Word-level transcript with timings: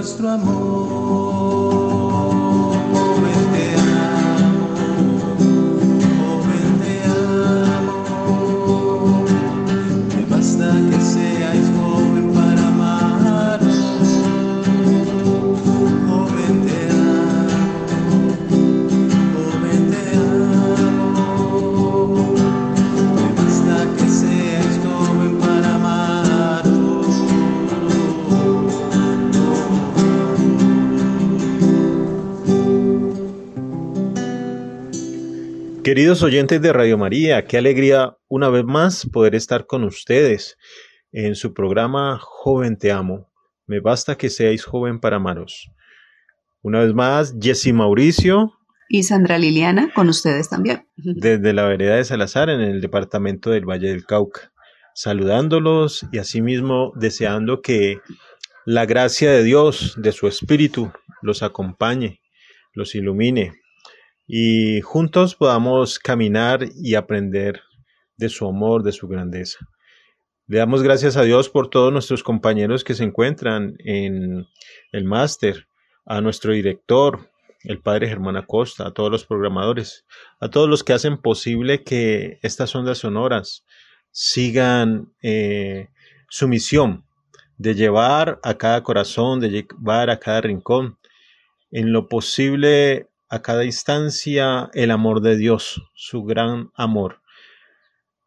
nuestro 0.00 0.30
amor. 0.30 2.29
Queridos 35.90 36.22
oyentes 36.22 36.62
de 36.62 36.72
Radio 36.72 36.96
María, 36.96 37.46
qué 37.46 37.58
alegría 37.58 38.16
una 38.28 38.48
vez 38.48 38.64
más 38.64 39.08
poder 39.12 39.34
estar 39.34 39.66
con 39.66 39.82
ustedes 39.82 40.56
en 41.10 41.34
su 41.34 41.52
programa 41.52 42.16
Joven 42.20 42.78
Te 42.78 42.92
Amo. 42.92 43.28
Me 43.66 43.80
basta 43.80 44.16
que 44.16 44.30
seáis 44.30 44.64
joven 44.64 45.00
para 45.00 45.16
amaros. 45.16 45.68
Una 46.62 46.78
vez 46.84 46.94
más, 46.94 47.34
Jessy 47.40 47.72
Mauricio. 47.72 48.52
Y 48.88 49.02
Sandra 49.02 49.36
Liliana, 49.36 49.90
con 49.92 50.08
ustedes 50.08 50.48
también. 50.48 50.86
Desde 50.94 51.52
la 51.52 51.64
vereda 51.64 51.96
de 51.96 52.04
Salazar, 52.04 52.50
en 52.50 52.60
el 52.60 52.80
departamento 52.80 53.50
del 53.50 53.68
Valle 53.68 53.88
del 53.88 54.06
Cauca. 54.06 54.52
Saludándolos 54.94 56.06
y 56.12 56.18
asimismo 56.18 56.92
deseando 56.94 57.62
que 57.62 57.98
la 58.64 58.86
gracia 58.86 59.32
de 59.32 59.42
Dios, 59.42 59.96
de 59.96 60.12
su 60.12 60.28
Espíritu, 60.28 60.92
los 61.20 61.42
acompañe, 61.42 62.20
los 62.74 62.94
ilumine, 62.94 63.59
y 64.32 64.80
juntos 64.82 65.34
podamos 65.34 65.98
caminar 65.98 66.60
y 66.76 66.94
aprender 66.94 67.62
de 68.16 68.28
su 68.28 68.46
amor, 68.46 68.84
de 68.84 68.92
su 68.92 69.08
grandeza. 69.08 69.58
Le 70.46 70.58
damos 70.58 70.84
gracias 70.84 71.16
a 71.16 71.24
Dios 71.24 71.48
por 71.48 71.68
todos 71.68 71.92
nuestros 71.92 72.22
compañeros 72.22 72.84
que 72.84 72.94
se 72.94 73.02
encuentran 73.02 73.74
en 73.80 74.46
el 74.92 75.04
máster, 75.04 75.66
a 76.06 76.20
nuestro 76.20 76.52
director, 76.52 77.28
el 77.64 77.80
padre 77.80 78.06
Germán 78.06 78.36
Acosta, 78.36 78.86
a 78.86 78.92
todos 78.92 79.10
los 79.10 79.24
programadores, 79.24 80.06
a 80.38 80.48
todos 80.48 80.68
los 80.68 80.84
que 80.84 80.92
hacen 80.92 81.20
posible 81.20 81.82
que 81.82 82.38
estas 82.42 82.72
ondas 82.76 82.98
sonoras 82.98 83.64
sigan 84.12 85.12
eh, 85.22 85.88
su 86.28 86.46
misión 86.46 87.04
de 87.58 87.74
llevar 87.74 88.38
a 88.44 88.54
cada 88.54 88.84
corazón, 88.84 89.40
de 89.40 89.50
llevar 89.50 90.08
a 90.08 90.20
cada 90.20 90.42
rincón, 90.42 90.98
en 91.72 91.92
lo 91.92 92.08
posible 92.08 93.09
a 93.30 93.42
cada 93.42 93.64
instancia 93.64 94.70
el 94.74 94.90
amor 94.90 95.22
de 95.22 95.36
Dios, 95.36 95.82
su 95.94 96.24
gran 96.24 96.70
amor. 96.74 97.20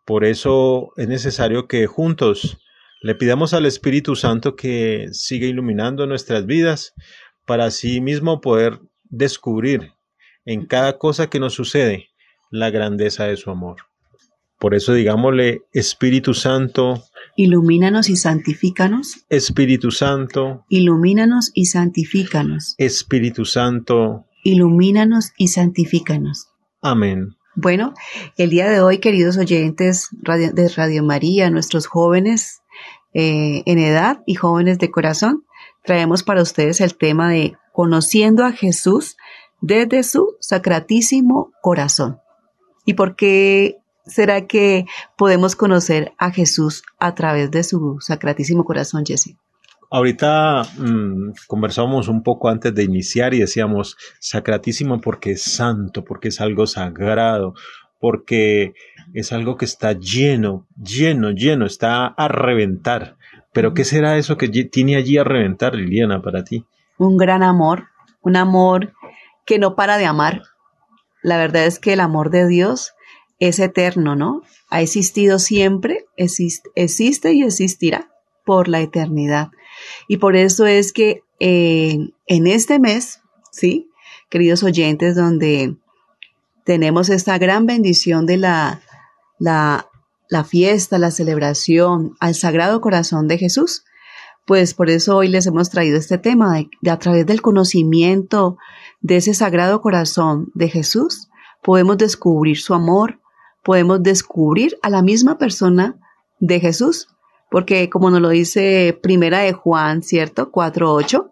Por 0.06 0.26
eso 0.26 0.92
es 0.98 1.08
necesario 1.08 1.68
que 1.68 1.88
juntos 1.88 2.58
le 3.02 3.16
pidamos 3.16 3.54
al 3.54 3.66
Espíritu 3.66 4.16
Santo 4.16 4.56
que 4.56 5.10
siga 5.12 5.46
iluminando 5.46 6.08
nuestras 6.08 6.46
vidas 6.46 6.94
para 7.46 7.66
así 7.66 8.00
mismo 8.00 8.40
poder 8.40 8.80
descubrir 9.04 9.92
en 10.46 10.66
cada 10.66 10.98
cosa 10.98 11.30
que 11.30 11.40
nos 11.40 11.54
sucede 11.54 12.10
la 12.50 12.70
grandeza 12.70 13.26
de 13.26 13.36
su 13.36 13.50
amor. 13.50 13.78
Por 14.58 14.74
eso 14.74 14.94
digámosle, 14.94 15.64
Espíritu 15.74 16.34
Santo, 16.34 17.04
ilumínanos 17.36 18.10
y 18.10 18.16
santifícanos. 18.16 19.26
Espíritu 19.28 19.92
Santo, 19.92 20.64
ilumínanos 20.70 21.52
y 21.54 21.66
santifícanos. 21.66 22.76
Espíritu 22.78 23.44
Santo, 23.44 24.26
ilumínanos 24.44 25.32
y 25.38 25.50
santifícanos. 25.50 26.50
Amén. 26.82 27.36
Bueno, 27.56 27.94
el 28.38 28.50
día 28.50 28.70
de 28.70 28.82
hoy, 28.82 29.00
queridos 29.00 29.38
oyentes 29.38 30.10
de 30.12 30.70
Radio 30.70 31.04
María, 31.04 31.50
nuestros 31.50 31.86
jóvenes 31.86 32.62
eh, 33.14 33.62
en 33.66 33.78
edad 33.78 34.24
y 34.26 34.36
jóvenes 34.36 34.80
de 34.80 34.90
corazón, 34.90 35.46
traemos 35.84 36.24
para 36.24 36.42
ustedes 36.42 36.82
el 36.82 36.96
tema 36.96 37.30
de 37.30 37.56
conociendo 37.72 38.44
a 38.44 38.52
Jesús 38.52 39.18
desde 39.62 40.04
su 40.04 40.36
sacratísimo 40.40 41.52
corazón. 41.62 42.20
¿Y 42.86 42.96
por 42.96 43.16
qué 43.16 43.78
será 44.06 44.48
que 44.48 44.86
podemos 45.16 45.56
conocer 45.56 46.14
a 46.18 46.32
Jesús 46.32 46.84
a 47.00 47.16
través 47.16 47.52
de 47.52 47.64
su 47.64 47.98
sacratísimo 48.02 48.66
corazón, 48.66 49.06
Jesse? 49.06 49.38
Ahorita 49.96 50.64
mm, 50.80 51.34
conversábamos 51.46 52.08
un 52.08 52.24
poco 52.24 52.50
antes 52.50 52.74
de 52.74 52.84
iniciar 52.84 53.36
y 53.36 53.42
decíamos 53.42 53.96
sacratísimo 54.20 55.00
porque 55.00 55.34
es 55.34 55.44
santo, 55.44 56.04
porque 56.04 56.30
es 56.30 56.42
algo 56.42 56.66
sagrado, 56.66 57.54
porque 58.00 58.74
es 59.14 59.32
algo 59.32 59.56
que 59.56 59.66
está 59.66 59.94
lleno, 59.94 60.66
lleno, 60.84 61.30
lleno, 61.30 61.68
está 61.68 62.08
a 62.08 62.28
reventar. 62.28 63.18
Pero 63.52 63.76
¿qué 63.76 63.86
será 63.86 64.18
eso 64.18 64.36
que 64.36 64.48
tiene 64.48 64.96
allí 64.96 65.20
a 65.20 65.24
reventar, 65.24 65.76
Liliana, 65.76 66.24
para 66.24 66.44
ti? 66.44 66.66
Un 66.98 67.16
gran 67.16 67.44
amor, 67.44 67.90
un 68.24 68.36
amor 68.36 68.94
que 69.46 69.60
no 69.60 69.76
para 69.76 70.00
de 70.00 70.08
amar. 70.08 70.42
La 71.22 71.38
verdad 71.38 71.68
es 71.68 71.78
que 71.78 71.94
el 71.94 72.00
amor 72.00 72.32
de 72.32 72.48
Dios 72.48 72.96
es 73.38 73.60
eterno, 73.60 74.16
¿no? 74.16 74.42
Ha 74.72 74.82
existido 74.82 75.38
siempre, 75.38 76.06
existe 76.18 77.34
y 77.34 77.44
existirá 77.44 78.10
por 78.44 78.70
la 78.70 78.82
eternidad. 78.82 79.52
Y 80.08 80.18
por 80.18 80.36
eso 80.36 80.66
es 80.66 80.94
que 80.94 81.24
eh, 81.40 81.98
en 82.28 82.48
este 82.48 82.80
mes, 82.80 83.22
¿sí? 83.52 83.90
Queridos 84.30 84.64
oyentes, 84.64 85.16
donde 85.16 85.76
tenemos 86.66 87.10
esta 87.10 87.38
gran 87.38 87.66
bendición 87.66 88.26
de 88.26 88.38
la, 88.38 88.82
la, 89.40 89.90
la 90.30 90.44
fiesta, 90.44 90.98
la 90.98 91.12
celebración 91.12 92.16
al 92.20 92.36
Sagrado 92.36 92.82
Corazón 92.82 93.28
de 93.28 93.38
Jesús, 93.38 93.84
pues 94.46 94.74
por 94.74 94.90
eso 94.90 95.18
hoy 95.18 95.30
les 95.30 95.46
hemos 95.48 95.70
traído 95.70 95.98
este 95.98 96.18
tema 96.18 96.58
de, 96.82 96.92
a 96.92 97.00
través 97.00 97.26
del 97.26 97.42
conocimiento 97.42 98.58
de 99.02 99.18
ese 99.18 99.34
sagrado 99.34 99.82
corazón 99.82 100.52
de 100.54 100.70
Jesús, 100.70 101.30
podemos 101.62 101.98
descubrir 101.98 102.60
su 102.60 102.74
amor, 102.74 103.20
podemos 103.64 104.04
descubrir 104.04 104.78
a 104.82 104.90
la 104.90 105.02
misma 105.02 105.38
persona 105.38 105.98
de 106.40 106.60
Jesús, 106.60 107.08
porque 107.54 107.88
como 107.88 108.10
nos 108.10 108.20
lo 108.20 108.30
dice 108.30 109.00
Primera 109.04 109.42
de 109.42 109.54
Juan, 109.54 110.02
¿cierto? 110.02 110.52
4.8, 110.52 111.30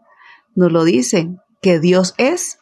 nos 0.54 0.72
lo 0.72 0.84
dice, 0.84 1.32
que 1.64 1.80
Dios 1.80 2.14
es 2.20 2.60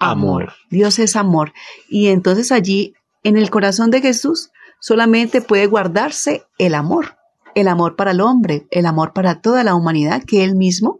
amor. 0.00 0.54
Dios 0.70 0.98
es 0.98 1.14
amor. 1.14 1.52
Y 1.86 2.06
entonces 2.06 2.50
allí, 2.50 2.94
en 3.22 3.36
el 3.36 3.50
corazón 3.50 3.90
de 3.90 4.00
Jesús, 4.00 4.52
solamente 4.80 5.42
puede 5.42 5.66
guardarse 5.66 6.44
el 6.56 6.74
amor, 6.74 7.18
el 7.54 7.68
amor 7.68 7.94
para 7.94 8.12
el 8.12 8.22
hombre, 8.22 8.66
el 8.70 8.86
amor 8.86 9.12
para 9.12 9.42
toda 9.42 9.64
la 9.64 9.74
humanidad 9.74 10.22
que 10.24 10.42
él 10.42 10.56
mismo, 10.56 10.98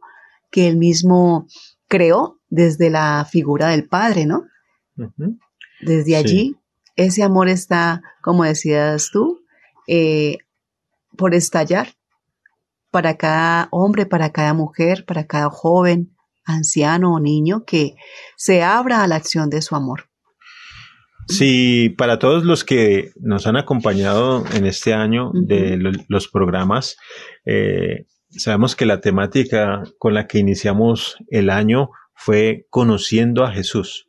que 0.50 0.68
él 0.68 0.76
mismo 0.76 1.46
creó 1.88 2.38
desde 2.50 2.90
la 2.90 3.26
figura 3.30 3.68
del 3.68 3.88
Padre, 3.88 4.26
¿no? 4.26 4.44
Desde 5.80 6.16
allí, 6.16 6.54
ese 6.96 7.22
amor 7.22 7.48
está, 7.48 8.02
como 8.20 8.44
decías 8.44 9.08
tú, 9.10 9.40
eh, 9.86 10.36
por 11.16 11.34
estallar 11.34 11.94
para 12.90 13.16
cada 13.16 13.68
hombre, 13.70 14.06
para 14.06 14.30
cada 14.30 14.54
mujer, 14.54 15.04
para 15.04 15.26
cada 15.26 15.50
joven, 15.50 16.14
anciano 16.44 17.14
o 17.14 17.20
niño 17.20 17.64
que 17.64 17.94
se 18.36 18.62
abra 18.62 19.02
a 19.02 19.08
la 19.08 19.16
acción 19.16 19.50
de 19.50 19.62
su 19.62 19.74
amor. 19.74 20.08
Sí, 21.28 21.94
para 21.96 22.18
todos 22.18 22.44
los 22.44 22.64
que 22.64 23.12
nos 23.16 23.46
han 23.46 23.56
acompañado 23.56 24.44
en 24.54 24.66
este 24.66 24.92
año 24.92 25.30
de 25.32 25.78
los 26.08 26.28
programas, 26.28 26.96
eh, 27.46 28.06
sabemos 28.28 28.76
que 28.76 28.84
la 28.84 29.00
temática 29.00 29.82
con 29.98 30.12
la 30.14 30.26
que 30.26 30.38
iniciamos 30.38 31.16
el 31.30 31.48
año 31.48 31.90
fue 32.14 32.66
conociendo 32.70 33.44
a 33.44 33.52
Jesús. 33.52 34.06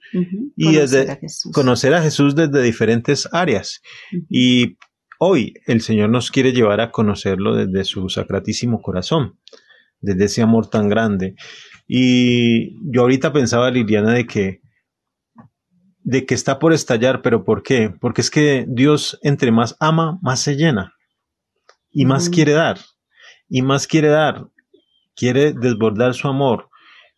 Y 0.56 0.74
desde 0.74 1.20
conocer 1.52 1.94
a 1.94 2.02
Jesús 2.02 2.36
desde 2.36 2.62
diferentes 2.62 3.28
áreas. 3.34 3.82
Y 4.30 4.78
hoy 5.20 5.54
el 5.66 5.82
Señor 5.82 6.10
nos 6.10 6.32
quiere 6.32 6.52
llevar 6.52 6.82
a 6.82 6.92
conocerlo 6.92 7.56
desde 7.56 7.84
su 7.84 8.10
sacratísimo 8.10 8.82
corazón, 8.82 9.40
desde 10.00 10.26
ese 10.26 10.42
amor 10.42 10.70
tan 10.70 10.90
grande. 10.90 11.36
Y 11.88 12.76
yo 12.92 13.02
ahorita 13.02 13.32
pensaba, 13.32 13.72
Liliana, 13.72 14.14
de 14.14 14.26
que, 14.26 14.62
de 16.04 16.26
que 16.26 16.36
está 16.36 16.60
por 16.60 16.74
estallar, 16.74 17.22
pero 17.22 17.44
¿por 17.44 17.64
qué? 17.64 17.92
Porque 18.00 18.22
es 18.22 18.32
que 18.32 18.66
Dios 18.68 19.20
entre 19.22 19.52
más 19.52 19.76
ama, 19.80 20.20
más 20.22 20.42
se 20.42 20.56
llena. 20.56 20.94
Y 21.92 22.06
más 22.06 22.30
quiere 22.30 22.52
dar. 22.52 22.78
Y 23.48 23.62
más 23.62 23.88
quiere 23.88 24.10
dar. 24.10 24.48
Quiere 25.16 25.54
desbordar 25.54 26.14
su 26.14 26.28
amor. 26.28 26.70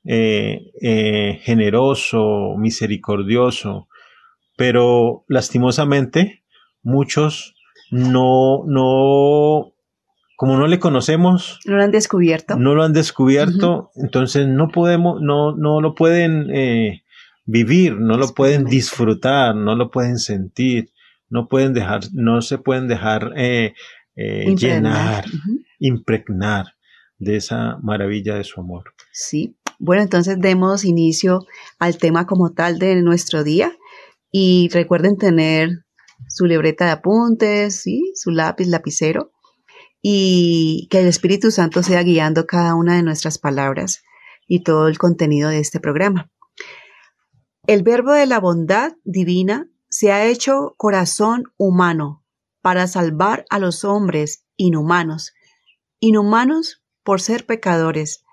Eh, 0.06 0.72
eh, 0.82 1.40
generoso, 1.42 2.56
misericordioso. 2.58 3.88
Pero 4.56 5.26
lastimosamente, 5.28 6.44
muchos 6.84 7.56
no, 7.92 8.63
no, 8.66 9.74
como 10.38 10.57
no 10.57 10.68
le 10.68 10.80
conocemos. 10.80 11.60
No 11.66 11.78
lo 11.78 11.84
han 11.84 11.92
descubierto. 11.92 12.57
No 12.57 12.75
lo 12.75 12.84
han 12.84 12.94
descubierto, 12.94 13.92
entonces 13.95 14.48
no 14.48 14.69
podemos, 14.69 15.22
no, 15.22 15.56
no 15.56 15.81
lo 15.81 15.95
pueden 15.95 16.50
eh, 16.51 17.04
vivir, 17.45 17.98
no 18.00 18.18
lo 18.18 18.28
pueden 18.34 18.66
disfrutar, 18.66 19.56
no 19.56 19.75
lo 19.75 19.89
pueden 19.89 20.19
sentir, 20.19 20.92
no 21.30 21.48
pueden 21.48 21.74
dejar, 21.74 22.01
no 22.13 22.42
se 22.42 22.57
pueden 22.57 22.88
dejar 22.88 23.34
eh, 23.36 23.74
eh, 24.16 24.56
llenar, 24.56 25.25
impregnar 25.80 26.68
de 27.18 27.38
esa 27.38 27.78
maravilla 27.81 28.36
de 28.36 28.44
su 28.44 28.60
amor. 28.60 28.94
Sí. 29.12 29.57
Bueno, 29.80 30.04
entonces 30.04 30.40
demos 30.40 30.86
inicio 30.86 31.45
al 31.80 31.98
tema 31.98 32.25
como 32.25 32.51
tal 32.51 32.80
de 32.80 32.95
nuestro 33.01 33.44
día 33.44 33.72
y 34.31 34.69
recuerden 34.72 35.18
tener 35.18 35.86
su 36.28 36.46
libreta 36.46 36.86
de 36.86 36.92
apuntes, 36.92 37.81
¿sí? 37.81 38.12
su 38.16 38.31
lápiz, 38.31 38.68
lapicero 38.68 39.31
y 40.02 40.88
que 40.90 41.00
el 41.00 41.08
Espíritu 41.08 41.52
Santo 41.52 41.84
sea 41.84 42.04
guiando 42.04 42.46
cada 42.46 42.75
una 42.75 42.96
de 42.96 43.04
nuestras 43.04 43.38
palabras 43.38 44.04
y 44.48 44.64
todo 44.64 44.88
el 44.88 44.98
contenido 44.98 45.50
de 45.50 45.60
este 45.60 45.80
programa. 45.80 46.31
El 47.66 47.84
verbo 47.84 48.14
de 48.14 48.25
la 48.25 48.40
bondad 48.40 48.94
divina 49.04 49.68
se 49.90 50.12
ha 50.12 50.25
hecho 50.25 50.75
corazón 50.78 51.52
humano 51.58 52.24
para 52.62 52.88
salvar 52.88 53.46
a 53.50 53.60
los 53.60 53.84
hombres 53.84 54.46
inhumanos, 54.56 55.34
inhumanos 56.00 56.84
por 57.04 57.22
ser 57.22 57.46
pecadores, 57.46 58.24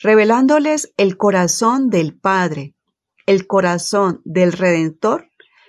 revelándoles 0.00 0.92
el 0.96 1.16
corazón 1.16 1.90
del 1.90 2.16
Padre, 2.18 2.76
el 3.26 3.46
corazón 3.46 4.20
del 4.24 4.52
Redentor, 4.52 5.27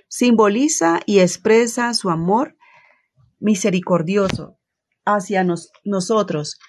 simboliza 0.09 1.00
y 1.06 1.19
expresa 1.19 1.94
su 1.94 2.09
amor 2.09 2.57
misericordioso 3.39 4.59
hacia 5.06 5.45
nosotros, 5.85 6.59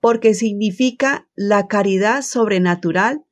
porque 0.00 0.34
significa 0.34 1.28
la 1.34 1.68
caridad 1.68 2.22
sobrenatural 2.22 3.24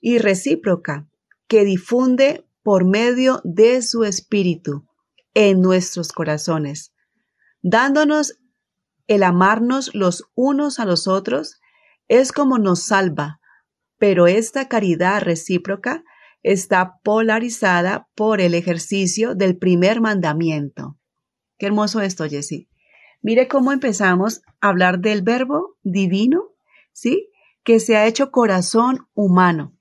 y 0.00 0.18
recíproca 0.18 1.06
que 1.46 1.64
difunde 1.64 2.48
por 2.62 2.84
medio 2.84 3.40
de 3.44 3.82
su 3.82 4.04
espíritu 4.04 4.86
en 5.34 5.60
nuestros 5.60 6.12
corazones, 6.12 6.92
dándonos 7.62 8.38
el 9.06 9.22
amarnos 9.22 9.94
los 9.94 10.24
unos 10.34 10.80
a 10.80 10.84
los 10.84 11.06
otros 11.06 11.60
es 12.08 12.32
como 12.32 12.58
nos 12.58 12.82
salva, 12.82 13.40
pero 13.98 14.26
esta 14.26 14.68
caridad 14.68 15.22
recíproca 15.22 16.04
está 16.42 16.98
polarizada 17.02 18.08
por 18.14 18.40
el 18.40 18.54
ejercicio 18.54 19.34
del 19.34 19.56
primer 19.56 20.00
mandamiento. 20.00 20.96
Qué 21.58 21.66
hermoso 21.66 22.00
esto, 22.00 22.28
Jessie. 22.28 22.68
Mire 23.22 23.48
cómo 23.48 23.72
empezamos 23.72 24.42
a 24.60 24.68
hablar 24.68 25.00
del 25.00 25.22
verbo 25.22 25.76
divino, 25.82 26.52
¿sí? 26.92 27.30
Que 27.64 27.80
se 27.80 27.96
ha 27.96 28.06
hecho 28.06 28.30
corazón 28.30 29.08
humano. 29.14 29.74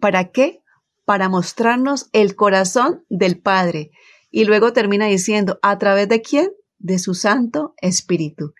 ¿Para 0.00 0.30
qué? 0.30 0.62
Para 1.04 1.28
mostrarnos 1.28 2.08
el 2.12 2.36
corazón 2.36 3.04
del 3.10 3.38
Padre. 3.38 3.90
Y 4.30 4.46
luego 4.46 4.72
termina 4.72 5.06
diciendo, 5.06 5.58
¿a 5.62 5.78
través 5.78 6.08
de 6.08 6.22
quién? 6.22 6.50
De 6.78 6.98
su 6.98 7.14
Santo 7.14 7.74
Espíritu. 7.78 8.54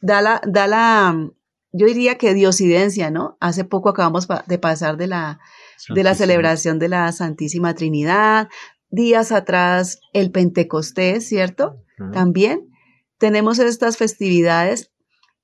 Da 0.00 0.22
la, 0.22 0.40
da 0.46 0.66
la, 0.66 1.30
yo 1.72 1.86
diría 1.86 2.16
que 2.16 2.34
diosidencia, 2.34 3.10
¿no? 3.10 3.36
Hace 3.40 3.64
poco 3.64 3.90
acabamos 3.90 4.26
de 4.46 4.58
pasar 4.58 4.96
de 4.96 5.06
la, 5.06 5.40
de 5.88 6.02
la 6.02 6.14
celebración 6.14 6.78
de 6.78 6.88
la 6.88 7.10
Santísima 7.12 7.74
Trinidad, 7.74 8.48
días 8.90 9.32
atrás 9.32 10.00
el 10.12 10.30
Pentecostés, 10.30 11.26
¿cierto? 11.26 11.82
También 12.12 12.70
tenemos 13.18 13.58
estas 13.58 13.96
festividades 13.96 14.90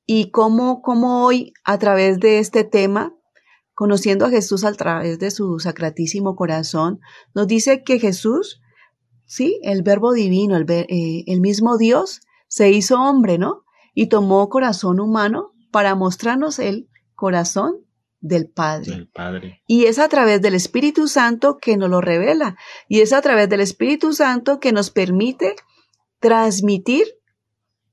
y 0.07 0.31
cómo, 0.31 0.81
cómo 0.83 1.25
hoy 1.25 1.53
a 1.65 1.79
través 1.79 2.19
de 2.21 2.39
este 2.39 2.65
tema, 2.65 3.15
conociendo 3.75 4.27
a 4.27 4.31
Jesús 4.31 4.65
a 4.65 4.73
través 4.73 5.19
de 5.19 5.31
su 5.31 5.59
sacratísimo 5.59 6.37
corazón, 6.37 7.01
nos 7.35 7.47
dice 7.47 7.83
que 7.83 7.99
Jesús, 7.99 8.63
sí, 9.27 9.61
el 9.63 9.83
verbo 9.83 10.13
divino, 10.13 10.57
el, 10.57 10.65
eh, 10.71 11.25
el 11.27 11.41
mismo 11.41 11.77
Dios, 11.77 12.21
se 12.49 12.71
hizo 12.71 13.01
hombre, 13.01 13.37
¿no? 13.37 13.65
Y 13.95 14.07
tomó 14.07 14.49
corazón 14.49 15.01
humano 15.01 15.53
para 15.71 15.95
mostrarnos 15.95 16.59
el 16.59 16.89
corazón 17.15 17.86
del 18.21 18.49
Padre. 18.49 18.93
Del 18.93 19.09
Padre. 19.09 19.63
Y 19.67 19.85
es 19.85 19.99
a 19.99 20.09
través 20.09 20.43
del 20.43 20.55
Espíritu 20.55 21.09
Santo 21.09 21.59
que 21.59 21.77
nos 21.77 21.91
lo 21.91 22.01
revela. 22.01 22.57
Y 22.89 23.01
es 23.01 23.13
a 23.13 23.21
través 23.23 23.49
del 23.49 23.61
Espíritu 23.61 24.13
Santo 24.13 24.61
que 24.61 24.73
nos 24.73 24.91
permite 24.91 25.57
transmitir 26.21 27.07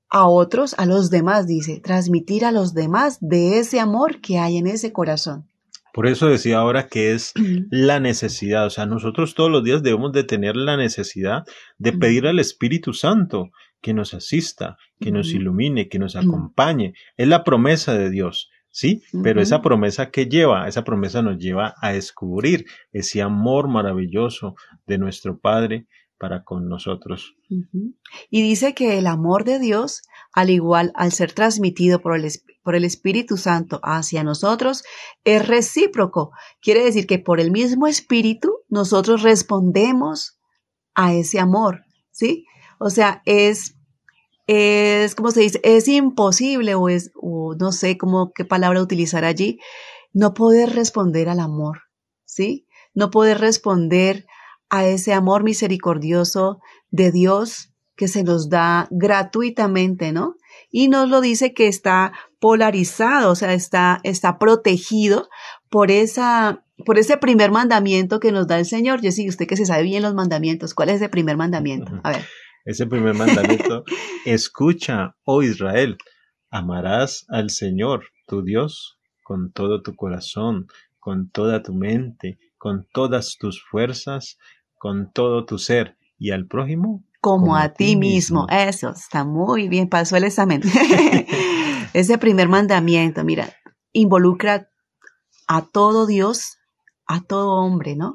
a 0.09 0.27
otros, 0.27 0.75
a 0.77 0.85
los 0.85 1.09
demás, 1.09 1.47
dice, 1.47 1.79
transmitir 1.79 2.45
a 2.45 2.51
los 2.51 2.73
demás 2.73 3.17
de 3.19 3.59
ese 3.59 3.79
amor 3.79 4.21
que 4.21 4.37
hay 4.37 4.57
en 4.57 4.67
ese 4.67 4.93
corazón. 4.93 5.49
Por 5.91 6.07
eso 6.07 6.27
decía 6.27 6.57
ahora 6.57 6.87
que 6.87 7.13
es 7.13 7.33
la 7.71 7.99
necesidad, 7.99 8.65
o 8.67 8.69
sea, 8.69 8.85
nosotros 8.85 9.35
todos 9.35 9.51
los 9.51 9.63
días 9.63 9.83
debemos 9.83 10.11
de 10.11 10.23
tener 10.23 10.55
la 10.55 10.77
necesidad 10.77 11.43
de 11.77 11.93
pedir 11.93 12.27
al 12.27 12.39
Espíritu 12.39 12.93
Santo 12.93 13.51
que 13.81 13.93
nos 13.93 14.13
asista, 14.13 14.77
que 14.99 15.11
nos 15.11 15.33
ilumine, 15.33 15.89
que 15.89 15.99
nos 15.99 16.15
acompañe. 16.15 16.93
Es 17.17 17.27
la 17.27 17.43
promesa 17.43 17.93
de 17.93 18.09
Dios, 18.09 18.49
¿sí? 18.73 19.03
Pero 19.21 19.41
esa 19.41 19.61
promesa 19.61 20.09
que 20.09 20.25
lleva, 20.25 20.67
esa 20.67 20.83
promesa 20.83 21.21
nos 21.21 21.37
lleva 21.37 21.75
a 21.79 21.93
descubrir 21.93 22.65
ese 22.91 23.21
amor 23.21 23.69
maravilloso 23.69 24.55
de 24.87 24.97
nuestro 24.97 25.37
Padre 25.39 25.87
para 26.17 26.43
con 26.43 26.67
nosotros. 26.67 27.35
Y 28.29 28.41
dice 28.41 28.73
que 28.73 28.97
el 28.97 29.07
amor 29.07 29.43
de 29.43 29.59
Dios, 29.59 30.01
al 30.33 30.49
igual 30.49 30.91
al 30.95 31.11
ser 31.11 31.33
transmitido 31.33 32.01
por 32.01 32.15
el, 32.17 32.27
por 32.63 32.75
el 32.75 32.83
Espíritu 32.83 33.37
Santo 33.37 33.79
hacia 33.83 34.23
nosotros, 34.23 34.83
es 35.23 35.47
recíproco. 35.47 36.31
Quiere 36.59 36.83
decir 36.83 37.05
que 37.05 37.19
por 37.19 37.39
el 37.39 37.51
mismo 37.51 37.85
Espíritu 37.87 38.57
nosotros 38.69 39.21
respondemos 39.21 40.39
a 40.95 41.13
ese 41.13 41.39
amor, 41.39 41.83
¿sí? 42.11 42.45
O 42.79 42.89
sea, 42.89 43.21
es 43.25 43.75
es, 44.47 45.15
como 45.15 45.31
se 45.31 45.41
dice? 45.41 45.59
Es 45.63 45.87
imposible 45.87 46.75
o 46.75 46.89
es, 46.89 47.11
o 47.15 47.55
no 47.59 47.71
sé 47.71 47.97
cómo, 47.97 48.31
qué 48.33 48.45
palabra 48.45 48.81
utilizar 48.81 49.25
allí, 49.25 49.59
no 50.11 50.33
poder 50.33 50.73
responder 50.75 51.29
al 51.29 51.39
amor, 51.39 51.81
¿sí? 52.25 52.67
No 52.93 53.09
poder 53.09 53.39
responder 53.39 54.25
a 54.69 54.85
ese 54.85 55.13
amor 55.13 55.43
misericordioso 55.43 56.59
de 56.89 57.11
Dios 57.11 57.73
que 57.95 58.07
se 58.07 58.23
nos 58.23 58.49
da 58.49 58.87
gratuitamente, 58.91 60.11
¿no? 60.11 60.35
Y 60.69 60.87
nos 60.87 61.09
lo 61.09 61.21
dice 61.21 61.53
que 61.53 61.67
está 61.67 62.13
polarizado, 62.39 63.31
o 63.31 63.35
sea, 63.35 63.53
está, 63.53 63.99
está 64.03 64.39
protegido 64.39 65.29
por 65.69 65.91
esa, 65.91 66.65
por 66.85 66.97
ese 66.97 67.17
primer 67.17 67.51
mandamiento 67.51 68.19
que 68.19 68.31
nos 68.31 68.47
da 68.47 68.57
el 68.59 68.65
Señor. 68.65 69.01
Yo 69.01 69.11
sí, 69.11 69.29
usted 69.29 69.47
que 69.47 69.57
se 69.57 69.65
sabe 69.65 69.83
bien 69.83 70.03
los 70.03 70.15
mandamientos, 70.15 70.73
¿cuál 70.73 70.89
es 70.89 70.95
ese 70.95 71.09
primer 71.09 71.37
mandamiento? 71.37 71.99
A 72.03 72.11
ver. 72.11 72.25
Ese 72.65 72.85
primer 72.87 73.13
mandamiento, 73.15 73.83
escucha, 74.25 75.15
oh 75.25 75.41
Israel, 75.41 75.97
amarás 76.49 77.25
al 77.29 77.49
Señor, 77.49 78.05
tu 78.27 78.43
Dios, 78.43 78.97
con 79.23 79.51
todo 79.51 79.81
tu 79.81 79.95
corazón, 79.95 80.67
con 80.99 81.29
toda 81.29 81.63
tu 81.63 81.73
mente, 81.73 82.39
con 82.57 82.87
todas 82.93 83.37
tus 83.37 83.61
fuerzas, 83.61 84.37
con 84.77 85.11
todo 85.11 85.45
tu 85.45 85.57
ser, 85.57 85.97
y 86.17 86.31
al 86.31 86.47
prójimo 86.47 87.03
como, 87.23 87.55
a, 87.55 87.69
ti 87.69 87.95
mismo. 87.95 88.47
Eso 88.49 88.89
está 88.89 89.23
muy 89.23 89.69
bien, 89.69 89.87
pasó 89.87 90.17
el 90.17 90.25
examen. 90.25 90.61
Ese 91.93 92.17
primer 92.17 92.49
mandamiento, 92.49 93.23
mira, 93.23 93.49
involucra 93.93 94.67
a 95.47 95.61
todo 95.61 96.05
Dios, 96.05 96.57
a 97.07 97.21
todo 97.21 97.53
hombre, 97.53 97.95
¿no? 97.95 98.13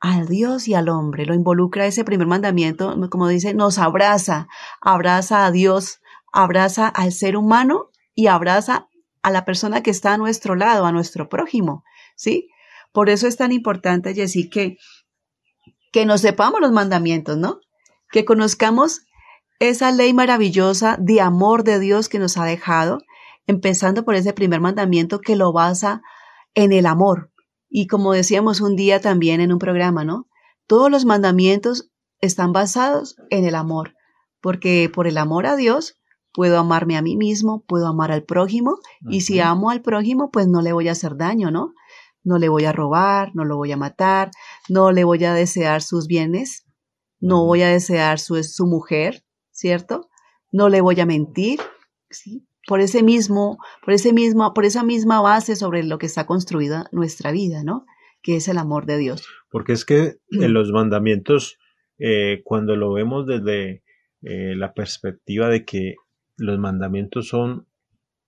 Al 0.00 0.28
Dios 0.28 0.68
y 0.68 0.74
al 0.74 0.88
hombre, 0.88 1.26
lo 1.26 1.34
involucra 1.34 1.86
ese 1.86 2.04
primer 2.04 2.26
mandamiento, 2.26 2.94
como 3.10 3.28
dice, 3.28 3.54
nos 3.54 3.78
abraza, 3.78 4.46
abraza 4.80 5.44
a 5.44 5.50
Dios, 5.50 6.00
abraza 6.32 6.88
al 6.88 7.12
ser 7.12 7.36
humano 7.36 7.90
y 8.14 8.28
abraza 8.28 8.88
a 9.22 9.30
la 9.30 9.44
persona 9.44 9.82
que 9.82 9.90
está 9.90 10.14
a 10.14 10.18
nuestro 10.18 10.54
lado, 10.54 10.86
a 10.86 10.92
nuestro 10.92 11.28
prójimo, 11.28 11.82
¿sí? 12.16 12.48
Por 12.92 13.10
eso 13.10 13.26
es 13.26 13.36
tan 13.36 13.52
importante, 13.52 14.14
Jessy, 14.14 14.48
que, 14.48 14.76
que 15.92 16.06
nos 16.06 16.20
sepamos 16.20 16.60
los 16.60 16.72
mandamientos, 16.72 17.36
¿no? 17.36 17.60
que 18.10 18.24
conozcamos 18.24 19.02
esa 19.58 19.90
ley 19.90 20.12
maravillosa 20.14 20.96
de 20.98 21.20
amor 21.20 21.64
de 21.64 21.78
Dios 21.78 22.08
que 22.08 22.18
nos 22.18 22.36
ha 22.38 22.44
dejado, 22.44 22.98
empezando 23.46 24.04
por 24.04 24.14
ese 24.14 24.32
primer 24.32 24.60
mandamiento 24.60 25.20
que 25.20 25.36
lo 25.36 25.52
basa 25.52 26.02
en 26.54 26.72
el 26.72 26.86
amor. 26.86 27.30
Y 27.68 27.86
como 27.86 28.12
decíamos 28.12 28.60
un 28.60 28.76
día 28.76 29.00
también 29.00 29.40
en 29.40 29.52
un 29.52 29.58
programa, 29.58 30.04
¿no? 30.04 30.28
Todos 30.66 30.90
los 30.90 31.04
mandamientos 31.04 31.90
están 32.20 32.52
basados 32.52 33.16
en 33.30 33.44
el 33.44 33.54
amor, 33.54 33.94
porque 34.40 34.90
por 34.92 35.06
el 35.06 35.18
amor 35.18 35.46
a 35.46 35.56
Dios 35.56 35.94
puedo 36.32 36.58
amarme 36.58 36.96
a 36.96 37.02
mí 37.02 37.16
mismo, 37.16 37.64
puedo 37.66 37.86
amar 37.86 38.12
al 38.12 38.24
prójimo, 38.24 38.78
y 39.08 39.22
si 39.22 39.40
amo 39.40 39.70
al 39.70 39.82
prójimo, 39.82 40.30
pues 40.30 40.46
no 40.46 40.62
le 40.62 40.72
voy 40.72 40.88
a 40.88 40.92
hacer 40.92 41.16
daño, 41.16 41.50
¿no? 41.50 41.72
No 42.22 42.38
le 42.38 42.48
voy 42.48 42.64
a 42.64 42.72
robar, 42.72 43.30
no 43.34 43.44
lo 43.44 43.56
voy 43.56 43.72
a 43.72 43.76
matar, 43.76 44.30
no 44.68 44.92
le 44.92 45.04
voy 45.04 45.24
a 45.24 45.34
desear 45.34 45.82
sus 45.82 46.06
bienes, 46.06 46.64
no 47.20 47.44
voy 47.44 47.62
a 47.62 47.68
desear 47.68 48.18
su, 48.18 48.42
su 48.44 48.66
mujer, 48.66 49.24
¿cierto? 49.50 50.08
No 50.52 50.68
le 50.68 50.80
voy 50.80 51.00
a 51.00 51.06
mentir, 51.06 51.60
¿sí? 52.10 52.47
Por 52.68 52.80
ese 52.80 53.02
mismo, 53.02 53.58
por 53.82 53.94
ese 53.94 54.12
mismo, 54.12 54.52
por 54.52 54.66
esa 54.66 54.84
misma 54.84 55.22
base 55.22 55.56
sobre 55.56 55.82
lo 55.82 55.98
que 55.98 56.06
está 56.06 56.26
construida 56.26 56.84
nuestra 56.92 57.32
vida, 57.32 57.64
¿no? 57.64 57.86
Que 58.22 58.36
es 58.36 58.46
el 58.46 58.58
amor 58.58 58.84
de 58.84 58.98
Dios. 58.98 59.26
Porque 59.50 59.72
es 59.72 59.84
que 59.86 60.18
en 60.30 60.52
los 60.52 60.70
mandamientos, 60.70 61.58
eh, 61.98 62.42
cuando 62.44 62.76
lo 62.76 62.92
vemos 62.92 63.26
desde 63.26 63.82
eh, 64.22 64.54
la 64.54 64.74
perspectiva 64.74 65.48
de 65.48 65.64
que 65.64 65.94
los 66.36 66.58
mandamientos 66.58 67.28
son 67.28 67.66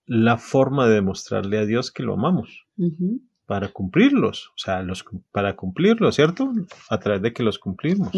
la 0.05 0.37
forma 0.37 0.87
de 0.87 0.95
demostrarle 0.95 1.59
a 1.59 1.65
Dios 1.65 1.91
que 1.91 2.03
lo 2.03 2.15
amamos 2.15 2.65
para 3.45 3.67
cumplirlos, 3.67 4.47
o 4.47 4.57
sea, 4.57 4.81
los, 4.81 5.05
para 5.31 5.55
cumplirlos, 5.55 6.15
¿cierto? 6.15 6.51
A 6.89 6.99
través 6.99 7.21
de 7.21 7.33
que 7.33 7.43
los 7.43 7.59
cumplimos. 7.59 8.09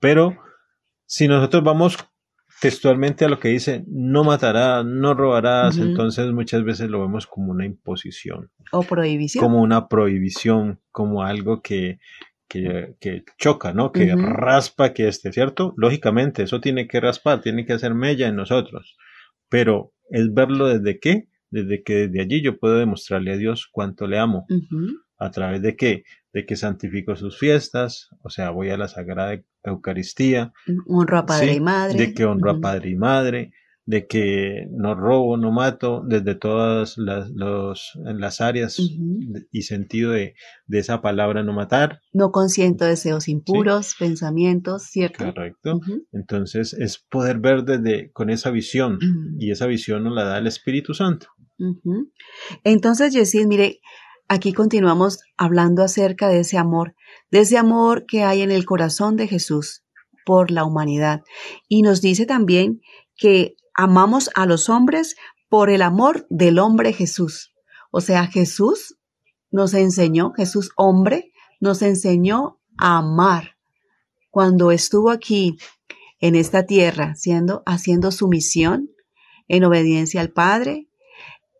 Pero 0.00 0.36
si 1.06 1.28
nosotros 1.28 1.64
vamos 1.64 1.98
textualmente 2.60 3.24
a 3.24 3.28
lo 3.28 3.38
que 3.38 3.48
dice, 3.48 3.84
no 3.86 4.24
matarás, 4.24 4.84
no 4.84 5.14
robarás, 5.14 5.78
entonces 5.78 6.32
muchas 6.32 6.64
veces 6.64 6.88
lo 6.88 7.00
vemos 7.00 7.26
como 7.26 7.52
una 7.52 7.66
imposición. 7.66 8.50
O 8.72 8.82
prohibición. 8.82 9.42
Como 9.42 9.60
una 9.60 9.88
prohibición, 9.88 10.80
como 10.90 11.22
algo 11.22 11.62
que, 11.62 11.98
que, 12.48 12.96
que 13.00 13.24
choca, 13.38 13.72
¿no? 13.72 13.92
Que 13.92 14.14
raspa, 14.16 14.92
que 14.92 15.08
esté, 15.08 15.32
¿cierto? 15.32 15.74
Lógicamente, 15.76 16.42
eso 16.42 16.60
tiene 16.60 16.88
que 16.88 17.00
raspar, 17.00 17.40
tiene 17.40 17.66
que 17.66 17.74
hacer 17.74 17.94
mella 17.94 18.28
en 18.28 18.36
nosotros. 18.36 18.96
Pero 19.48 19.92
es 20.10 20.32
verlo 20.32 20.68
desde 20.68 20.98
qué? 20.98 21.28
desde 21.50 21.82
que 21.82 22.08
desde 22.08 22.20
allí 22.20 22.42
yo 22.42 22.58
puedo 22.58 22.78
demostrarle 22.78 23.32
a 23.32 23.36
Dios 23.36 23.68
cuánto 23.70 24.06
le 24.06 24.18
amo. 24.18 24.46
¿A 25.18 25.30
través 25.30 25.62
de 25.62 25.76
qué? 25.76 26.04
De 26.32 26.44
que 26.44 26.56
santifico 26.56 27.16
sus 27.16 27.38
fiestas, 27.38 28.10
o 28.22 28.30
sea, 28.30 28.50
voy 28.50 28.70
a 28.70 28.76
la 28.76 28.88
Sagrada 28.88 29.40
Eucaristía. 29.64 30.52
Honro 30.86 31.18
a 31.18 31.26
Padre 31.26 31.54
y 31.54 31.60
Madre. 31.60 31.98
De 31.98 32.14
que 32.14 32.24
honro 32.24 32.50
a 32.50 32.60
Padre 32.60 32.90
y 32.90 32.96
Madre, 32.96 33.52
de 33.86 34.06
que 34.08 34.66
no 34.72 34.96
robo, 34.96 35.36
no 35.36 35.52
mato, 35.52 36.02
desde 36.06 36.34
todas 36.34 36.98
las, 36.98 37.30
los, 37.30 37.92
las 38.02 38.40
áreas 38.40 38.78
y 39.52 39.62
sentido 39.62 40.10
de, 40.10 40.34
de, 40.66 40.78
esa 40.78 41.00
palabra 41.00 41.44
no 41.44 41.52
matar. 41.52 42.00
No 42.12 42.32
consiento 42.32 42.84
deseos 42.84 43.28
impuros, 43.28 43.94
pensamientos, 43.96 44.82
¿cierto? 44.82 45.24
Correcto. 45.24 45.80
Entonces 46.12 46.74
es 46.74 46.98
poder 46.98 47.38
ver 47.38 47.62
desde 47.62 48.10
con 48.10 48.28
esa 48.28 48.50
visión 48.50 48.98
y 49.38 49.52
esa 49.52 49.66
visión 49.66 50.02
nos 50.02 50.14
la 50.14 50.24
da 50.24 50.38
el 50.38 50.48
Espíritu 50.48 50.92
Santo. 50.92 51.28
Entonces, 52.64 53.14
Yesid, 53.14 53.46
mire, 53.46 53.80
aquí 54.28 54.52
continuamos 54.52 55.20
hablando 55.36 55.82
acerca 55.82 56.28
de 56.28 56.40
ese 56.40 56.58
amor, 56.58 56.94
de 57.30 57.40
ese 57.40 57.58
amor 57.58 58.06
que 58.06 58.22
hay 58.22 58.42
en 58.42 58.50
el 58.50 58.64
corazón 58.64 59.16
de 59.16 59.28
Jesús 59.28 59.84
por 60.24 60.50
la 60.50 60.64
humanidad. 60.64 61.22
Y 61.68 61.82
nos 61.82 62.00
dice 62.00 62.26
también 62.26 62.80
que 63.16 63.56
amamos 63.74 64.30
a 64.34 64.46
los 64.46 64.68
hombres 64.68 65.16
por 65.48 65.70
el 65.70 65.82
amor 65.82 66.26
del 66.30 66.58
hombre 66.58 66.92
Jesús. 66.92 67.52
O 67.90 68.00
sea, 68.00 68.26
Jesús 68.26 68.98
nos 69.50 69.74
enseñó, 69.74 70.32
Jesús 70.32 70.70
hombre, 70.76 71.32
nos 71.60 71.82
enseñó 71.82 72.60
a 72.78 72.98
amar. 72.98 73.56
Cuando 74.30 74.70
estuvo 74.70 75.10
aquí 75.10 75.56
en 76.20 76.34
esta 76.34 76.66
tierra, 76.66 77.14
siendo, 77.14 77.62
haciendo 77.64 78.10
su 78.10 78.28
misión 78.28 78.90
en 79.48 79.64
obediencia 79.64 80.20
al 80.20 80.30
Padre, 80.30 80.88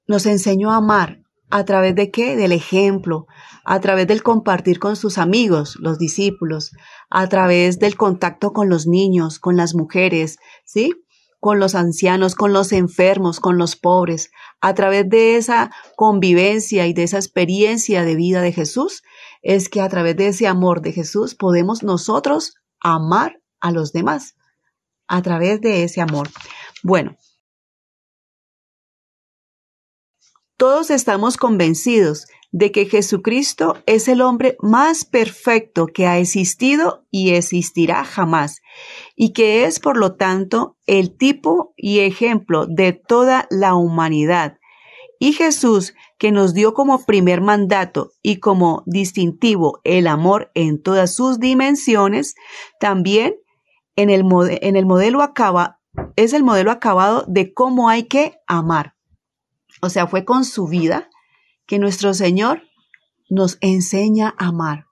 nos 0.07 0.27
enseñó 0.27 0.73
a 0.73 0.77
amar. 0.77 1.23
¿A 1.51 1.65
través 1.65 1.95
de 1.95 2.11
qué? 2.11 2.37
Del 2.37 2.53
ejemplo, 2.53 3.27
a 3.65 3.81
través 3.81 4.07
del 4.09 4.23
compartir 4.23 4.81
con 4.81 4.97
sus 4.97 5.17
amigos, 5.17 5.77
los 5.81 5.99
discípulos, 5.99 6.73
a 7.09 7.29
través 7.29 7.79
del 7.79 7.97
contacto 7.97 8.53
con 8.53 8.69
los 8.69 8.87
niños, 8.87 9.39
con 9.39 9.57
las 9.57 9.75
mujeres, 9.75 10.39
¿sí? 10.65 10.93
Con 11.39 11.61
los 11.61 11.77
ancianos, 11.77 12.35
con 12.35 12.53
los 12.53 12.73
enfermos, 12.73 13.39
con 13.39 13.59
los 13.59 13.77
pobres. 13.77 14.31
A 14.61 14.75
través 14.75 15.09
de 15.09 15.37
esa 15.37 15.71
convivencia 15.97 16.87
y 16.89 16.93
de 16.93 17.05
esa 17.05 17.19
experiencia 17.19 18.03
de 18.03 18.17
vida 18.17 18.41
de 18.41 18.53
Jesús, 18.53 19.03
es 19.43 19.69
que 19.69 19.81
a 19.81 19.89
través 19.89 20.17
de 20.17 20.29
ese 20.29 20.49
amor 20.49 20.81
de 20.81 20.93
Jesús 20.93 21.37
podemos 21.37 21.85
nosotros 21.85 22.55
amar 22.81 23.41
a 23.61 23.71
los 23.71 23.93
demás. 23.93 24.35
A 25.07 25.23
través 25.23 25.61
de 25.61 25.85
ese 25.85 26.01
amor. 26.01 26.29
Bueno, 26.83 27.17
Todos 30.59 30.89
estamos 30.89 31.37
convencidos 31.37 32.29
de 32.51 32.73
que 32.73 32.87
Jesucristo 32.87 33.77
es 33.85 34.09
el 34.09 34.23
hombre 34.23 34.57
más 34.63 35.05
perfecto 35.05 35.87
que 35.87 36.07
ha 36.07 36.19
existido 36.19 37.05
y 37.11 37.33
existirá 37.33 38.05
jamás, 38.05 38.63
y 39.15 39.35
que 39.35 39.67
es, 39.67 39.81
por 39.81 39.99
lo 39.99 40.15
tanto, 40.15 40.79
el 40.87 41.15
tipo 41.15 41.75
y 41.77 41.99
ejemplo 41.99 42.67
de 42.67 42.95
toda 42.95 43.47
la 43.51 43.75
humanidad. 43.75 44.57
Y 45.19 45.33
Jesús, 45.33 45.93
que 46.19 46.33
nos 46.33 46.55
dio 46.55 46.73
como 46.73 47.05
primer 47.05 47.43
mandato 47.43 48.13
y 48.23 48.41
como 48.41 48.83
distintivo 48.87 49.81
el 49.85 50.07
amor 50.07 50.51
en 50.55 50.83
todas 50.83 51.15
sus 51.15 51.39
dimensiones, 51.39 52.35
también 52.81 53.35
en 53.97 54.09
el, 54.09 54.25
modelo 54.25 55.21
acaba, 55.21 55.81
es 56.17 56.33
el 56.33 56.45
modelo 56.45 56.71
acabado 56.71 57.27
de 57.29 57.53
cómo 57.53 57.91
hay 57.91 58.05
que 58.05 58.39
amar. 58.47 58.96
O 59.83 59.91
sea, 59.91 60.07
fue 60.07 60.25
con 60.25 60.45
su 60.45 60.67
vida 60.67 61.09
que 61.67 61.79
nuestro 61.79 62.15
Señor 62.15 62.63
nos 63.29 63.59
enseña 63.61 64.35
a 64.39 64.49
amar. 64.49 64.87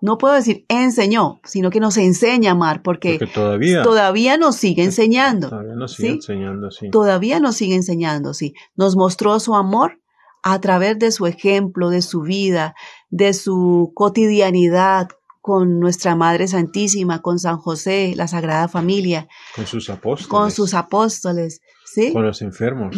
No 0.00 0.16
puedo 0.16 0.34
decir 0.34 0.64
enseñó, 0.68 1.40
sino 1.44 1.70
que 1.70 1.80
nos 1.80 1.96
enseña 1.96 2.50
a 2.50 2.52
amar, 2.52 2.82
porque, 2.82 3.18
todavía, 3.34 3.82
todavía 3.82 4.36
nos 4.36 4.54
sigue 4.54 4.84
enseñando. 4.84 5.48
Todavía 5.48 5.74
nos 5.74 5.92
sigue 5.94 6.10
enseñando, 6.10 6.70
sí. 6.70 6.90
Todavía 6.90 7.40
nos 7.40 7.56
sigue 7.56 7.74
enseñando, 7.74 8.32
sí. 8.32 8.54
Nos 8.76 8.94
mostró 8.94 9.40
su 9.40 9.56
amor 9.56 10.00
a 10.44 10.60
través 10.60 10.98
de 11.00 11.10
su 11.10 11.26
ejemplo, 11.26 11.90
de 11.90 12.02
su 12.02 12.22
vida, 12.22 12.74
de 13.10 13.34
su 13.34 13.90
cotidianidad 13.94 15.08
con 15.40 15.80
nuestra 15.80 16.14
Madre 16.14 16.46
Santísima, 16.46 17.20
con 17.20 17.38
San 17.40 17.56
José, 17.56 18.12
la 18.16 18.28
Sagrada 18.28 18.68
Familia. 18.68 19.26
Con 19.56 19.66
sus 19.66 19.90
apóstoles. 19.90 20.28
Con 20.28 20.50
sus 20.52 20.74
apóstoles, 20.74 21.60
¿sí? 21.84 22.12
Con 22.12 22.24
los 22.24 22.40
enfermos. 22.42 22.94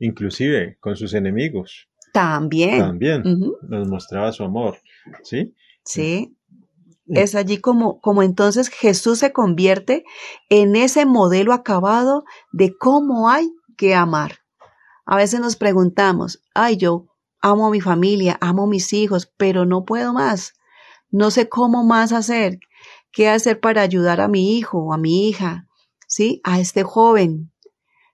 Inclusive 0.00 0.76
con 0.80 0.96
sus 0.96 1.14
enemigos. 1.14 1.88
También. 2.12 2.78
También 2.78 3.22
nos 3.68 3.88
mostraba 3.88 4.32
su 4.32 4.42
amor, 4.42 4.78
¿sí? 5.22 5.54
Sí. 5.84 6.36
Es 7.06 7.34
allí 7.34 7.58
como, 7.58 8.00
como 8.00 8.22
entonces 8.22 8.68
Jesús 8.68 9.18
se 9.18 9.32
convierte 9.32 10.04
en 10.48 10.76
ese 10.76 11.06
modelo 11.06 11.52
acabado 11.52 12.24
de 12.52 12.76
cómo 12.76 13.28
hay 13.28 13.52
que 13.76 13.94
amar. 13.94 14.38
A 15.06 15.16
veces 15.16 15.40
nos 15.40 15.56
preguntamos, 15.56 16.42
ay, 16.54 16.76
yo 16.76 17.06
amo 17.40 17.66
a 17.66 17.70
mi 17.70 17.80
familia, 17.80 18.38
amo 18.40 18.64
a 18.64 18.68
mis 18.68 18.92
hijos, 18.92 19.32
pero 19.36 19.66
no 19.66 19.84
puedo 19.84 20.12
más. 20.12 20.54
No 21.10 21.32
sé 21.32 21.48
cómo 21.48 21.84
más 21.84 22.12
hacer. 22.12 22.60
¿Qué 23.10 23.28
hacer 23.28 23.58
para 23.58 23.82
ayudar 23.82 24.20
a 24.20 24.28
mi 24.28 24.56
hijo 24.56 24.78
o 24.78 24.92
a 24.92 24.98
mi 24.98 25.28
hija? 25.28 25.66
¿Sí? 26.06 26.40
A 26.44 26.60
este 26.60 26.84
joven. 26.84 27.52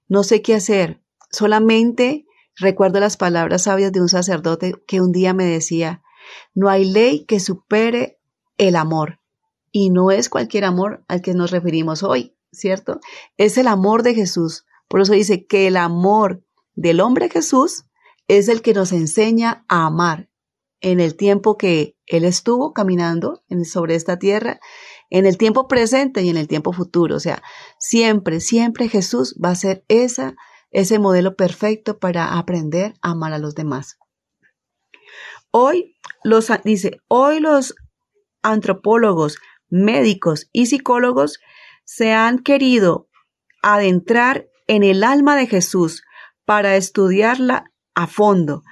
No 0.08 0.22
sé 0.22 0.40
qué 0.40 0.54
hacer. 0.54 1.02
Solamente 1.36 2.24
recuerdo 2.54 2.98
las 2.98 3.18
palabras 3.18 3.64
sabias 3.64 3.92
de 3.92 4.00
un 4.00 4.08
sacerdote 4.08 4.72
que 4.86 5.02
un 5.02 5.12
día 5.12 5.34
me 5.34 5.44
decía, 5.44 6.02
no 6.54 6.70
hay 6.70 6.86
ley 6.86 7.26
que 7.26 7.40
supere 7.40 8.18
el 8.56 8.74
amor. 8.74 9.20
Y 9.70 9.90
no 9.90 10.10
es 10.10 10.30
cualquier 10.30 10.64
amor 10.64 11.04
al 11.08 11.20
que 11.20 11.34
nos 11.34 11.50
referimos 11.50 12.02
hoy, 12.02 12.34
¿cierto? 12.52 13.00
Es 13.36 13.58
el 13.58 13.66
amor 13.66 14.02
de 14.02 14.14
Jesús. 14.14 14.64
Por 14.88 15.02
eso 15.02 15.12
dice 15.12 15.44
que 15.44 15.66
el 15.66 15.76
amor 15.76 16.42
del 16.74 17.00
hombre 17.00 17.28
Jesús 17.28 17.84
es 18.28 18.48
el 18.48 18.62
que 18.62 18.72
nos 18.72 18.92
enseña 18.92 19.66
a 19.68 19.84
amar 19.84 20.30
en 20.80 21.00
el 21.00 21.16
tiempo 21.16 21.58
que 21.58 21.98
Él 22.06 22.24
estuvo 22.24 22.72
caminando 22.72 23.42
sobre 23.64 23.94
esta 23.94 24.18
tierra, 24.18 24.58
en 25.10 25.26
el 25.26 25.36
tiempo 25.36 25.68
presente 25.68 26.22
y 26.22 26.30
en 26.30 26.38
el 26.38 26.48
tiempo 26.48 26.72
futuro. 26.72 27.16
O 27.16 27.20
sea, 27.20 27.42
siempre, 27.78 28.40
siempre 28.40 28.88
Jesús 28.88 29.38
va 29.44 29.50
a 29.50 29.54
ser 29.54 29.84
esa, 29.88 30.34
ese 30.76 30.98
modelo 30.98 31.36
perfecto 31.36 31.98
para 31.98 32.36
aprender 32.36 32.92
a 33.00 33.12
amar 33.12 33.32
a 33.32 33.38
los 33.38 33.54
demás. 33.54 33.98
Hoy 35.50 35.96
los, 36.22 36.52
dice, 36.64 37.00
hoy 37.08 37.40
los 37.40 37.74
antropólogos, 38.42 39.38
médicos 39.70 40.50
y 40.52 40.66
psicólogos 40.66 41.40
se 41.86 42.12
han 42.12 42.40
querido 42.40 43.08
adentrar 43.62 44.48
en 44.66 44.82
el 44.84 45.02
alma 45.02 45.34
de 45.34 45.46
Jesús 45.46 46.02
para 46.44 46.76
estudiarla 46.76 47.72
a 47.94 48.06
fondo, 48.06 48.62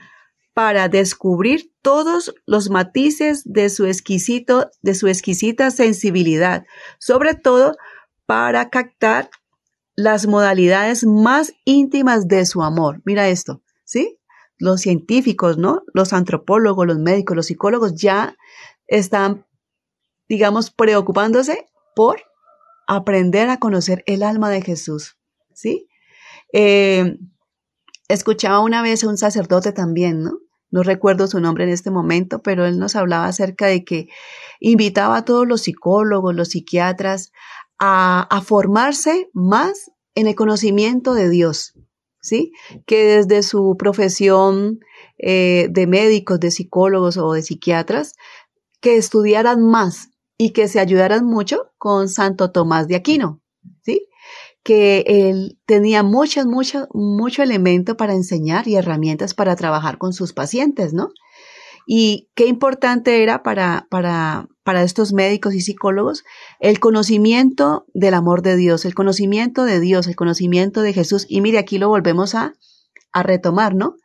para 0.52 0.90
descubrir 0.90 1.72
todos 1.80 2.34
los 2.44 2.68
matices 2.68 3.44
de 3.46 3.70
su 3.70 3.86
exquisito, 3.86 4.70
de 4.82 4.94
su 4.94 5.08
exquisita 5.08 5.70
sensibilidad, 5.70 6.66
sobre 6.98 7.34
todo 7.34 7.76
para 8.26 8.68
captar 8.68 9.30
las 9.96 10.26
modalidades 10.26 11.04
más 11.04 11.54
íntimas 11.64 12.28
de 12.28 12.46
su 12.46 12.62
amor. 12.62 13.00
Mira 13.04 13.28
esto, 13.28 13.62
¿sí? 13.84 14.18
Los 14.58 14.80
científicos, 14.80 15.58
¿no? 15.58 15.82
Los 15.92 16.12
antropólogos, 16.12 16.86
los 16.86 16.98
médicos, 16.98 17.36
los 17.36 17.46
psicólogos 17.46 17.94
ya 17.94 18.36
están, 18.86 19.46
digamos, 20.28 20.70
preocupándose 20.70 21.66
por 21.94 22.22
aprender 22.86 23.48
a 23.50 23.58
conocer 23.58 24.02
el 24.06 24.22
alma 24.22 24.50
de 24.50 24.62
Jesús, 24.62 25.16
¿sí? 25.52 25.88
Eh, 26.52 27.18
escuchaba 28.08 28.60
una 28.60 28.82
vez 28.82 29.04
a 29.04 29.08
un 29.08 29.16
sacerdote 29.16 29.72
también, 29.72 30.22
¿no? 30.22 30.38
No 30.70 30.82
recuerdo 30.82 31.28
su 31.28 31.38
nombre 31.38 31.62
en 31.62 31.70
este 31.70 31.92
momento, 31.92 32.42
pero 32.42 32.66
él 32.66 32.80
nos 32.80 32.96
hablaba 32.96 33.26
acerca 33.26 33.66
de 33.66 33.84
que 33.84 34.08
invitaba 34.58 35.18
a 35.18 35.24
todos 35.24 35.46
los 35.46 35.62
psicólogos, 35.62 36.34
los 36.34 36.48
psiquiatras, 36.48 37.30
a, 37.78 38.42
formarse 38.44 39.30
más 39.32 39.90
en 40.14 40.26
el 40.26 40.34
conocimiento 40.34 41.14
de 41.14 41.28
Dios, 41.28 41.74
¿sí? 42.20 42.52
Que 42.86 43.04
desde 43.04 43.42
su 43.42 43.76
profesión 43.78 44.80
eh, 45.18 45.68
de 45.70 45.86
médicos, 45.86 46.40
de 46.40 46.50
psicólogos 46.50 47.16
o 47.16 47.32
de 47.32 47.42
psiquiatras, 47.42 48.14
que 48.80 48.96
estudiaran 48.96 49.62
más 49.62 50.10
y 50.38 50.50
que 50.50 50.68
se 50.68 50.80
ayudaran 50.80 51.24
mucho 51.24 51.72
con 51.78 52.08
Santo 52.08 52.50
Tomás 52.50 52.88
de 52.88 52.96
Aquino, 52.96 53.40
¿sí? 53.82 54.08
que 54.64 55.04
él 55.06 55.58
tenía 55.66 56.02
muchas, 56.02 56.46
mucho, 56.46 56.88
mucho 56.92 57.42
elemento 57.42 57.96
para 57.96 58.14
enseñar 58.14 58.66
y 58.66 58.76
herramientas 58.76 59.34
para 59.34 59.54
trabajar 59.56 59.98
con 59.98 60.14
sus 60.14 60.32
pacientes, 60.32 60.94
¿no? 60.94 61.10
Y 61.86 62.30
qué 62.34 62.46
importante 62.46 63.22
era 63.22 63.42
para, 63.42 63.86
para, 63.90 64.48
para 64.64 64.82
estos 64.82 65.12
médicos 65.12 65.54
y 65.54 65.60
psicólogos 65.60 66.24
el 66.58 66.80
conocimiento 66.80 67.86
del 67.94 68.14
amor 68.14 68.42
de 68.42 68.56
Dios, 68.56 68.84
el 68.84 68.94
conocimiento 68.94 69.64
de 69.64 69.78
Dios, 69.78 70.06
el 70.08 70.16
conocimiento 70.16 70.80
de 70.82 70.92
Jesús. 70.92 71.26
Y 71.28 71.40
mire, 71.42 71.58
aquí 71.58 71.78
lo 71.78 71.88
volvemos 71.88 72.34
a, 72.34 72.54
a 73.12 73.22
retomar, 73.22 73.74
¿no? 73.74 73.96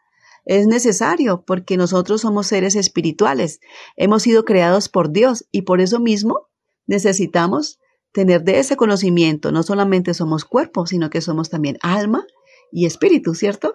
Es 0.46 0.68
necesario 0.68 1.44
porque 1.46 1.78
nosotros 1.78 2.22
somos 2.22 2.48
seres 2.48 2.76
espirituales, 2.76 3.60
hemos 3.96 4.24
sido 4.24 4.46
creados 4.46 4.90
por 4.90 5.12
Dios 5.12 5.46
y 5.52 5.62
por 5.64 5.82
eso 5.82 6.00
mismo 6.00 6.48
necesitamos 6.88 7.80
tener 8.12 8.44
de 8.44 8.60
ese 8.60 8.76
conocimiento. 8.76 9.52
No 9.52 9.64
solamente 9.64 10.14
somos 10.14 10.46
cuerpo, 10.46 10.86
sino 10.88 11.10
que 11.10 11.22
somos 11.22 11.50
también 11.50 11.78
alma 11.82 12.26
y 12.72 12.86
espíritu, 12.86 13.36
¿cierto? 13.36 13.74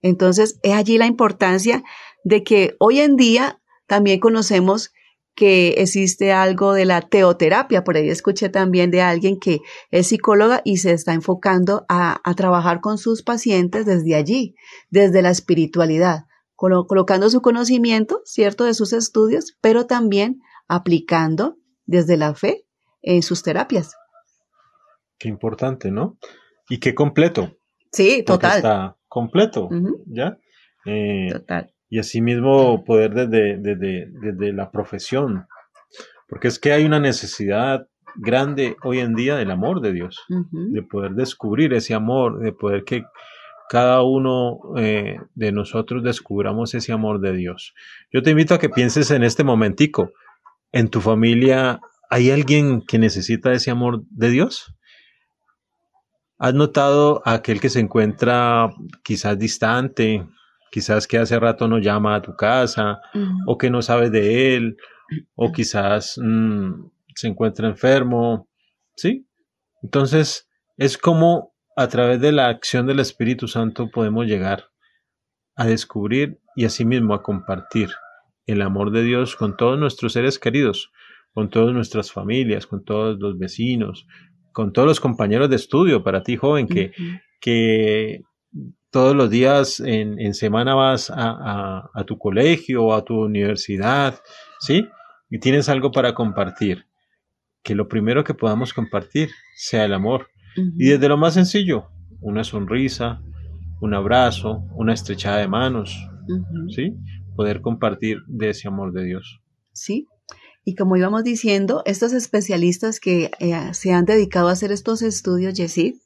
Entonces, 0.00 0.58
es 0.62 0.72
allí 0.72 0.98
la 0.98 1.06
importancia 1.06 1.82
de 2.24 2.44
que 2.44 2.76
hoy 2.78 3.00
en 3.00 3.16
día 3.16 3.60
también 3.86 4.20
conocemos 4.20 4.92
que 5.36 5.74
existe 5.76 6.32
algo 6.32 6.72
de 6.72 6.86
la 6.86 7.02
teoterapia. 7.02 7.84
Por 7.84 7.96
ahí 7.96 8.08
escuché 8.08 8.48
también 8.48 8.90
de 8.90 9.02
alguien 9.02 9.38
que 9.38 9.60
es 9.90 10.08
psicóloga 10.08 10.62
y 10.64 10.78
se 10.78 10.92
está 10.92 11.12
enfocando 11.12 11.84
a, 11.88 12.20
trabajar 12.36 12.80
con 12.80 12.98
sus 12.98 13.22
pacientes 13.22 13.86
desde 13.86 14.16
allí, 14.16 14.56
desde 14.90 15.22
la 15.22 15.30
espiritualidad, 15.30 16.24
colocando 16.56 17.30
su 17.30 17.42
conocimiento, 17.42 18.22
¿cierto?, 18.24 18.64
de 18.64 18.74
sus 18.74 18.92
estudios, 18.92 19.56
pero 19.60 19.86
también 19.86 20.40
aplicando 20.68 21.56
desde 21.84 22.16
la 22.16 22.34
fe 22.34 22.66
en 23.02 23.22
sus 23.22 23.42
terapias. 23.42 23.94
Qué 25.18 25.28
importante, 25.28 25.90
¿no? 25.90 26.18
Y 26.68 26.78
qué 26.78 26.94
completo. 26.94 27.58
Sí, 27.92 28.22
total. 28.24 28.56
está 28.56 28.96
completo, 29.06 29.68
¿ya? 30.06 30.38
Eh, 30.86 31.28
total. 31.30 31.75
Y 31.88 31.98
asimismo 31.98 32.84
poder 32.84 33.14
desde, 33.14 33.58
desde, 33.58 34.52
la 34.52 34.70
profesión, 34.70 35.46
porque 36.28 36.48
es 36.48 36.58
que 36.58 36.72
hay 36.72 36.84
una 36.84 36.98
necesidad 36.98 37.86
grande 38.16 38.76
hoy 38.82 38.98
en 38.98 39.14
día 39.14 39.36
del 39.36 39.50
amor 39.50 39.80
de 39.80 39.92
Dios, 39.92 40.24
de 40.28 40.82
poder 40.82 41.12
descubrir 41.12 41.72
ese 41.74 41.94
amor, 41.94 42.40
de 42.40 42.52
poder 42.52 42.84
que 42.84 43.04
cada 43.68 44.02
uno 44.02 44.58
eh, 44.76 45.18
de 45.34 45.52
nosotros 45.52 46.02
descubramos 46.02 46.74
ese 46.74 46.92
amor 46.92 47.20
de 47.20 47.32
Dios. 47.34 47.74
Yo 48.12 48.22
te 48.22 48.30
invito 48.30 48.54
a 48.54 48.58
que 48.58 48.68
pienses 48.68 49.10
en 49.10 49.22
este 49.22 49.44
momentico, 49.44 50.12
en 50.72 50.88
tu 50.88 51.00
familia 51.00 51.80
¿Hay 52.08 52.30
alguien 52.30 52.82
que 52.82 52.98
necesita 52.98 53.52
ese 53.52 53.70
amor 53.70 54.04
de 54.10 54.30
Dios? 54.30 54.74
¿Has 56.38 56.54
notado 56.54 57.22
a 57.24 57.34
aquel 57.34 57.60
que 57.60 57.68
se 57.68 57.80
encuentra 57.80 58.70
quizás 59.02 59.38
distante, 59.38 60.24
quizás 60.70 61.06
que 61.06 61.18
hace 61.18 61.38
rato 61.38 61.68
no 61.68 61.78
llama 61.78 62.14
a 62.14 62.22
tu 62.22 62.34
casa, 62.36 63.00
o 63.46 63.56
que 63.58 63.70
no 63.70 63.82
sabe 63.82 64.10
de 64.10 64.56
él, 64.56 64.76
o 65.34 65.52
quizás 65.52 66.18
mm, 66.22 66.90
se 67.14 67.28
encuentra 67.28 67.68
enfermo? 67.68 68.48
¿Sí? 68.94 69.26
Entonces, 69.82 70.48
es 70.76 70.98
como 70.98 71.54
a 71.76 71.88
través 71.88 72.20
de 72.20 72.32
la 72.32 72.48
acción 72.48 72.86
del 72.86 73.00
Espíritu 73.00 73.48
Santo 73.48 73.90
podemos 73.90 74.26
llegar 74.26 74.70
a 75.56 75.66
descubrir 75.66 76.40
y 76.54 76.64
asimismo 76.64 77.14
a 77.14 77.22
compartir 77.22 77.90
el 78.46 78.62
amor 78.62 78.90
de 78.92 79.02
Dios 79.02 79.36
con 79.36 79.56
todos 79.56 79.78
nuestros 79.78 80.12
seres 80.12 80.38
queridos, 80.38 80.90
con 81.32 81.50
todas 81.50 81.74
nuestras 81.74 82.12
familias, 82.12 82.66
con 82.66 82.84
todos 82.84 83.18
los 83.18 83.38
vecinos, 83.38 84.06
con 84.52 84.72
todos 84.72 84.88
los 84.88 85.00
compañeros 85.00 85.50
de 85.50 85.56
estudio, 85.56 86.02
para 86.02 86.22
ti 86.22 86.36
joven, 86.36 86.66
que, 86.66 86.92
que 87.40 88.22
todos 88.96 89.14
los 89.14 89.28
días 89.28 89.80
en, 89.80 90.32
semana 90.32 90.74
vas 90.74 91.12
a, 91.14 92.02
tu 92.06 92.16
colegio 92.16 92.82
o 92.82 92.94
a 92.94 93.04
tu 93.04 93.24
universidad, 93.24 94.18
¿sí? 94.58 94.88
Y 95.28 95.38
tienes 95.38 95.68
algo 95.68 95.92
para 95.92 96.14
compartir. 96.14 96.86
Que 97.62 97.74
lo 97.74 97.88
primero 97.88 98.24
que 98.24 98.32
podamos 98.32 98.72
compartir 98.72 99.28
sea 99.54 99.84
el 99.84 99.92
amor. 99.92 100.28
Y 100.78 100.88
desde 100.88 101.10
lo 101.10 101.18
más 101.18 101.34
sencillo, 101.34 101.90
una 102.22 102.42
sonrisa, 102.42 103.20
un 103.82 103.92
abrazo, 103.92 104.64
una 104.74 104.94
estrechada 104.94 105.40
de 105.40 105.48
manos, 105.48 105.94
¿sí? 106.74 106.96
Poder 107.36 107.60
compartir 107.60 108.20
de 108.28 108.48
ese 108.48 108.66
amor 108.66 108.94
de 108.94 109.04
Dios. 109.04 109.42
Sí, 109.74 110.08
y 110.64 110.74
como 110.74 110.96
íbamos 110.96 111.22
diciendo, 111.22 111.82
estos 111.84 112.14
especialistas 112.14 112.98
que 112.98 113.30
eh, 113.40 113.74
se 113.74 113.92
han 113.92 114.06
dedicado 114.06 114.48
a 114.48 114.52
hacer 114.52 114.72
estos 114.72 115.02
estudios, 115.02 115.52
Yesid, 115.52 115.96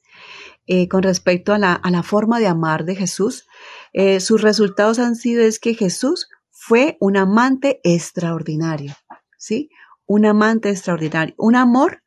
eh, 0.67 0.87
con 0.87 1.03
respecto 1.03 1.53
a 1.53 1.57
la, 1.57 2.03
forma 2.03 2.39
de 2.39 2.47
amar 2.47 2.85
de 2.85 2.95
Jesús, 2.95 3.47
eh, 3.93 4.19
sus 4.19 4.41
resultados 4.41 4.99
han 4.99 5.15
sido 5.15 5.43
es 5.43 5.59
que 5.59 5.73
Jesús 5.73 6.27
fue 6.51 6.97
un 6.99 7.17
amante 7.17 7.79
extraordinario, 7.83 8.93
¿sí? 9.37 9.69
un 10.05 10.25
amante 10.25 10.69
extraordinario, 10.69 11.33
un 11.37 11.55
amor, 11.55 12.03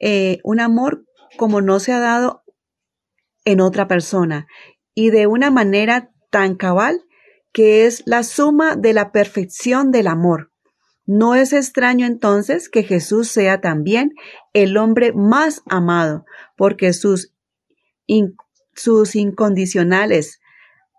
eh, 0.00 0.40
un 0.44 0.60
amor 0.60 1.04
como 1.36 1.60
no 1.60 1.78
se 1.78 1.92
ha 1.92 2.00
dado 2.00 2.42
en 3.44 3.60
otra 3.60 3.86
persona 3.86 4.46
y 4.94 5.10
de 5.10 5.26
una 5.26 5.50
manera 5.50 6.10
tan 6.30 6.56
cabal 6.56 7.04
que 7.52 7.86
es 7.86 8.02
la 8.06 8.22
suma 8.22 8.76
de 8.76 8.92
la 8.92 9.12
perfección 9.12 9.90
del 9.90 10.06
amor. 10.06 10.52
No 11.06 11.34
es 11.34 11.52
extraño 11.52 12.06
entonces 12.06 12.68
que 12.68 12.82
Jesús 12.82 13.28
sea 13.28 13.60
también 13.60 14.12
el 14.52 14.76
hombre 14.76 15.12
más 15.12 15.62
amado, 15.66 16.26
porque 16.56 16.92
sus, 16.92 17.34
sus 18.74 19.16
incondicionales 19.16 20.40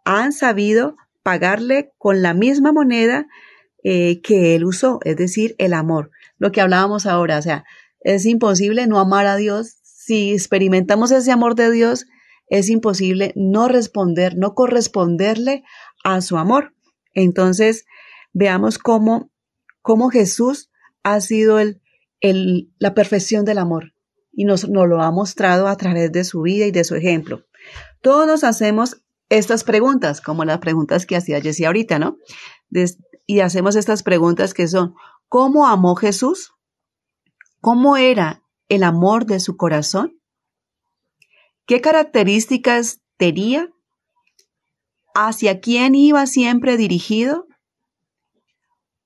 han 0.06 0.32
sabido 0.32 0.96
pagarle 1.24 1.92
con 1.98 2.22
la 2.22 2.34
misma 2.34 2.72
moneda 2.72 3.28
eh, 3.84 4.22
que 4.22 4.56
él 4.56 4.66
usó, 4.66 5.00
es 5.04 5.16
decir, 5.16 5.56
el 5.58 5.74
amor. 5.74 6.12
Lo 6.38 6.52
que 6.52 6.62
hablábamos 6.62 7.06
ahora, 7.06 7.38
o 7.38 7.42
sea, 7.42 7.64
es 8.02 8.26
imposible 8.26 8.88
no 8.88 9.00
amar 9.00 9.26
a 9.26 9.36
Dios. 9.36 9.78
Si 9.84 10.34
experimentamos 10.34 11.12
ese 11.12 11.32
amor 11.32 11.56
de 11.56 11.72
Dios, 11.72 12.06
es 12.48 12.70
imposible 12.70 13.32
no 13.36 13.68
responder, 13.68 14.38
no 14.38 14.54
corresponderle 14.54 15.64
a 16.04 16.22
su 16.22 16.38
amor. 16.38 16.74
Entonces, 17.14 17.86
veamos 18.34 18.78
cómo, 18.78 19.32
cómo 19.82 20.10
Jesús 20.10 20.70
ha 21.04 21.22
sido 21.22 21.60
el, 21.60 21.82
el, 22.22 22.72
la 22.80 22.94
perfección 22.94 23.46
del 23.46 23.60
amor 23.60 23.94
y 24.40 24.46
nos, 24.46 24.64
lo 24.70 25.02
ha 25.02 25.12
mostrado 25.12 25.68
a 25.68 25.76
través 25.76 26.14
de 26.14 26.24
su 26.24 26.44
vida 26.44 26.66
y 26.66 26.72
de 26.72 26.86
su 26.86 26.96
ejemplo. 26.96 27.44
Todos 28.02 28.26
nos 28.26 28.46
hacemos 28.46 29.02
estas 29.28 29.66
preguntas, 29.66 30.22
como 30.22 30.46
las 30.46 30.60
preguntas 30.60 31.06
que 31.06 31.18
hacía 31.18 31.42
Jessie 31.42 31.66
ahorita, 31.66 32.00
¿no? 32.00 32.16
y 33.26 33.42
hacemos 33.42 33.76
estas 33.76 34.02
preguntas 34.02 34.54
que 34.54 34.70
son, 34.70 34.96
¿cómo 35.28 35.68
amó 35.68 35.96
Jesús? 35.96 36.54
¿Cómo 37.60 37.98
era 37.98 38.42
el 38.70 38.84
amor 38.84 39.26
de 39.26 39.42
su 39.42 39.58
corazón? 39.58 40.22
¿Qué 41.66 41.82
características 41.82 43.02
tenía? 43.18 43.70
¿Hacia 45.16 45.60
quién 45.60 45.96
iba 45.96 46.26
siempre 46.28 46.78
dirigido? 46.78 47.46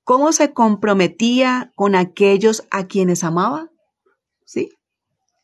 ¿Cómo 0.04 0.30
se 0.30 0.52
comprometía 0.52 1.72
con 1.74 1.96
aquellos 1.96 2.68
a 2.70 2.86
quienes 2.86 3.24
amaba? 3.24 3.72
¿Sí? 4.44 4.70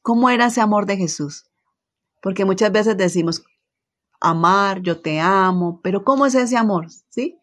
¿Cómo 0.03 0.31
era 0.31 0.47
ese 0.47 0.61
amor 0.61 0.87
de 0.87 0.97
Jesús? 0.97 1.45
Porque 2.23 2.45
muchas 2.45 2.73
veces 2.73 2.97
decimos, 2.97 3.43
amar, 4.21 4.83
yo 4.83 5.01
te 5.01 5.21
amo, 5.21 5.81
pero 5.83 6.05
¿cómo 6.05 6.27
es 6.27 6.35
ese 6.35 6.57
amor? 6.57 6.89
¿Sí? 7.09 7.39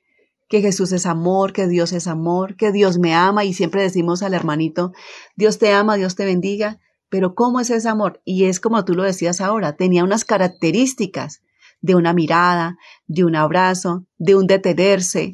Que 0.48 0.62
Jesús 0.62 0.92
es 0.92 1.06
amor, 1.06 1.52
que 1.52 1.68
Dios 1.68 1.92
es 1.92 2.08
amor, 2.08 2.56
que 2.56 2.72
Dios 2.72 3.00
me 3.00 3.14
ama 3.14 3.44
y 3.44 3.54
siempre 3.54 3.82
decimos 3.82 4.24
al 4.24 4.34
hermanito, 4.34 4.94
Dios 5.36 5.58
te 5.58 5.74
ama, 5.74 5.98
Dios 5.98 6.16
te 6.16 6.26
bendiga, 6.26 6.80
pero 7.10 7.36
¿cómo 7.36 7.60
es 7.60 7.70
ese 7.70 7.90
amor? 7.90 8.22
Y 8.24 8.46
es 8.46 8.60
como 8.60 8.84
tú 8.86 8.94
lo 8.94 9.04
decías 9.04 9.42
ahora, 9.42 9.76
tenía 9.76 10.04
unas 10.04 10.26
características 10.26 11.42
de 11.82 11.96
una 11.96 12.14
mirada, 12.14 12.78
de 13.08 13.24
un 13.24 13.36
abrazo, 13.36 14.06
de 14.18 14.36
un 14.36 14.48
detenerse, 14.48 15.34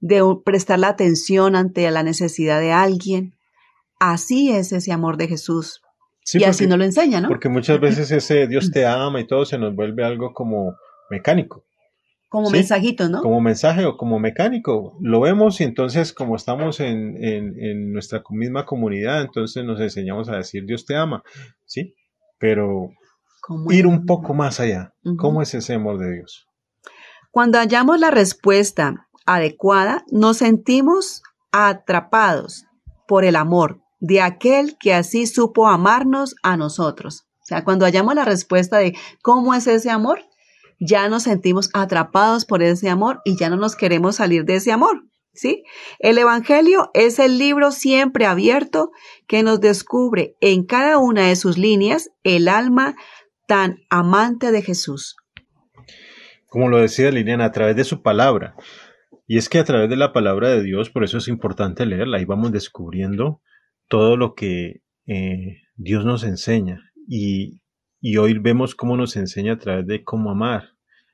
de 0.00 0.22
prestar 0.44 0.78
la 0.78 0.88
atención 0.88 1.56
ante 1.56 1.90
la 1.90 2.02
necesidad 2.02 2.60
de 2.60 2.72
alguien. 2.72 3.36
Así 3.98 4.50
es 4.50 4.72
ese 4.72 4.92
amor 4.92 5.16
de 5.16 5.28
Jesús. 5.28 5.80
Y 6.34 6.44
así 6.44 6.66
nos 6.66 6.78
lo 6.78 6.84
enseña, 6.84 7.20
¿no? 7.20 7.28
Porque 7.28 7.48
muchas 7.48 7.80
veces 7.80 8.10
ese 8.10 8.46
Dios 8.46 8.70
te 8.70 8.86
ama 8.86 9.20
y 9.20 9.26
todo 9.26 9.44
se 9.44 9.58
nos 9.58 9.74
vuelve 9.74 10.04
algo 10.04 10.32
como 10.32 10.76
mecánico. 11.10 11.64
Como 12.28 12.48
mensajito, 12.48 13.08
¿no? 13.08 13.20
Como 13.20 13.40
mensaje 13.40 13.84
o 13.84 13.96
como 13.98 14.18
mecánico. 14.18 14.96
Lo 15.02 15.20
vemos 15.20 15.60
y 15.60 15.64
entonces 15.64 16.14
como 16.14 16.36
estamos 16.36 16.80
en, 16.80 17.22
en, 17.22 17.92
nuestra 17.92 18.22
misma 18.30 18.64
comunidad, 18.64 19.20
entonces 19.20 19.64
nos 19.64 19.80
enseñamos 19.80 20.30
a 20.30 20.36
decir 20.36 20.64
Dios 20.64 20.86
te 20.86 20.96
ama, 20.96 21.22
¿sí? 21.66 21.94
Pero 22.38 22.90
ir 23.68 23.86
un 23.86 24.06
poco 24.06 24.32
más 24.32 24.60
allá. 24.60 24.94
¿Cómo 25.18 25.42
es 25.42 25.52
ese 25.52 25.74
amor 25.74 25.98
de 25.98 26.14
Dios? 26.14 26.46
Cuando 27.30 27.58
hallamos 27.58 28.00
la 28.00 28.10
respuesta 28.10 29.08
adecuada, 29.26 30.04
nos 30.10 30.38
sentimos 30.38 31.22
atrapados 31.50 32.64
por 33.06 33.24
el 33.24 33.36
amor 33.36 33.82
de 34.02 34.20
aquel 34.20 34.76
que 34.78 34.92
así 34.92 35.26
supo 35.28 35.68
amarnos 35.68 36.34
a 36.42 36.56
nosotros. 36.56 37.28
O 37.40 37.46
sea, 37.46 37.62
cuando 37.62 37.84
hallamos 37.84 38.16
la 38.16 38.24
respuesta 38.24 38.78
de 38.78 38.96
cómo 39.22 39.54
es 39.54 39.68
ese 39.68 39.90
amor, 39.90 40.24
ya 40.80 41.08
nos 41.08 41.22
sentimos 41.22 41.70
atrapados 41.72 42.44
por 42.44 42.64
ese 42.64 42.90
amor 42.90 43.20
y 43.24 43.36
ya 43.36 43.48
no 43.48 43.56
nos 43.56 43.76
queremos 43.76 44.16
salir 44.16 44.44
de 44.44 44.56
ese 44.56 44.72
amor. 44.72 45.04
¿Sí? 45.34 45.62
El 45.98 46.18
Evangelio 46.18 46.90
es 46.92 47.18
el 47.18 47.38
libro 47.38 47.70
siempre 47.70 48.26
abierto 48.26 48.90
que 49.26 49.42
nos 49.42 49.60
descubre 49.60 50.36
en 50.40 50.66
cada 50.66 50.98
una 50.98 51.28
de 51.28 51.36
sus 51.36 51.56
líneas 51.56 52.10
el 52.22 52.48
alma 52.48 52.96
tan 53.46 53.78
amante 53.88 54.50
de 54.50 54.62
Jesús. 54.62 55.16
Como 56.48 56.68
lo 56.68 56.78
decía 56.78 57.10
Liliana, 57.12 57.46
a 57.46 57.52
través 57.52 57.76
de 57.76 57.84
su 57.84 58.02
palabra. 58.02 58.56
Y 59.26 59.38
es 59.38 59.48
que 59.48 59.60
a 59.60 59.64
través 59.64 59.88
de 59.88 59.96
la 59.96 60.12
palabra 60.12 60.50
de 60.50 60.62
Dios, 60.62 60.90
por 60.90 61.04
eso 61.04 61.18
es 61.18 61.28
importante 61.28 61.86
leerla, 61.86 62.20
y 62.20 62.26
vamos 62.26 62.52
descubriendo 62.52 63.40
todo 63.92 64.16
lo 64.16 64.34
que 64.34 64.80
eh, 65.06 65.58
Dios 65.76 66.06
nos 66.06 66.24
enseña. 66.24 66.90
Y, 67.06 67.60
y 68.00 68.16
hoy 68.16 68.38
vemos 68.38 68.74
cómo 68.74 68.96
nos 68.96 69.16
enseña 69.16 69.52
a 69.52 69.58
través 69.58 69.86
de 69.86 70.02
cómo 70.02 70.30
amar. 70.30 70.70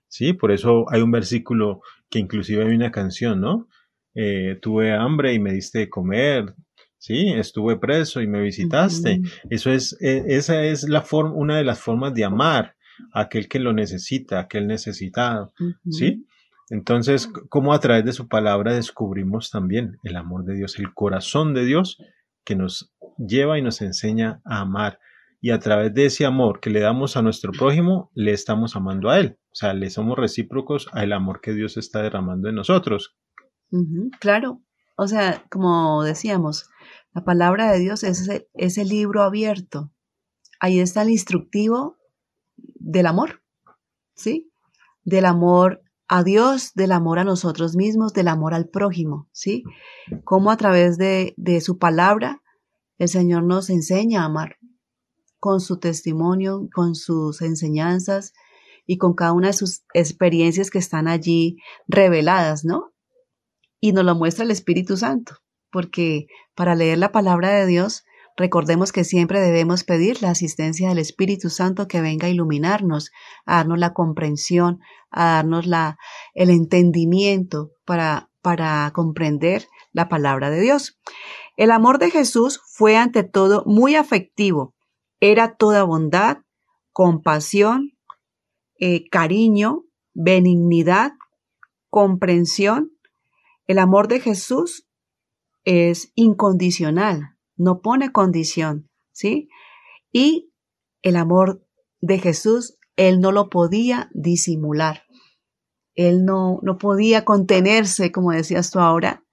Sí, 0.07 0.33
por 0.33 0.53
eso 0.53 0.85
hay 0.89 1.03
un 1.03 1.11
versículo 1.11 1.81
que 2.09 2.21
inclusive 2.21 2.63
hay 2.63 2.77
una 2.77 2.93
canción, 2.93 3.41
¿no? 3.41 3.67
Eh, 4.15 4.61
tuve 4.63 4.93
hambre 4.93 5.35
y 5.35 5.41
me 5.41 5.53
diste 5.53 5.81
de 5.81 5.89
comer, 5.89 6.55
sí, 6.99 7.33
estuve 7.33 7.81
preso 7.81 8.21
y 8.21 8.29
me 8.29 8.41
visitaste. 8.41 9.23
Eso 9.51 9.73
es, 9.73 10.01
e, 10.01 10.37
esa 10.37 10.63
es 10.63 10.89
la 10.89 11.03
forma, 11.03 11.33
una 11.35 11.57
de 11.57 11.65
las 11.65 11.81
formas 11.81 12.15
de 12.15 12.25
amar 12.25 12.77
a 13.13 13.23
aquel 13.23 13.49
que 13.49 13.59
lo 13.59 13.73
necesita, 13.73 14.39
aquel 14.39 14.69
necesitado, 14.69 15.53
sí. 15.91 16.25
Entonces, 16.71 17.29
cómo 17.49 17.73
a 17.73 17.81
través 17.81 18.05
de 18.05 18.13
su 18.13 18.29
palabra 18.29 18.75
descubrimos 18.75 19.51
también 19.51 19.97
el 20.05 20.15
amor 20.15 20.45
de 20.45 20.55
Dios, 20.55 20.79
el 20.79 20.95
corazón 20.95 21.55
de 21.55 21.65
Dios 21.65 21.99
que 22.49 22.57
nos 22.57 22.95
lleva 23.19 23.59
y 23.59 23.63
nos 23.63 23.83
enseña 23.83 24.41
a 24.47 24.61
amar 24.61 24.99
y 25.39 25.51
a 25.51 25.59
través 25.59 25.93
de 25.93 26.07
ese 26.07 26.25
amor 26.25 26.61
que 26.61 26.71
le 26.71 26.81
damos 26.81 27.19
a 27.19 27.23
nuestro 27.23 27.53
prójimo, 27.53 28.11
le 28.15 28.33
estamos 28.33 28.75
amando 28.75 29.11
a 29.11 29.21
él. 29.21 29.39
O 29.53 29.55
sea, 29.55 29.75
le 29.75 29.91
somos 29.91 30.17
recíprocos 30.17 30.89
al 30.93 31.13
amor 31.13 31.43
que 31.43 31.53
Dios 31.53 31.77
está 31.77 32.03
derramando 32.03 32.49
en 32.49 32.55
nosotros. 32.55 33.19
claro. 34.19 34.63
O 34.97 35.07
sea, 35.07 35.45
como 35.51 36.03
decíamos, 36.03 36.71
la 37.13 37.23
palabra 37.23 37.71
de 37.71 37.81
Dios 37.81 38.03
es 38.03 38.29
ese, 38.55 38.85
libro 38.87 39.23
abierto. 39.23 39.93
Ahí 40.59 40.81
está 40.81 41.03
el 41.03 41.11
instructivo 41.11 41.99
del 42.57 43.07
amor, 43.07 43.43
¿sí? 44.15 44.51
Del 45.05 45.27
amor 45.27 45.83
a 46.09 46.25
Dios, 46.25 46.73
del 46.75 46.93
amor 46.93 47.19
a 47.19 47.25
nosotros 47.25 47.77
mismos, 47.77 48.15
del 48.15 48.27
amor 48.27 48.55
al 48.55 48.69
prójimo, 48.69 49.29
¿sí? 49.33 49.63
Cómo 50.25 50.51
a 50.51 50.57
través 50.57 50.97
de, 50.97 51.35
de 51.37 51.61
su 51.61 51.79
palabra 51.79 52.38
el 52.99 53.09
Señor 53.09 53.45
nos 53.45 53.71
enseña 53.71 54.23
a 54.23 54.27
amar 54.27 54.57
con 55.39 55.61
su 55.61 55.79
testimonio, 55.79 56.69
con 56.75 56.95
sus 56.95 57.43
enseñanzas 57.43 58.33
y 58.87 58.99
con 58.99 59.15
cada 59.15 59.33
una 59.33 59.49
de 59.49 59.53
sus 59.53 59.83
experiencias 59.95 60.71
que 60.71 60.79
están 60.79 61.09
allí 61.09 61.59
reveladas, 61.87 62.65
¿no? 62.65 62.93
Y 63.81 63.93
nos 63.93 64.05
lo 64.05 64.15
muestra 64.15 64.45
el 64.45 64.51
Espíritu 64.51 64.97
Santo, 64.97 65.37
porque 65.71 66.27
para 66.55 66.75
leer 66.75 66.99
la 66.99 67.13
palabra 67.13 67.51
de 67.51 67.67
Dios, 67.67 68.05
recordemos 68.37 68.93
que 68.93 69.05
siempre 69.05 69.41
debemos 69.41 69.85
pedir 69.85 70.23
la 70.23 70.31
asistencia 70.31 70.89
del 70.89 70.99
Espíritu 70.99 71.51
Santo 71.51 71.87
que 71.87 72.01
venga 72.01 72.27
a 72.27 72.31
iluminarnos, 72.31 73.11
a 73.47 73.57
darnos 73.57 73.79
la 73.79 73.93
comprensión, 73.93 74.81
a 75.11 75.35
darnos 75.35 75.67
la, 75.67 75.99
el 76.35 76.51
entendimiento 76.51 77.73
para, 77.85 78.31
para 78.43 78.91
comprender 78.95 79.69
la 79.93 80.09
palabra 80.09 80.51
de 80.51 80.61
Dios. 80.61 80.99
El 81.59 81.73
amor 81.73 81.99
de 81.99 82.13
Jesús 82.13 82.61
fue 82.65 82.97
ante 82.97 83.25
todo 83.25 83.65
muy 83.67 83.97
afectivo, 83.97 84.77
era 85.19 85.57
toda 85.57 85.83
bondad, 85.83 86.39
compasión, 86.93 87.99
eh, 88.79 89.09
cariño, 89.11 89.83
benignidad, 90.15 91.15
comprensión. 91.91 92.93
El 93.67 93.81
amor 93.81 94.07
de 94.07 94.21
Jesús 94.21 94.87
es 95.65 96.13
incondicional, 96.15 97.37
no 97.57 97.81
pone 97.81 98.13
condición, 98.13 98.89
¿sí? 99.11 99.49
Y 100.13 100.53
el 101.03 101.17
amor 101.17 101.67
de 102.01 102.21
Jesús, 102.21 102.79
él 102.95 103.19
no 103.19 103.33
lo 103.33 103.51
podía 103.51 104.09
disimular. 104.15 105.03
Él 105.97 106.25
no, 106.25 106.61
no 106.63 106.79
podía 106.79 107.25
contenerse, 107.25 108.13
como 108.13 108.31
decías 108.31 108.71
tú 108.71 108.79
ahora, 108.79 109.25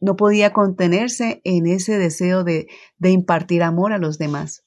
no 0.00 0.16
podía 0.16 0.52
contenerse 0.52 1.40
en 1.44 1.66
ese 1.66 1.98
deseo 1.98 2.44
de, 2.44 2.68
impartir 3.02 3.62
amor 3.62 3.92
a 3.92 3.98
los 3.98 4.18
demás. 4.18 4.64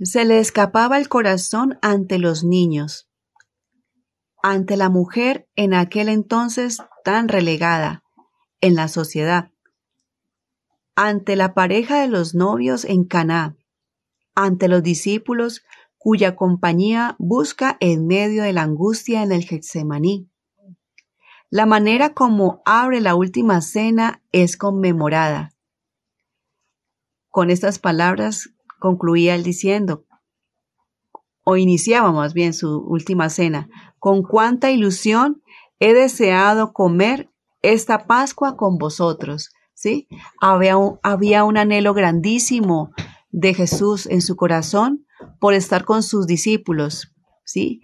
Se 0.00 0.24
le 0.24 0.38
escapaba 0.38 0.98
el 0.98 1.08
corazón 1.08 1.78
ante 1.82 2.18
los 2.18 2.44
niños, 2.44 3.08
ante 4.42 4.76
la 4.76 4.90
mujer 4.90 5.48
en 5.56 5.72
aquel 5.72 6.08
entonces 6.08 6.78
tan 7.04 7.28
relegada 7.28 8.02
en 8.60 8.74
la 8.74 8.88
sociedad, 8.88 9.50
ante 10.94 11.36
la 11.36 11.54
pareja 11.54 12.00
de 12.00 12.08
los 12.08 12.34
novios 12.34 12.84
en 12.84 13.04
Caná, 13.04 13.56
ante 14.34 14.68
los 14.68 14.82
discípulos 14.82 15.62
cuya 15.96 16.36
compañía 16.36 17.16
busca 17.18 17.76
en 17.80 18.06
medio 18.06 18.42
de 18.44 18.52
la 18.52 18.62
angustia 18.62 19.22
en 19.22 19.32
el 19.32 19.44
Getsemaní. 19.44 20.30
La 21.50 21.64
manera 21.64 22.12
como 22.12 22.60
abre 22.64 23.00
la 23.00 23.14
última 23.14 23.60
cena 23.60 24.22
es 24.32 24.56
conmemorada. 24.56 25.52
Con 27.30 27.50
estas 27.50 27.78
palabras 27.78 28.50
concluía 28.80 29.34
él 29.34 29.44
diciendo, 29.44 30.06
o 31.44 31.56
iniciaba 31.56 32.10
más 32.10 32.34
bien 32.34 32.52
su 32.52 32.78
última 32.80 33.30
cena, 33.30 33.68
con 34.00 34.22
cuánta 34.22 34.72
ilusión 34.72 35.42
he 35.78 35.94
deseado 35.94 36.72
comer 36.72 37.30
esta 37.62 38.06
Pascua 38.06 38.56
con 38.56 38.78
vosotros. 38.78 39.50
¿Sí? 39.72 40.08
Había 40.40 40.78
un, 40.78 40.98
había 41.02 41.44
un 41.44 41.58
anhelo 41.58 41.92
grandísimo 41.92 42.92
de 43.30 43.52
Jesús 43.52 44.06
en 44.06 44.22
su 44.22 44.34
corazón 44.34 45.06
por 45.38 45.52
estar 45.52 45.84
con 45.84 46.02
sus 46.02 46.26
discípulos, 46.26 47.12
¿sí? 47.44 47.82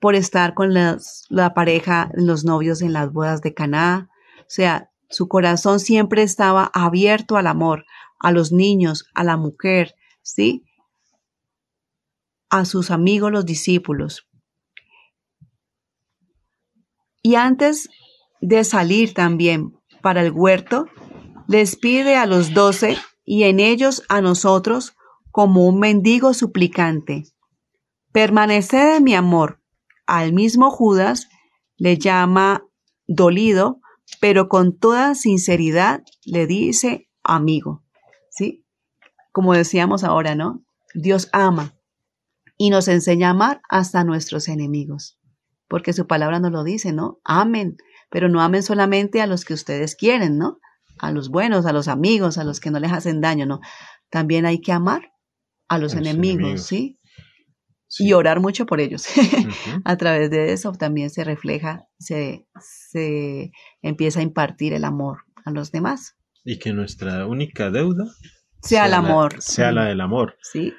Por 0.00 0.14
estar 0.14 0.54
con 0.54 0.74
la 0.74 1.54
pareja, 1.54 2.10
los 2.14 2.44
novios 2.44 2.82
en 2.82 2.92
las 2.92 3.12
bodas 3.12 3.40
de 3.40 3.54
Caná. 3.54 4.10
O 4.40 4.44
sea, 4.46 4.90
su 5.08 5.28
corazón 5.28 5.80
siempre 5.80 6.22
estaba 6.22 6.70
abierto 6.74 7.36
al 7.36 7.46
amor, 7.46 7.84
a 8.18 8.30
los 8.32 8.52
niños, 8.52 9.06
a 9.14 9.24
la 9.24 9.36
mujer, 9.36 9.94
¿sí? 10.22 10.64
A 12.50 12.64
sus 12.64 12.90
amigos, 12.90 13.32
los 13.32 13.46
discípulos. 13.46 14.28
Y 17.22 17.34
antes 17.34 17.88
de 18.40 18.64
salir 18.64 19.14
también 19.14 19.76
para 20.02 20.22
el 20.22 20.30
huerto, 20.30 20.86
les 21.48 21.76
pide 21.76 22.16
a 22.16 22.26
los 22.26 22.54
doce 22.54 22.98
y 23.24 23.44
en 23.44 23.60
ellos 23.60 24.02
a 24.08 24.20
nosotros 24.20 24.94
como 25.30 25.66
un 25.66 25.78
mendigo 25.78 26.34
suplicante. 26.34 27.24
Permaneced 28.12 28.96
en 28.96 29.04
mi 29.04 29.14
amor. 29.14 29.57
Al 30.08 30.32
mismo 30.32 30.70
Judas 30.70 31.28
le 31.76 31.98
llama 31.98 32.64
dolido, 33.06 33.82
pero 34.20 34.48
con 34.48 34.74
toda 34.78 35.14
sinceridad 35.14 36.02
le 36.24 36.46
dice 36.46 37.10
amigo. 37.22 37.84
¿Sí? 38.30 38.64
Como 39.32 39.52
decíamos 39.52 40.04
ahora, 40.04 40.34
¿no? 40.34 40.64
Dios 40.94 41.28
ama 41.34 41.74
y 42.56 42.70
nos 42.70 42.88
enseña 42.88 43.28
a 43.28 43.30
amar 43.32 43.60
hasta 43.68 44.02
nuestros 44.02 44.48
enemigos, 44.48 45.18
porque 45.68 45.92
su 45.92 46.06
palabra 46.06 46.40
nos 46.40 46.52
lo 46.52 46.64
dice, 46.64 46.94
¿no? 46.94 47.20
Amen, 47.22 47.76
pero 48.08 48.30
no 48.30 48.40
amen 48.40 48.62
solamente 48.62 49.20
a 49.20 49.26
los 49.26 49.44
que 49.44 49.52
ustedes 49.52 49.94
quieren, 49.94 50.38
¿no? 50.38 50.58
A 50.98 51.12
los 51.12 51.28
buenos, 51.28 51.66
a 51.66 51.74
los 51.74 51.86
amigos, 51.86 52.38
a 52.38 52.44
los 52.44 52.60
que 52.60 52.70
no 52.70 52.80
les 52.80 52.92
hacen 52.92 53.20
daño, 53.20 53.44
¿no? 53.44 53.60
También 54.08 54.46
hay 54.46 54.62
que 54.62 54.72
amar 54.72 55.12
a 55.68 55.76
los, 55.76 55.94
enemigos, 55.94 56.62
¿sí? 56.62 56.97
Y 57.98 58.12
orar 58.12 58.40
mucho 58.40 58.66
por 58.66 58.80
ellos. 58.80 59.06
a 59.84 59.96
través 59.96 60.30
de 60.30 60.52
eso 60.52 60.72
también 60.72 61.10
se 61.10 61.24
refleja, 61.24 61.86
se, 61.98 62.46
se 62.60 63.50
empieza 63.82 64.20
a 64.20 64.22
impartir 64.22 64.74
el 64.74 64.84
amor 64.84 65.20
a 65.44 65.50
los 65.50 65.72
demás. 65.72 66.16
Y 66.44 66.58
que 66.58 66.72
nuestra 66.72 67.26
única 67.26 67.70
deuda 67.70 68.04
sea, 68.62 68.86
el 68.86 68.94
amor. 68.94 69.40
sea 69.40 69.72
la 69.72 69.86
del 69.86 70.00
amor. 70.00 70.36
Sí. 70.42 70.72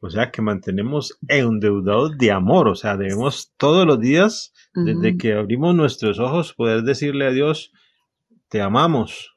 O 0.00 0.10
sea, 0.10 0.30
que 0.30 0.42
mantenemos 0.42 1.18
endeudados 1.28 2.16
de 2.18 2.30
amor. 2.30 2.68
O 2.68 2.74
sea, 2.74 2.96
debemos 2.96 3.54
todos 3.56 3.86
los 3.86 4.00
días, 4.00 4.52
desde 4.74 5.16
que 5.16 5.34
abrimos 5.34 5.74
nuestros 5.74 6.18
ojos, 6.18 6.52
poder 6.54 6.82
decirle 6.82 7.26
a 7.26 7.30
Dios, 7.30 7.72
te 8.48 8.60
amamos. 8.60 9.36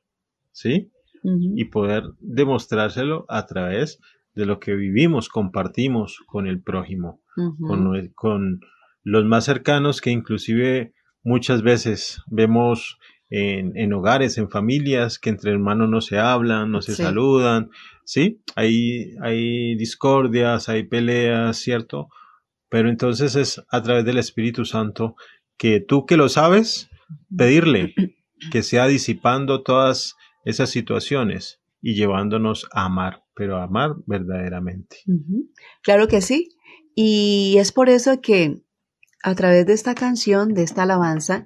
¿Sí? 0.51 0.91
Y 1.23 1.65
poder 1.65 2.03
demostrárselo 2.19 3.25
a 3.27 3.45
través 3.45 3.99
de 4.37 4.45
lo 4.45 4.59
que 4.59 4.75
vivimos, 4.75 5.27
compartimos 5.29 6.19
con 6.27 6.47
el 6.47 6.61
prójimo, 6.61 7.21
con, 7.35 8.09
con, 8.15 8.61
los 9.03 9.25
más 9.25 9.45
cercanos 9.45 10.01
que 10.01 10.11
inclusive 10.11 10.93
muchas 11.23 11.61
veces 11.61 12.21
vemos 12.27 12.99
en, 13.29 13.75
en, 13.77 13.93
hogares, 13.93 14.37
en 14.37 14.49
familias, 14.49 15.17
que 15.17 15.29
entre 15.29 15.51
hermanos 15.51 15.89
no 15.89 16.01
se 16.01 16.19
hablan, 16.19 16.71
no 16.71 16.81
se 16.81 16.95
saludan, 16.95 17.69
¿sí? 18.03 18.41
Hay, 18.55 19.15
hay 19.21 19.75
discordias, 19.75 20.69
hay 20.69 20.83
peleas, 20.83 21.57
¿cierto? 21.57 22.09
Pero 22.69 22.89
entonces 22.89 23.35
es 23.35 23.63
a 23.69 23.81
través 23.81 24.05
del 24.05 24.17
Espíritu 24.17 24.65
Santo 24.65 25.15
que 25.57 25.79
tú 25.79 26.05
que 26.05 26.17
lo 26.17 26.29
sabes, 26.29 26.89
pedirle 27.35 27.95
que 28.51 28.61
sea 28.61 28.87
disipando 28.87 29.63
todas 29.63 30.15
esas 30.45 30.69
situaciones 30.69 31.61
y 31.81 31.95
llevándonos 31.95 32.67
a 32.71 32.85
amar, 32.85 33.23
pero 33.37 33.61
amar 33.61 33.95
verdaderamente. 34.07 34.97
Claro 35.83 36.07
que 36.07 36.21
sí. 36.21 36.49
Y 36.95 37.57
es 37.59 37.71
por 37.71 37.87
eso 37.87 38.19
que 38.19 38.63
a 39.23 39.35
través 39.35 39.67
de 39.67 39.73
esta 39.73 39.93
canción, 39.93 40.55
de 40.55 40.63
esta 40.63 40.83
alabanza, 40.83 41.45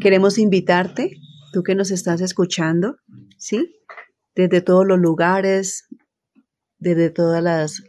queremos 0.00 0.38
invitarte, 0.38 1.12
tú 1.52 1.62
que 1.62 1.74
nos 1.74 1.90
estás 1.90 2.22
escuchando, 2.22 2.96
¿sí? 3.36 3.76
Desde 4.34 4.62
todos 4.62 4.86
los 4.86 4.98
lugares, 4.98 5.86
desde 6.78 7.10
todos 7.10 7.42
las, 7.42 7.82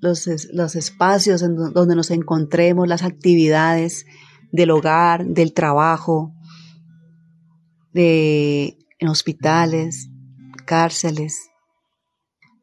los, 0.00 0.28
los 0.52 0.76
espacios 0.76 1.42
en 1.42 1.56
donde 1.56 1.96
nos 1.96 2.10
encontremos, 2.10 2.86
las 2.86 3.02
actividades 3.02 4.04
del 4.52 4.70
hogar, 4.70 5.24
del 5.24 5.54
trabajo, 5.54 6.34
de 7.94 8.76
en 8.98 9.08
hospitales, 9.08 10.10
cárceles, 10.66 11.49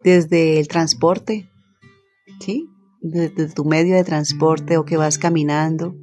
desde 0.03 0.59
el 0.59 0.67
transporte, 0.67 1.49
¿sí? 2.39 2.69
Desde 3.01 3.49
tu 3.49 3.65
medio 3.65 3.95
de 3.95 4.03
transporte 4.03 4.77
o 4.77 4.85
que 4.85 4.97
vas 4.97 5.17
caminando. 5.17 5.95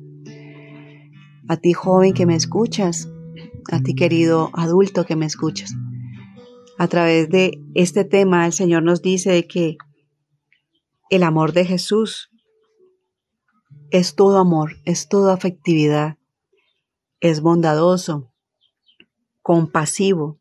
A 1.48 1.56
ti 1.56 1.72
joven 1.72 2.14
que 2.14 2.26
me 2.26 2.34
escuchas, 2.34 3.08
a 3.70 3.80
ti 3.80 3.94
querido 3.94 4.50
adulto 4.54 5.04
que 5.04 5.16
me 5.16 5.26
escuchas. 5.26 5.74
A 6.78 6.88
través 6.88 7.28
de 7.28 7.62
este 7.74 8.04
tema 8.04 8.46
el 8.46 8.52
Señor 8.52 8.82
nos 8.82 9.02
dice 9.02 9.46
que 9.46 9.76
el 11.10 11.22
amor 11.22 11.52
de 11.52 11.64
Jesús 11.64 12.30
es 13.90 14.16
todo 14.16 14.38
amor, 14.38 14.72
es 14.84 15.08
toda 15.08 15.34
afectividad, 15.34 16.18
es 17.20 17.40
bondadoso, 17.40 18.32
compasivo, 19.40 20.40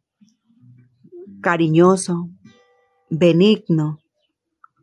cariñoso, 1.42 2.30
benigno, 3.16 4.00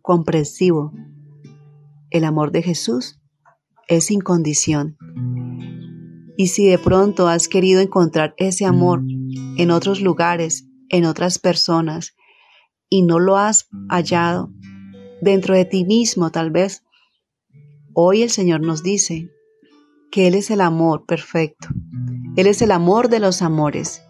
comprensivo. 0.03 0.93
El 2.11 2.25
amor 2.25 2.53
de 2.53 2.63
Jesús 2.63 3.21
es 3.89 4.05
sin 4.05 4.21
condición. 4.21 4.97
Y 6.37 6.47
si 6.47 6.65
de 6.67 6.79
pronto 6.79 7.27
has 7.27 7.49
querido 7.49 7.81
encontrar 7.81 8.35
ese 8.37 8.67
amor 8.67 9.03
en 9.57 9.73
otros 9.73 10.01
lugares, 10.01 10.69
en 10.91 11.07
otras 11.07 11.41
personas, 11.41 12.15
y 12.89 13.03
no 13.03 13.19
lo 13.19 13.37
has 13.37 13.69
hallado 13.89 14.53
dentro 15.21 15.57
de 15.57 15.65
ti 15.65 15.85
mismo 15.85 16.31
tal 16.31 16.53
vez, 16.53 16.85
hoy 17.95 18.23
el 18.23 18.31
Señor 18.31 18.61
nos 18.61 18.85
dice 18.85 19.29
que 20.13 20.29
Él 20.29 20.37
es 20.37 20.53
el 20.53 20.61
amor 20.61 21.05
perfecto. 21.05 21.67
Él 22.37 22.47
es 22.47 22.63
el 22.63 22.71
amor 22.71 23.09
de 23.09 23.19
los 23.19 23.43
amores 23.43 24.03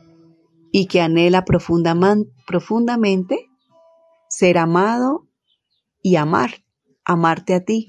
y 0.73 0.87
que 0.87 1.01
anhela 1.01 1.47
profundamente 1.47 3.50
ser 4.31 4.59
amado 4.59 5.29
y 6.01 6.17
amar, 6.17 6.65
amarte 7.05 7.55
a 7.55 7.65
ti. 7.65 7.89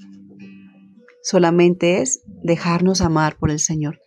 Solamente 1.22 2.02
es 2.02 2.22
dejarnos 2.42 3.00
amar 3.00 3.36
por 3.38 3.50
el 3.50 3.60
Señor, 3.60 4.00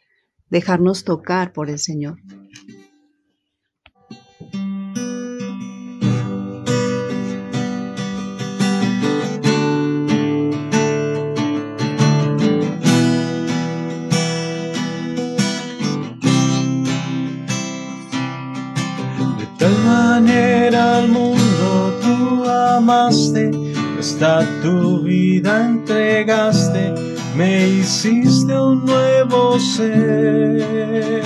dejarnos 0.50 1.06
tocar 1.06 1.54
por 1.54 1.70
el 1.70 1.80
Señor. 1.80 2.20
Amaste, 22.86 23.50
hasta 24.00 24.46
tu 24.62 25.02
vida 25.02 25.66
entregaste, 25.66 26.94
me 27.36 27.68
hiciste 27.68 28.58
un 28.60 28.86
nuevo 28.86 29.60
ser. 29.60 31.24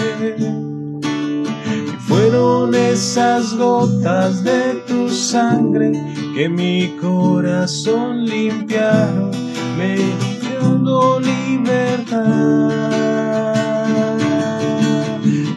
Y 1.84 1.98
fueron 2.08 2.74
esas 2.74 3.58
gotas 3.58 4.42
de 4.44 4.76
tu 4.88 5.10
sangre 5.10 5.92
que 6.34 6.48
mi 6.48 6.96
corazón 7.02 8.26
limpiaron, 8.26 9.32
me 9.78 9.98
dio 10.42 11.20
libertad. 11.20 12.70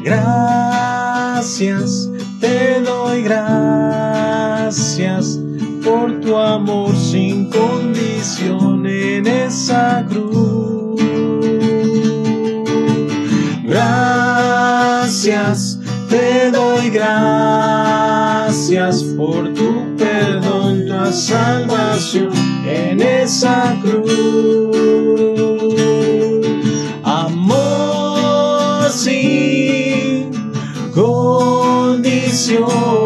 Gracias 0.03 0.83
te 2.41 2.81
doy 2.81 3.23
gracias 3.23 4.33
por 5.85 6.21
tu 6.21 6.37
amor 6.37 6.95
sin 6.97 7.49
condición 7.51 8.87
en 8.87 9.27
esa 9.27 10.07
cruz. 10.09 11.01
Gracias, 13.65 14.61
te 16.09 16.51
doy 16.51 16.89
gracias 16.91 19.03
por 19.17 19.53
tu 19.55 19.97
perdón, 19.97 20.85
tu 20.87 21.13
salvación 21.13 22.31
en 22.67 23.01
esa 23.01 23.77
cruz. 23.83 24.77
Amor 27.03 28.91
sin 28.91 30.31
condición. 30.93 33.02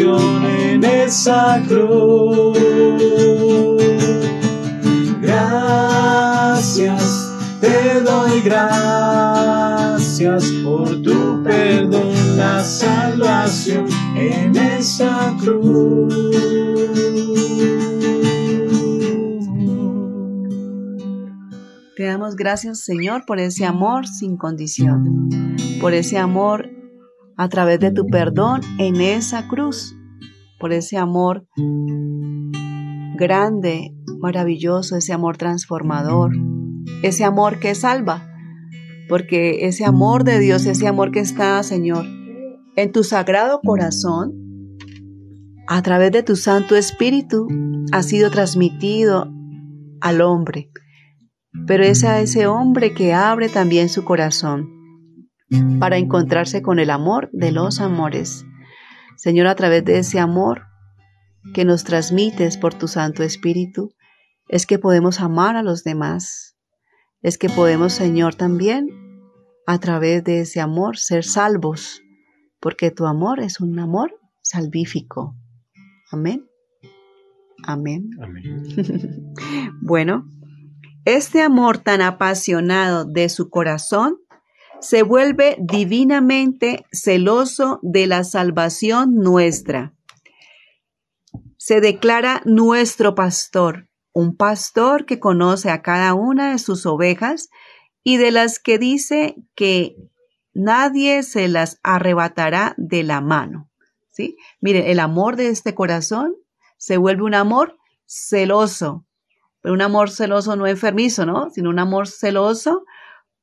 En 0.00 0.84
esa 0.84 1.60
cruz. 1.66 2.56
Gracias, 5.20 7.02
te 7.60 8.00
doy 8.02 8.40
gracias 8.42 10.44
por 10.62 11.02
tu 11.02 11.42
perdón, 11.42 12.12
la 12.36 12.62
salvación 12.62 13.86
en 14.16 14.54
esa 14.54 15.36
cruz. 15.40 16.14
Te 21.96 22.04
damos 22.04 22.36
gracias, 22.36 22.84
Señor, 22.84 23.24
por 23.26 23.40
ese 23.40 23.64
amor 23.64 24.06
sin 24.06 24.36
condición, 24.36 25.56
por 25.80 25.92
ese 25.92 26.18
amor 26.18 26.78
a 27.38 27.48
través 27.48 27.78
de 27.78 27.92
tu 27.92 28.04
perdón 28.06 28.60
en 28.78 29.00
esa 29.00 29.46
cruz, 29.46 29.96
por 30.58 30.72
ese 30.72 30.96
amor 30.96 31.46
grande, 33.16 33.94
maravilloso, 34.18 34.96
ese 34.96 35.12
amor 35.12 35.36
transformador, 35.36 36.32
ese 37.02 37.24
amor 37.24 37.60
que 37.60 37.76
salva, 37.76 38.28
porque 39.08 39.66
ese 39.68 39.84
amor 39.84 40.24
de 40.24 40.40
Dios, 40.40 40.66
ese 40.66 40.88
amor 40.88 41.12
que 41.12 41.20
está, 41.20 41.62
Señor, 41.62 42.04
en 42.74 42.90
tu 42.90 43.04
sagrado 43.04 43.60
corazón, 43.64 44.32
a 45.68 45.80
través 45.82 46.10
de 46.10 46.24
tu 46.24 46.34
Santo 46.34 46.74
Espíritu, 46.74 47.46
ha 47.92 48.02
sido 48.02 48.30
transmitido 48.30 49.32
al 50.00 50.22
hombre. 50.22 50.70
Pero 51.68 51.84
es 51.84 52.02
a 52.02 52.20
ese 52.20 52.48
hombre 52.48 52.94
que 52.94 53.14
abre 53.14 53.48
también 53.48 53.88
su 53.88 54.04
corazón 54.04 54.77
para 55.78 55.96
encontrarse 55.96 56.62
con 56.62 56.78
el 56.78 56.90
amor 56.90 57.30
de 57.32 57.52
los 57.52 57.80
amores. 57.80 58.44
Señor, 59.16 59.46
a 59.46 59.54
través 59.54 59.84
de 59.84 59.98
ese 59.98 60.20
amor 60.20 60.66
que 61.54 61.64
nos 61.64 61.84
transmites 61.84 62.56
por 62.56 62.74
tu 62.74 62.88
Santo 62.88 63.22
Espíritu, 63.22 63.94
es 64.48 64.66
que 64.66 64.78
podemos 64.78 65.20
amar 65.20 65.56
a 65.56 65.62
los 65.62 65.84
demás. 65.84 66.56
Es 67.22 67.38
que 67.38 67.48
podemos, 67.48 67.92
Señor, 67.92 68.34
también, 68.34 68.88
a 69.66 69.78
través 69.78 70.24
de 70.24 70.40
ese 70.40 70.60
amor, 70.60 70.98
ser 70.98 71.24
salvos, 71.24 72.02
porque 72.60 72.90
tu 72.90 73.06
amor 73.06 73.40
es 73.40 73.60
un 73.60 73.78
amor 73.78 74.18
salvífico. 74.42 75.36
Amén. 76.10 76.46
Amén. 77.64 78.10
Amén. 78.22 79.34
bueno, 79.82 80.26
este 81.04 81.42
amor 81.42 81.78
tan 81.78 82.02
apasionado 82.02 83.04
de 83.04 83.28
su 83.28 83.50
corazón 83.50 84.18
se 84.80 85.02
vuelve 85.02 85.56
divinamente 85.60 86.86
celoso 86.92 87.80
de 87.82 88.06
la 88.06 88.24
salvación 88.24 89.16
nuestra. 89.16 89.94
Se 91.56 91.80
declara 91.80 92.42
nuestro 92.44 93.14
pastor, 93.14 93.88
un 94.12 94.36
pastor 94.36 95.06
que 95.06 95.18
conoce 95.18 95.70
a 95.70 95.82
cada 95.82 96.14
una 96.14 96.52
de 96.52 96.58
sus 96.58 96.86
ovejas 96.86 97.48
y 98.04 98.16
de 98.16 98.30
las 98.30 98.58
que 98.58 98.78
dice 98.78 99.36
que 99.54 99.96
nadie 100.54 101.22
se 101.22 101.48
las 101.48 101.78
arrebatará 101.82 102.74
de 102.76 103.02
la 103.02 103.20
mano. 103.20 103.70
¿sí? 104.10 104.36
Miren, 104.60 104.86
el 104.86 105.00
amor 105.00 105.36
de 105.36 105.48
este 105.48 105.74
corazón 105.74 106.34
se 106.76 106.96
vuelve 106.96 107.24
un 107.24 107.34
amor 107.34 107.76
celoso, 108.06 109.04
pero 109.60 109.74
un 109.74 109.82
amor 109.82 110.10
celoso 110.10 110.56
no 110.56 110.66
enfermizo, 110.66 111.26
¿no? 111.26 111.50
Sino 111.50 111.68
un 111.68 111.78
amor 111.78 112.06
celoso 112.06 112.84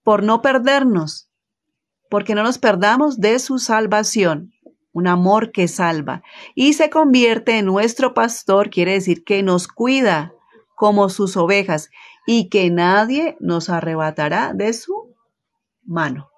por 0.05 0.23
no 0.23 0.43
perdernos, 0.43 1.31
porque 2.11 2.35
no 2.35 2.43
nos 2.43 2.59
perdamos 2.59 3.19
de 3.19 3.39
su 3.39 3.57
salvación, 3.57 4.53
un 4.93 5.07
amor 5.07 5.51
que 5.51 5.67
salva, 5.67 6.21
y 6.53 6.73
se 6.73 6.91
convierte 6.91 7.57
en 7.57 7.65
nuestro 7.65 8.13
pastor, 8.13 8.69
quiere 8.69 8.93
decir 8.93 9.23
que 9.23 9.41
nos 9.41 9.67
cuida 9.67 10.31
como 10.75 11.09
sus 11.09 11.35
ovejas 11.35 11.89
y 12.27 12.49
que 12.49 12.69
nadie 12.69 13.35
nos 13.39 13.69
arrebatará 13.69 14.53
de 14.53 14.73
su 14.73 15.15
mano. 15.83 16.29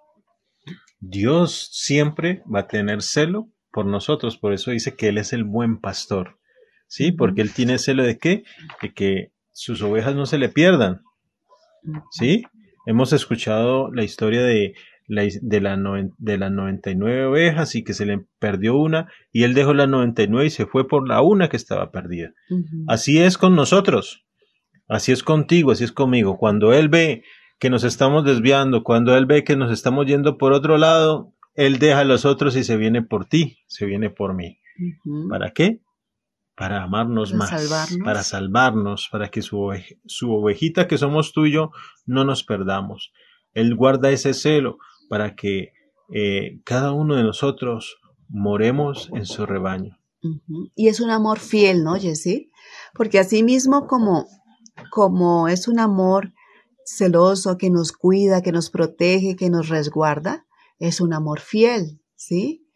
Dios 1.01 1.69
siempre 1.73 2.43
va 2.51 2.61
a 2.61 2.67
tener 2.67 3.01
celo 3.01 3.49
por 3.71 3.85
nosotros, 3.85 4.37
por 4.37 4.53
eso 4.53 4.71
dice 4.71 4.95
que 4.95 5.09
Él 5.09 5.17
es 5.17 5.33
el 5.33 5.43
buen 5.43 5.81
pastor, 5.81 6.39
¿sí? 6.87 7.11
Porque 7.11 7.41
Él 7.41 7.53
tiene 7.53 7.79
celo 7.79 8.03
de 8.03 8.17
qué? 8.17 8.45
De 8.81 8.93
que 8.93 9.33
sus 9.51 9.81
ovejas 9.81 10.15
no 10.15 10.25
se 10.25 10.37
le 10.37 10.47
pierdan, 10.47 11.01
¿sí? 12.11 12.45
Hemos 12.87 13.11
escuchado 13.11 13.91
la 13.91 14.05
historia 14.05 14.41
de, 14.43 14.73
de, 15.07 15.61
la 15.61 15.75
noven, 15.75 16.13
de 16.17 16.37
las 16.37 16.51
99 16.53 17.25
ovejas 17.25 17.75
y 17.75 17.83
que 17.83 17.93
se 17.93 18.05
le 18.05 18.25
perdió 18.39 18.77
una 18.77 19.11
y 19.33 19.43
Él 19.43 19.53
dejó 19.53 19.73
las 19.73 19.89
99 19.89 20.45
y 20.45 20.49
se 20.49 20.65
fue 20.65 20.87
por 20.87 21.05
la 21.05 21.21
una 21.21 21.49
que 21.49 21.57
estaba 21.57 21.91
perdida. 21.91 22.31
Uh 22.49 22.55
-huh. 22.55 22.85
Así 22.87 23.19
es 23.19 23.37
con 23.37 23.57
nosotros, 23.57 24.25
así 24.87 25.11
es 25.11 25.21
contigo, 25.21 25.71
así 25.71 25.83
es 25.83 25.91
conmigo. 25.91 26.37
Cuando 26.37 26.73
Él 26.73 26.87
ve 26.87 27.23
que 27.59 27.69
nos 27.69 27.83
estamos 27.83 28.23
desviando, 28.23 28.83
cuando 28.83 29.17
Él 29.17 29.25
ve 29.25 29.43
que 29.43 29.57
nos 29.57 29.69
estamos 29.69 30.05
yendo 30.05 30.37
por 30.37 30.53
otro 30.53 30.77
lado, 30.77 31.33
Él 31.55 31.79
deja 31.79 31.99
a 31.99 32.05
los 32.05 32.23
otros 32.23 32.55
y 32.55 32.63
se 32.63 32.77
viene 32.77 33.01
por 33.01 33.25
ti, 33.25 33.57
se 33.67 33.85
viene 33.85 34.09
por 34.09 34.33
mí. 34.33 34.59
Uh 34.79 35.09
-huh. 35.09 35.29
¿Para 35.29 35.51
qué? 35.51 35.81
Para 36.57 36.83
amarnos 36.83 37.31
Para 37.31 37.37
más, 37.37 37.49
salvarnos. 37.49 38.03
para 38.03 38.23
salvarnos, 38.23 39.09
para 39.11 39.29
que 39.29 39.41
su, 39.43 39.59
oveja, 39.59 39.95
su 40.05 40.31
ovejita 40.33 40.87
que 40.87 40.97
somos 40.97 41.31
tú 41.31 41.45
y 41.45 41.51
yo 41.51 41.71
no 42.05 42.23
nos 42.25 42.43
perdamos. 42.43 43.13
Él 43.53 43.75
guarda 43.75 44.09
ese 44.09 44.33
celo 44.33 44.77
para 45.07 45.35
que 45.35 45.71
eh, 46.13 46.59
cada 46.65 46.91
uno 46.93 47.15
de 47.15 47.23
nosotros 47.23 47.97
moremos 48.27 49.09
en 49.13 49.25
su 49.25 49.45
rebaño. 49.45 49.97
Uh 50.23 50.29
-huh. 50.47 50.71
Y 50.75 50.87
es 50.87 50.99
un 50.99 51.11
amor 51.11 51.39
fiel, 51.39 51.83
¿no, 51.83 51.95
Jessy? 51.95 52.51
Porque 52.93 53.19
así 53.19 53.43
mismo 53.43 53.87
como, 53.87 54.25
como 54.89 55.47
es 55.47 55.67
un 55.67 55.79
amor 55.79 56.33
celoso 56.85 57.57
que 57.57 57.69
nos 57.69 57.91
cuida, 57.91 58.41
que 58.41 58.51
nos 58.51 58.69
protege, 58.69 59.35
que 59.35 59.49
nos 59.49 59.69
resguarda, 59.69 60.45
es 60.79 61.01
un 61.01 61.13
amor 61.13 61.39
fiel, 61.39 62.01
¿sí? 62.15 62.66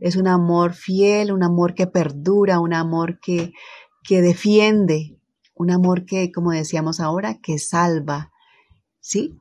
Es 0.00 0.16
un 0.16 0.28
amor 0.28 0.74
fiel, 0.74 1.32
un 1.32 1.42
amor 1.42 1.74
que 1.74 1.86
perdura, 1.86 2.60
un 2.60 2.74
amor 2.74 3.18
que, 3.20 3.52
que 4.02 4.20
defiende, 4.20 5.18
un 5.54 5.70
amor 5.70 6.04
que, 6.04 6.30
como 6.30 6.50
decíamos 6.50 7.00
ahora, 7.00 7.38
que 7.42 7.58
salva, 7.58 8.30
¿sí? 9.00 9.38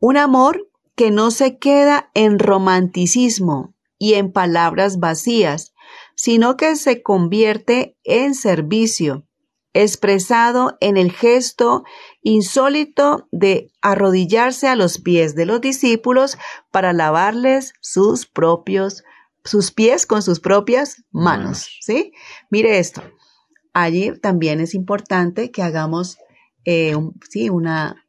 Un 0.00 0.16
amor 0.16 0.68
que 0.96 1.10
no 1.10 1.30
se 1.30 1.58
queda 1.58 2.10
en 2.14 2.38
romanticismo 2.38 3.74
y 3.98 4.14
en 4.14 4.32
palabras 4.32 4.98
vacías, 4.98 5.74
sino 6.16 6.56
que 6.56 6.76
se 6.76 7.02
convierte 7.02 7.96
en 8.04 8.34
servicio, 8.34 9.26
expresado 9.72 10.76
en 10.80 10.96
el 10.96 11.10
gesto 11.10 11.84
insólito 12.22 13.28
de 13.32 13.72
arrodillarse 13.82 14.68
a 14.68 14.76
los 14.76 15.00
pies 15.00 15.34
de 15.34 15.46
los 15.46 15.60
discípulos 15.60 16.38
para 16.70 16.92
lavarles 16.92 17.74
sus 17.80 18.26
propios 18.26 19.02
sus 19.44 19.70
pies 19.70 20.06
con 20.06 20.22
sus 20.22 20.40
propias 20.40 21.04
manos, 21.10 21.68
¿sí? 21.80 22.12
Mire 22.50 22.78
esto. 22.78 23.02
Allí 23.72 24.12
también 24.20 24.60
es 24.60 24.74
importante 24.74 25.50
que 25.50 25.62
hagamos 25.62 26.16
eh, 26.64 26.96
un, 26.96 27.14
sí, 27.28 27.50
una, 27.50 28.06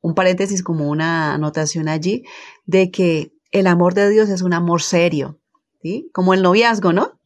un 0.00 0.14
paréntesis 0.14 0.62
como 0.62 0.88
una 0.88 1.34
anotación 1.34 1.88
allí 1.88 2.24
de 2.64 2.90
que 2.90 3.32
el 3.50 3.66
amor 3.66 3.94
de 3.94 4.08
Dios 4.10 4.28
es 4.28 4.42
un 4.42 4.52
amor 4.52 4.82
serio, 4.82 5.40
¿sí? 5.82 6.08
Como 6.12 6.34
el 6.34 6.42
noviazgo, 6.42 6.92
¿no? 6.92 7.18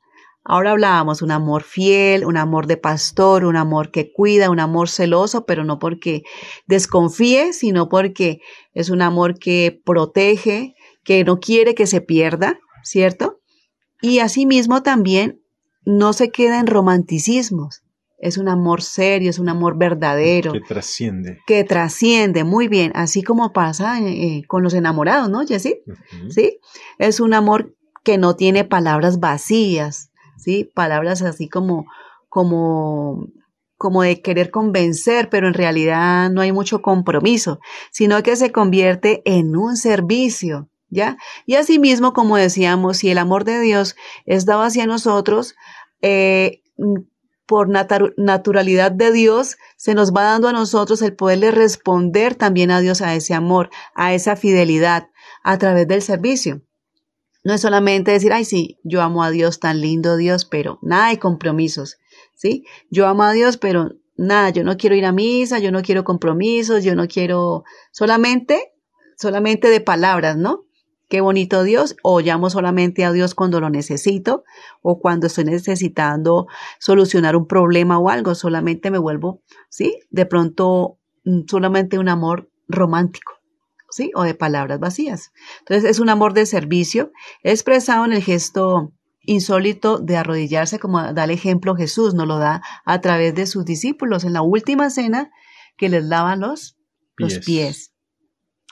Ahora 0.42 0.70
hablábamos 0.70 1.20
un 1.20 1.30
amor 1.30 1.62
fiel, 1.62 2.24
un 2.24 2.38
amor 2.38 2.66
de 2.66 2.78
pastor, 2.78 3.44
un 3.44 3.56
amor 3.56 3.90
que 3.90 4.10
cuida, 4.10 4.48
un 4.48 4.58
amor 4.58 4.88
celoso, 4.88 5.44
pero 5.44 5.64
no 5.64 5.78
porque 5.78 6.22
desconfíe, 6.66 7.52
sino 7.52 7.90
porque 7.90 8.40
es 8.72 8.88
un 8.88 9.02
amor 9.02 9.38
que 9.38 9.82
protege, 9.84 10.74
que 11.04 11.24
no 11.24 11.40
quiere 11.40 11.74
que 11.74 11.86
se 11.86 12.00
pierda, 12.00 12.58
¿cierto? 12.82 13.39
Y 14.02 14.20
asimismo 14.20 14.82
también 14.82 15.40
no 15.84 16.12
se 16.12 16.30
queda 16.30 16.60
en 16.60 16.66
romanticismos. 16.66 17.82
Es 18.18 18.36
un 18.36 18.48
amor 18.48 18.82
serio, 18.82 19.30
es 19.30 19.38
un 19.38 19.48
amor 19.48 19.78
verdadero. 19.78 20.52
Que 20.52 20.60
trasciende. 20.60 21.38
Que 21.46 21.64
trasciende, 21.64 22.44
muy 22.44 22.68
bien. 22.68 22.92
Así 22.94 23.22
como 23.22 23.52
pasa 23.52 23.98
eh, 24.00 24.42
con 24.46 24.62
los 24.62 24.74
enamorados, 24.74 25.30
¿no, 25.30 25.46
Jessy? 25.46 25.80
¿Sí? 26.28 26.58
Es 26.98 27.20
un 27.20 27.32
amor 27.32 27.74
que 28.04 28.18
no 28.18 28.36
tiene 28.36 28.64
palabras 28.64 29.20
vacías, 29.20 30.10
¿sí? 30.36 30.70
Palabras 30.74 31.22
así 31.22 31.48
como, 31.48 31.86
como, 32.28 33.26
como 33.76 34.02
de 34.02 34.20
querer 34.20 34.50
convencer, 34.50 35.28
pero 35.30 35.48
en 35.48 35.54
realidad 35.54 36.30
no 36.30 36.40
hay 36.40 36.52
mucho 36.52 36.82
compromiso, 36.82 37.60
sino 37.90 38.22
que 38.22 38.36
se 38.36 38.52
convierte 38.52 39.22
en 39.24 39.56
un 39.56 39.76
servicio, 39.76 40.69
¿ya? 40.90 41.16
Y 41.46 41.54
asimismo, 41.54 42.12
como 42.12 42.36
decíamos, 42.36 42.98
si 42.98 43.10
el 43.10 43.18
amor 43.18 43.44
de 43.44 43.60
Dios 43.60 43.96
es 44.26 44.44
dado 44.44 44.62
hacia 44.62 44.86
nosotros, 44.86 45.54
eh, 46.02 46.62
por 47.46 47.68
naturalidad 47.68 48.92
de 48.92 49.10
Dios, 49.10 49.56
se 49.76 49.94
nos 49.94 50.12
va 50.12 50.22
dando 50.22 50.46
a 50.46 50.52
nosotros 50.52 51.02
el 51.02 51.16
poderle 51.16 51.50
responder 51.50 52.36
también 52.36 52.70
a 52.70 52.80
Dios 52.80 53.02
a 53.02 53.16
ese 53.16 53.34
amor, 53.34 53.70
a 53.96 54.14
esa 54.14 54.36
fidelidad, 54.36 55.08
a 55.42 55.58
través 55.58 55.88
del 55.88 56.00
servicio. 56.00 56.62
No 57.42 57.54
es 57.54 57.60
solamente 57.60 58.12
decir, 58.12 58.32
ay, 58.32 58.44
sí, 58.44 58.78
yo 58.84 59.02
amo 59.02 59.24
a 59.24 59.30
Dios, 59.32 59.58
tan 59.58 59.80
lindo 59.80 60.16
Dios, 60.16 60.44
pero 60.44 60.78
nada 60.80 61.08
de 61.08 61.18
compromisos, 61.18 61.98
¿sí? 62.36 62.64
Yo 62.88 63.08
amo 63.08 63.24
a 63.24 63.32
Dios, 63.32 63.56
pero 63.56 63.96
nada, 64.16 64.50
yo 64.50 64.62
no 64.62 64.76
quiero 64.76 64.94
ir 64.94 65.04
a 65.04 65.12
misa, 65.12 65.58
yo 65.58 65.72
no 65.72 65.82
quiero 65.82 66.04
compromisos, 66.04 66.84
yo 66.84 66.94
no 66.94 67.08
quiero 67.08 67.64
solamente, 67.90 68.74
solamente 69.16 69.70
de 69.70 69.80
palabras, 69.80 70.36
¿no? 70.36 70.66
Qué 71.10 71.20
bonito 71.20 71.64
Dios, 71.64 71.96
o 72.04 72.20
llamo 72.20 72.48
solamente 72.50 73.04
a 73.04 73.12
Dios 73.12 73.34
cuando 73.34 73.60
lo 73.60 73.68
necesito 73.68 74.44
o 74.80 75.00
cuando 75.00 75.26
estoy 75.26 75.44
necesitando 75.44 76.46
solucionar 76.78 77.34
un 77.34 77.48
problema 77.48 77.98
o 77.98 78.08
algo, 78.08 78.34
solamente 78.36 78.92
me 78.92 78.98
vuelvo, 78.98 79.42
¿sí? 79.68 79.98
De 80.10 80.24
pronto 80.24 80.98
mm, 81.24 81.40
solamente 81.50 81.98
un 81.98 82.08
amor 82.08 82.48
romántico, 82.68 83.32
¿sí? 83.90 84.12
O 84.14 84.22
de 84.22 84.34
palabras 84.34 84.78
vacías. 84.78 85.32
Entonces 85.58 85.90
es 85.90 85.98
un 85.98 86.10
amor 86.10 86.32
de 86.32 86.46
servicio 86.46 87.10
expresado 87.42 88.04
en 88.04 88.12
el 88.12 88.22
gesto 88.22 88.92
insólito 89.22 89.98
de 89.98 90.16
arrodillarse, 90.16 90.78
como 90.78 91.12
da 91.12 91.24
el 91.24 91.30
ejemplo 91.32 91.74
Jesús, 91.74 92.14
nos 92.14 92.28
lo 92.28 92.38
da 92.38 92.62
a 92.84 93.00
través 93.00 93.34
de 93.34 93.46
sus 93.46 93.64
discípulos 93.64 94.22
en 94.22 94.32
la 94.32 94.42
última 94.42 94.90
cena 94.90 95.32
que 95.76 95.88
les 95.88 96.04
lava 96.04 96.36
los, 96.36 96.78
los 97.16 97.40
pies. 97.40 97.92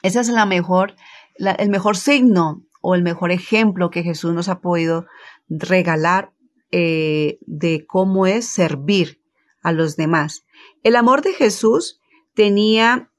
Esa 0.03 0.21
es 0.21 0.29
la 0.29 0.47
mejor 0.47 0.95
el 1.39 1.71
mejor 1.71 1.97
signo 1.97 2.63
o 2.81 2.95
el 2.95 3.03
mejor 3.03 3.33
ejemplo 3.33 3.91
que 3.91 4.03
Jesús 4.03 4.35
nos 4.35 4.49
ha 4.49 4.61
podido 4.61 5.07
regalar 5.49 6.33
eh, 6.71 7.39
de 7.47 7.87
cómo 7.87 8.27
es 8.27 8.47
servir 8.47 9.21
a 9.63 9.73
los 9.73 9.97
demás. 9.97 10.45
El 10.83 10.97
amor 10.97 11.23
de 11.23 11.33
Jesús 11.33 12.01
tenía, 12.35 13.11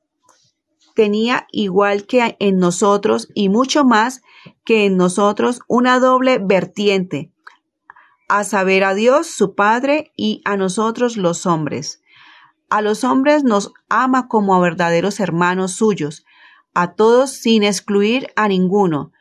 tenía 0.95 1.47
igual 1.51 2.05
que 2.05 2.35
en 2.39 2.57
nosotros 2.57 3.29
y 3.33 3.49
mucho 3.49 3.83
más 3.83 4.21
que 4.65 4.85
en 4.85 4.97
nosotros 4.97 5.61
una 5.67 5.99
doble 5.99 6.39
vertiente, 6.39 7.31
a 8.27 8.43
saber 8.43 8.83
a 8.83 8.93
Dios, 8.93 9.27
su 9.27 9.55
Padre, 9.55 10.11
y 10.15 10.41
a 10.45 10.55
nosotros 10.55 11.17
los 11.17 11.47
hombres. 11.47 12.01
A 12.69 12.81
los 12.81 13.03
hombres 13.03 13.43
nos 13.43 13.73
ama 13.89 14.27
como 14.27 14.55
a 14.55 14.59
verdaderos 14.59 15.19
hermanos 15.19 15.71
suyos, 15.71 16.23
a 16.73 16.93
todos 16.93 17.31
sin 17.31 17.63
excluir 17.63 18.27
a 18.35 18.47
ninguno. 18.47 19.11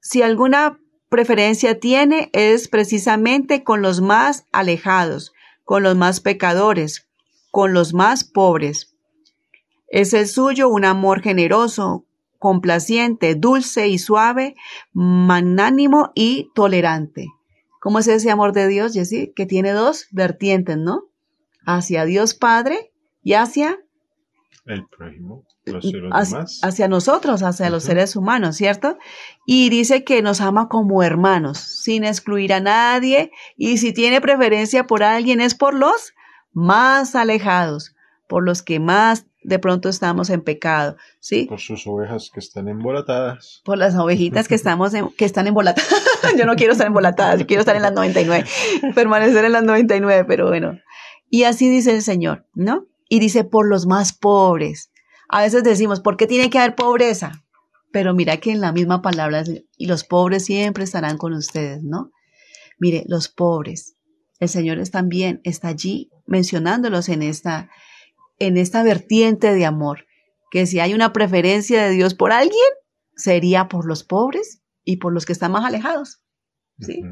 Si 0.00 0.22
alguna 0.22 0.78
preferencia 1.08 1.78
tiene 1.78 2.30
es 2.32 2.68
precisamente 2.68 3.64
con 3.64 3.82
los 3.82 4.00
más 4.00 4.46
alejados, 4.50 5.32
con 5.64 5.82
los 5.82 5.96
más 5.96 6.20
pecadores, 6.20 7.06
con 7.50 7.74
los 7.74 7.92
más 7.94 8.24
pobres. 8.24 8.96
Es 9.88 10.14
el 10.14 10.26
suyo 10.26 10.68
un 10.68 10.86
amor 10.86 11.20
generoso, 11.20 12.06
complaciente, 12.38 13.34
dulce 13.34 13.88
y 13.88 13.98
suave, 13.98 14.56
magnánimo 14.92 16.12
y 16.14 16.50
tolerante. 16.54 17.28
¿Cómo 17.78 17.98
es 17.98 18.08
ese 18.08 18.30
amor 18.30 18.52
de 18.52 18.68
Dios? 18.68 18.94
Que 19.36 19.46
tiene 19.46 19.72
dos 19.72 20.06
vertientes, 20.12 20.78
¿no? 20.78 21.04
Hacia 21.66 22.04
Dios 22.04 22.34
Padre 22.34 22.90
y 23.22 23.34
hacia 23.34 23.78
el 24.66 24.86
prójimo 24.86 25.44
hacia, 26.62 26.88
nosotros, 26.88 27.42
hacia 27.42 27.70
los 27.70 27.84
seres 27.84 28.16
humanos, 28.16 28.56
¿cierto? 28.56 28.98
Y 29.46 29.70
dice 29.70 30.04
que 30.04 30.22
nos 30.22 30.40
ama 30.40 30.68
como 30.68 31.02
hermanos, 31.02 31.58
sin 31.58 32.04
excluir 32.04 32.52
a 32.52 32.60
nadie, 32.60 33.32
y 33.56 33.78
si 33.78 33.92
tiene 33.92 34.20
preferencia 34.20 34.86
por 34.86 35.02
alguien 35.02 35.40
es 35.40 35.54
por 35.54 35.74
los 35.74 36.14
más 36.52 37.14
alejados, 37.14 37.94
por 38.28 38.44
los 38.44 38.62
que 38.62 38.80
más 38.80 39.26
de 39.44 39.58
pronto 39.58 39.88
estamos 39.88 40.30
en 40.30 40.42
pecado, 40.42 40.96
¿sí? 41.18 41.46
Por 41.48 41.58
sus 41.58 41.86
ovejas 41.86 42.30
que 42.32 42.38
están 42.38 42.68
embolatadas. 42.68 43.60
Por 43.64 43.78
las 43.78 43.96
ovejitas 43.96 44.46
que 44.46 44.54
estamos 44.54 44.92
que 45.16 45.24
están 45.24 45.48
embolatadas. 45.48 45.90
yo 46.38 46.46
no 46.46 46.54
quiero 46.54 46.72
estar 46.72 46.86
embolatada, 46.86 47.34
yo 47.36 47.46
quiero 47.46 47.60
estar 47.60 47.74
en 47.74 47.82
las 47.82 47.92
99, 47.92 48.48
permanecer 48.94 49.44
en 49.44 49.52
las 49.52 49.64
99, 49.64 50.24
pero 50.26 50.48
bueno. 50.48 50.78
Y 51.28 51.44
así 51.44 51.68
dice 51.68 51.94
el 51.94 52.02
Señor, 52.02 52.46
¿no? 52.54 52.86
Y 53.12 53.20
dice 53.20 53.44
por 53.44 53.68
los 53.68 53.84
más 53.84 54.14
pobres, 54.14 54.90
a 55.28 55.42
veces 55.42 55.62
decimos, 55.62 56.00
¿por 56.00 56.16
qué 56.16 56.26
tiene 56.26 56.48
que 56.48 56.58
haber 56.58 56.74
pobreza? 56.74 57.44
Pero 57.92 58.14
mira 58.14 58.38
que 58.38 58.52
en 58.52 58.62
la 58.62 58.72
misma 58.72 59.02
palabra, 59.02 59.44
y 59.76 59.86
los 59.86 60.02
pobres 60.02 60.46
siempre 60.46 60.84
estarán 60.84 61.18
con 61.18 61.34
ustedes, 61.34 61.82
¿no? 61.82 62.10
Mire, 62.78 63.04
los 63.08 63.28
pobres, 63.28 63.96
el 64.40 64.48
Señor 64.48 64.82
también 64.88 65.42
está 65.44 65.68
allí 65.68 66.10
mencionándolos 66.24 67.10
en 67.10 67.22
esta, 67.22 67.68
en 68.38 68.56
esta 68.56 68.82
vertiente 68.82 69.52
de 69.52 69.66
amor, 69.66 70.06
que 70.50 70.64
si 70.64 70.80
hay 70.80 70.94
una 70.94 71.12
preferencia 71.12 71.84
de 71.84 71.90
Dios 71.90 72.14
por 72.14 72.32
alguien, 72.32 72.56
sería 73.14 73.68
por 73.68 73.86
los 73.86 74.04
pobres 74.04 74.62
y 74.84 74.96
por 74.96 75.12
los 75.12 75.26
que 75.26 75.34
están 75.34 75.52
más 75.52 75.66
alejados, 75.66 76.22
¿sí? 76.78 77.02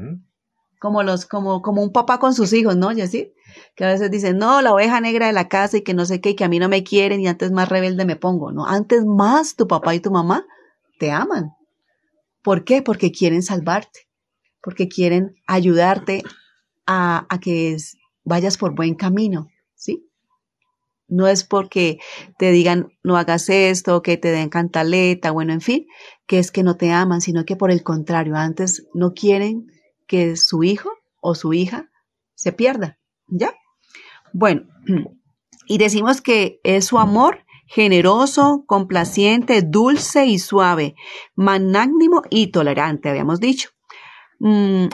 como 0.79 1.03
los, 1.03 1.27
como, 1.27 1.61
como 1.61 1.83
un 1.83 1.91
papá 1.91 2.17
con 2.17 2.33
sus 2.33 2.53
hijos, 2.53 2.75
¿no? 2.75 2.89
así 2.89 3.35
que 3.75 3.85
a 3.85 3.87
veces 3.87 4.11
dicen, 4.11 4.37
no, 4.37 4.61
la 4.61 4.73
oveja 4.73 5.01
negra 5.01 5.27
de 5.27 5.33
la 5.33 5.47
casa 5.47 5.77
y 5.77 5.81
que 5.81 5.93
no 5.93 6.05
sé 6.05 6.21
qué, 6.21 6.31
y 6.31 6.35
que 6.35 6.43
a 6.43 6.49
mí 6.49 6.59
no 6.59 6.69
me 6.69 6.83
quieren 6.83 7.21
y 7.21 7.27
antes 7.27 7.51
más 7.51 7.69
rebelde 7.69 8.05
me 8.05 8.15
pongo, 8.15 8.51
¿no? 8.51 8.65
Antes 8.65 9.05
más 9.05 9.55
tu 9.55 9.67
papá 9.67 9.95
y 9.95 9.99
tu 9.99 10.11
mamá 10.11 10.45
te 10.99 11.11
aman. 11.11 11.51
¿Por 12.43 12.63
qué? 12.63 12.81
Porque 12.81 13.11
quieren 13.11 13.43
salvarte, 13.43 14.07
porque 14.61 14.87
quieren 14.87 15.35
ayudarte 15.47 16.23
a, 16.85 17.25
a 17.29 17.39
que 17.39 17.77
vayas 18.23 18.57
por 18.57 18.75
buen 18.75 18.95
camino, 18.95 19.47
¿sí? 19.75 20.07
No 21.07 21.27
es 21.27 21.43
porque 21.43 21.99
te 22.37 22.51
digan 22.51 22.87
no 23.03 23.17
hagas 23.17 23.49
esto, 23.49 24.01
que 24.01 24.17
te 24.17 24.31
den 24.31 24.49
cantaleta, 24.49 25.31
bueno, 25.31 25.51
en 25.51 25.61
fin, 25.61 25.85
que 26.25 26.39
es 26.39 26.51
que 26.51 26.63
no 26.63 26.77
te 26.77 26.91
aman, 26.91 27.19
sino 27.19 27.43
que 27.43 27.57
por 27.57 27.69
el 27.69 27.83
contrario, 27.83 28.35
antes 28.37 28.87
no 28.93 29.13
quieren 29.13 29.67
que 30.07 30.37
su 30.37 30.63
hijo 30.63 30.89
o 31.21 31.35
su 31.35 31.53
hija 31.53 31.89
se 32.33 32.53
pierda, 32.53 32.97
¿ya? 33.31 33.55
Bueno, 34.33 34.67
y 35.65 35.77
decimos 35.79 36.21
que 36.21 36.59
es 36.63 36.85
su 36.85 36.99
amor 36.99 37.45
generoso, 37.65 38.65
complaciente, 38.67 39.61
dulce 39.61 40.25
y 40.25 40.39
suave, 40.39 40.95
magnánimo 41.35 42.21
y 42.29 42.47
tolerante, 42.47 43.09
habíamos 43.09 43.39
dicho. 43.39 43.69
Mm, 44.39 44.87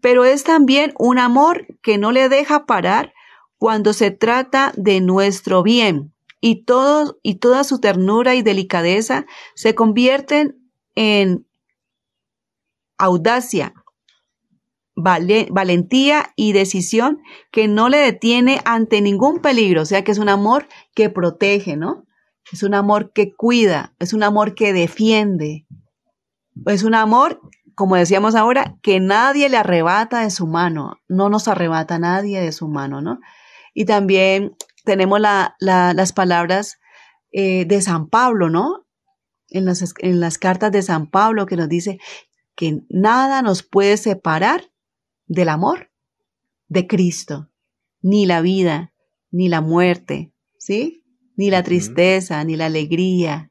pero 0.00 0.24
es 0.24 0.44
también 0.44 0.94
un 0.98 1.18
amor 1.18 1.66
que 1.82 1.98
no 1.98 2.12
le 2.12 2.28
deja 2.28 2.64
parar 2.64 3.12
cuando 3.58 3.92
se 3.92 4.10
trata 4.12 4.72
de 4.76 5.00
nuestro 5.00 5.62
bien 5.62 6.14
y 6.40 6.64
todo 6.64 7.18
y 7.22 7.36
toda 7.36 7.64
su 7.64 7.80
ternura 7.80 8.34
y 8.34 8.42
delicadeza 8.42 9.26
se 9.54 9.74
convierten 9.74 10.70
en 10.94 11.46
audacia, 12.98 13.74
valentía 15.02 16.32
y 16.36 16.52
decisión 16.52 17.20
que 17.50 17.68
no 17.68 17.88
le 17.88 17.98
detiene 17.98 18.60
ante 18.64 19.00
ningún 19.00 19.40
peligro, 19.40 19.82
o 19.82 19.86
sea 19.86 20.04
que 20.04 20.12
es 20.12 20.18
un 20.18 20.28
amor 20.28 20.66
que 20.94 21.10
protege, 21.10 21.76
¿no? 21.76 22.06
Es 22.52 22.62
un 22.62 22.74
amor 22.74 23.12
que 23.12 23.34
cuida, 23.34 23.94
es 23.98 24.12
un 24.12 24.22
amor 24.22 24.54
que 24.54 24.72
defiende, 24.72 25.66
es 26.66 26.82
un 26.82 26.94
amor, 26.94 27.40
como 27.74 27.96
decíamos 27.96 28.34
ahora, 28.34 28.76
que 28.82 29.00
nadie 29.00 29.48
le 29.48 29.56
arrebata 29.56 30.22
de 30.22 30.30
su 30.30 30.46
mano, 30.46 30.96
no 31.08 31.28
nos 31.28 31.48
arrebata 31.48 31.98
nadie 31.98 32.40
de 32.40 32.52
su 32.52 32.68
mano, 32.68 33.00
¿no? 33.00 33.20
Y 33.72 33.84
también 33.84 34.56
tenemos 34.84 35.20
las 35.20 36.12
palabras 36.12 36.78
eh, 37.32 37.64
de 37.66 37.80
San 37.80 38.08
Pablo, 38.08 38.50
¿no? 38.50 38.86
En 39.48 39.64
las, 39.64 39.94
en 39.98 40.20
las 40.20 40.38
cartas 40.38 40.72
de 40.72 40.82
San 40.82 41.08
Pablo 41.08 41.46
que 41.46 41.56
nos 41.56 41.68
dice 41.68 41.98
que 42.56 42.80
nada 42.88 43.42
nos 43.42 43.62
puede 43.62 43.96
separar 43.96 44.69
del 45.30 45.48
amor 45.48 45.90
de 46.68 46.86
Cristo, 46.86 47.50
ni 48.02 48.26
la 48.26 48.40
vida, 48.40 48.92
ni 49.30 49.48
la 49.48 49.60
muerte, 49.60 50.32
¿sí? 50.58 51.04
Ni 51.36 51.50
la 51.50 51.62
tristeza, 51.62 52.44
ni 52.44 52.56
la 52.56 52.66
alegría, 52.66 53.50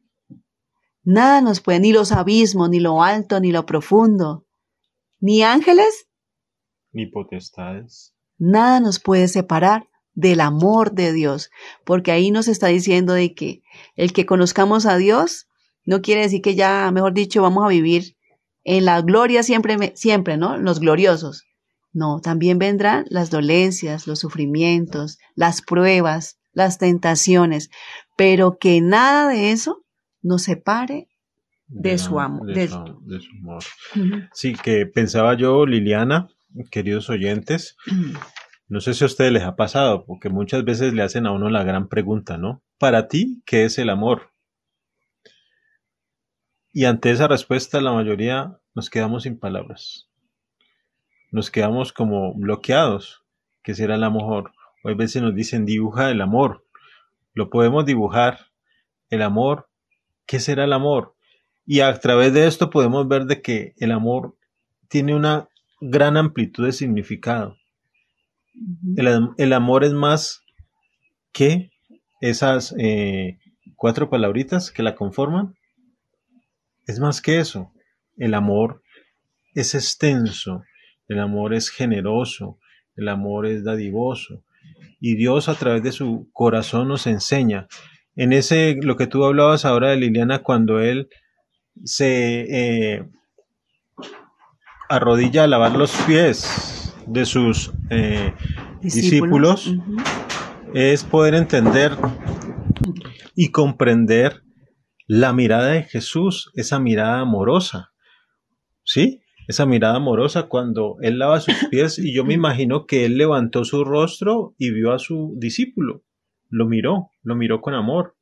Nada 1.04 1.42
nos 1.42 1.60
puede, 1.60 1.80
ni 1.80 1.92
los 1.92 2.12
abismos, 2.12 2.70
ni 2.70 2.80
lo 2.80 3.02
alto, 3.02 3.40
ni 3.40 3.52
lo 3.52 3.66
profundo, 3.66 4.46
ni 5.20 5.42
ángeles, 5.42 6.08
ni 6.92 7.08
potestades. 7.08 8.14
Nada 8.38 8.80
nos 8.80 9.00
puede 9.00 9.28
separar 9.28 9.90
del 10.14 10.40
amor 10.40 10.92
de 10.92 11.12
Dios, 11.12 11.50
porque 11.84 12.12
ahí 12.12 12.30
nos 12.30 12.48
está 12.48 12.68
diciendo 12.68 13.14
de 13.14 13.34
que 13.34 13.64
el 13.96 14.14
que 14.14 14.28
conozcamos 14.28 14.86
a 14.86 14.98
Dios 14.98 15.48
no 15.84 16.02
quiere 16.04 16.22
decir 16.22 16.44
que 16.44 16.54
ya, 16.54 16.92
mejor 16.92 17.14
dicho, 17.14 17.42
vamos 17.42 17.66
a 17.66 17.70
vivir 17.70 18.16
en 18.64 18.86
la 18.86 19.02
gloria 19.02 19.42
siempre, 19.42 19.94
siempre, 19.96 20.38
¿no? 20.38 20.58
Los 20.58 20.80
gloriosos. 20.80 21.46
No, 21.92 22.20
también 22.22 22.60
vendrán 22.60 23.06
las 23.10 23.30
dolencias, 23.30 24.06
los 24.08 24.20
sufrimientos, 24.20 25.18
las 25.36 25.62
pruebas, 25.62 26.40
las 26.54 26.78
tentaciones, 26.78 27.70
pero 28.16 28.58
que 28.60 28.82
nada 28.82 29.28
de 29.28 29.52
eso 29.52 29.84
nos 30.22 30.44
separe 30.44 31.08
de, 31.68 31.98
su, 31.98 32.20
amor. 32.20 32.48
De, 32.48 32.68
su, 32.68 32.76
amor. 32.76 33.64
Sí, 34.34 34.54
que 34.54 34.86
pensaba 34.86 35.36
yo, 35.36 35.66
Liliana, 35.66 36.28
queridos 36.72 37.10
oyentes, 37.10 37.78
no 38.68 38.82
sé 38.82 38.94
si 38.94 39.04
a 39.04 39.08
ustedes 39.08 39.32
les 39.32 39.44
ha 39.44 39.56
pasado, 39.56 40.06
porque 40.06 40.30
muchas 40.30 40.64
veces 40.64 40.94
le 40.94 41.04
hacen 41.04 41.26
a 41.26 41.32
uno 41.32 41.50
la 41.50 41.64
gran 41.64 41.88
pregunta, 41.88 42.38
¿no? 42.38 42.64
Para 42.78 43.08
ti, 43.08 43.42
¿qué 43.46 43.66
es 43.66 43.78
el 43.78 43.90
amor? 43.90 44.32
Y 46.72 46.86
ante 46.86 47.12
esa 47.12 47.28
respuesta 47.28 47.82
la 47.82 47.94
mayoría 47.94 48.60
nos 48.76 48.90
quedamos 48.90 49.24
sin 49.24 49.40
palabras. 49.40 50.09
Nos 51.32 51.52
quedamos 51.52 51.94
como 51.94 52.34
bloqueados, 52.34 53.24
que 53.64 53.76
será 53.76 53.96
el 53.96 54.04
amor. 54.04 54.52
O 54.84 54.90
a 54.90 54.94
veces 54.94 55.22
nos 55.22 55.36
dicen 55.36 55.66
dibuja 55.66 56.10
el 56.10 56.22
amor. 56.22 56.66
Lo 57.34 57.50
podemos 57.50 57.86
dibujar. 57.86 58.48
El 59.10 59.22
amor, 59.22 59.70
¿qué 60.26 60.40
será 60.40 60.66
el 60.66 60.74
amor? 60.74 61.16
Y 61.66 61.82
a 61.82 62.00
través 62.00 62.34
de 62.34 62.48
esto 62.48 62.70
podemos 62.70 63.08
ver 63.08 63.26
de 63.26 63.42
que 63.42 63.74
el 63.78 63.92
amor 63.92 64.36
tiene 64.88 65.16
una 65.16 65.50
gran 65.82 66.18
amplitud 66.18 66.66
de 66.66 66.72
significado. 66.72 67.58
el, 68.98 69.54
amor 69.54 69.84
es 69.84 69.94
más 69.94 70.44
que 71.32 71.72
esas 72.22 72.76
eh, 72.78 73.40
cuatro 73.76 74.10
palabritas 74.10 74.72
que 74.72 74.84
la 74.84 74.96
conforman. 74.96 75.56
Es 76.86 77.00
más 77.00 77.22
que 77.22 77.40
eso. 77.40 77.72
El 78.18 78.34
amor 78.34 78.82
es 79.54 79.76
extenso, 79.76 80.64
el 81.10 81.20
amor 81.20 81.53
es 81.53 81.70
generoso, 81.70 82.60
el 82.95 83.10
amor 83.10 83.47
es 83.47 83.64
dadivoso. 83.64 84.45
Y 85.01 85.16
Dios 85.16 85.49
a 85.49 85.55
través 85.55 85.84
de 85.84 85.91
su 85.91 86.30
corazón 86.32 86.88
nos 86.88 87.07
enseña. 87.07 87.68
En 88.16 88.32
ese, 88.32 88.78
lo 88.82 88.95
que 88.95 89.07
tú 89.07 89.26
hablabas 89.26 89.66
ahora 89.66 89.89
de 89.89 89.97
Liliana, 89.97 90.39
cuando 90.39 90.80
Él 90.80 91.10
se 91.84 92.95
eh, 92.97 93.10
arrodilla 94.89 95.43
a 95.43 95.47
lavar 95.47 95.76
los 95.76 95.91
pies 96.03 96.93
de 97.07 97.26
sus 97.26 97.72
eh, 97.89 98.34
discípulos, 98.82 99.74
es 100.74 101.03
poder 101.03 101.34
entender 101.34 101.97
y 103.36 103.49
comprender 103.49 104.43
la 105.07 105.34
mirada 105.34 105.70
de 105.70 105.84
Jesús, 105.84 106.51
esa 106.53 106.80
mirada 106.80 107.22
amorosa, 107.22 107.93
¿sí? 108.84 109.24
Esa 109.50 109.66
mirada 109.66 109.95
amorosa 109.95 110.43
cuando 110.43 110.97
él 111.02 111.18
lava 111.18 111.39
sus 111.39 111.56
pies 111.72 111.97
y 111.97 112.14
yo 112.14 112.24
me 112.24 112.36
imagino 112.36 112.86
que 112.86 113.06
él 113.06 113.18
levantó 113.18 113.66
su 113.66 113.84
rostro 113.84 114.54
y 114.60 114.70
vio 114.70 114.93
a 114.93 115.00
su 115.00 115.34
discípulo, 115.38 116.04
lo 116.50 116.68
miró, 116.68 117.10
lo 117.24 117.36
miró 117.36 117.60
con 117.60 117.74
amor, 117.74 118.16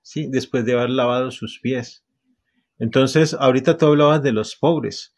¿sí? 0.00 0.26
Después 0.28 0.64
de 0.64 0.72
haber 0.72 0.90
lavado 0.90 1.30
sus 1.30 1.60
pies. 1.60 2.04
Entonces, 2.80 3.32
ahorita 3.34 3.76
tú 3.76 3.86
hablabas 3.86 4.24
de 4.24 4.32
los 4.32 4.56
pobres, 4.56 5.14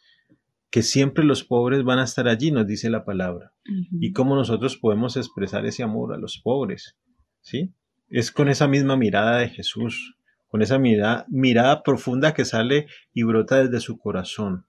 que 0.70 0.82
siempre 0.82 1.24
los 1.24 1.44
pobres 1.44 1.82
van 1.82 1.98
a 1.98 2.04
estar 2.04 2.28
allí, 2.28 2.50
nos 2.50 2.66
dice 2.66 2.90
la 2.90 3.06
palabra. 3.06 3.54
Y 3.98 4.12
cómo 4.12 4.36
nosotros 4.36 4.76
podemos 4.76 5.16
expresar 5.16 5.64
ese 5.64 5.82
amor 5.82 6.12
a 6.12 6.18
los 6.18 6.42
pobres, 6.44 6.98
¿sí? 7.40 7.72
Es 8.10 8.30
con 8.30 8.50
esa 8.50 8.68
misma 8.68 8.98
mirada 8.98 9.38
de 9.38 9.48
Jesús, 9.48 10.18
con 10.46 10.60
esa 10.60 10.78
mirada, 10.78 11.24
mirada 11.30 11.82
profunda 11.82 12.34
que 12.34 12.44
sale 12.44 12.86
y 13.14 13.22
brota 13.22 13.64
desde 13.64 13.80
su 13.80 13.96
corazón. 13.96 14.66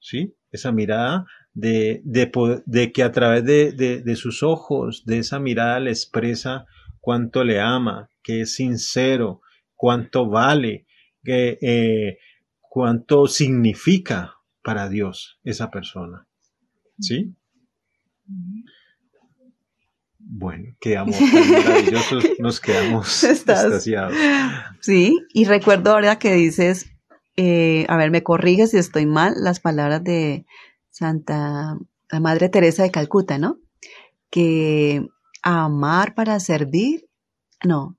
¿Sí? 0.00 0.34
Esa 0.50 0.72
mirada 0.72 1.26
de, 1.52 2.00
de, 2.04 2.92
que 2.92 3.02
a 3.02 3.12
través 3.12 3.44
de, 3.44 3.72
de, 3.72 4.16
sus 4.16 4.42
ojos, 4.42 5.04
de 5.04 5.18
esa 5.18 5.38
mirada 5.38 5.80
le 5.80 5.90
expresa 5.90 6.66
cuánto 7.00 7.44
le 7.44 7.60
ama, 7.60 8.08
que 8.22 8.42
es 8.42 8.54
sincero, 8.54 9.42
cuánto 9.74 10.28
vale, 10.28 10.86
que, 11.22 11.58
eh, 11.60 12.18
cuánto 12.60 13.26
significa 13.26 14.34
para 14.62 14.88
Dios 14.88 15.38
esa 15.44 15.70
persona. 15.70 16.26
¿Sí? 16.98 17.34
Bueno, 20.18 20.76
quedamos 20.80 21.16
maravillosos, 21.20 22.24
nos 22.38 22.60
quedamos 22.60 23.24
extasiados. 23.24 24.14
Sí, 24.80 25.18
y 25.34 25.44
recuerdo 25.44 25.90
ahora 25.90 26.18
que 26.18 26.34
dices, 26.34 26.90
eh, 27.42 27.86
a 27.88 27.96
ver, 27.96 28.10
me 28.10 28.22
corriges 28.22 28.72
si 28.72 28.76
estoy 28.76 29.06
mal, 29.06 29.32
las 29.38 29.60
palabras 29.60 30.04
de 30.04 30.44
Santa 30.90 31.78
la 32.10 32.20
Madre 32.20 32.50
Teresa 32.50 32.82
de 32.82 32.90
Calcuta, 32.90 33.38
¿no? 33.38 33.56
Que 34.28 35.06
amar 35.42 36.14
para 36.14 36.38
servir, 36.38 37.08
no, 37.64 37.96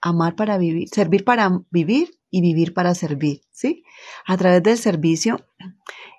amar 0.00 0.36
para 0.36 0.58
vivir, 0.58 0.88
servir 0.90 1.24
para 1.24 1.64
vivir 1.72 2.20
y 2.30 2.40
vivir 2.40 2.72
para 2.72 2.94
servir, 2.94 3.40
¿sí? 3.50 3.82
A 4.26 4.36
través 4.36 4.62
del 4.62 4.78
servicio 4.78 5.44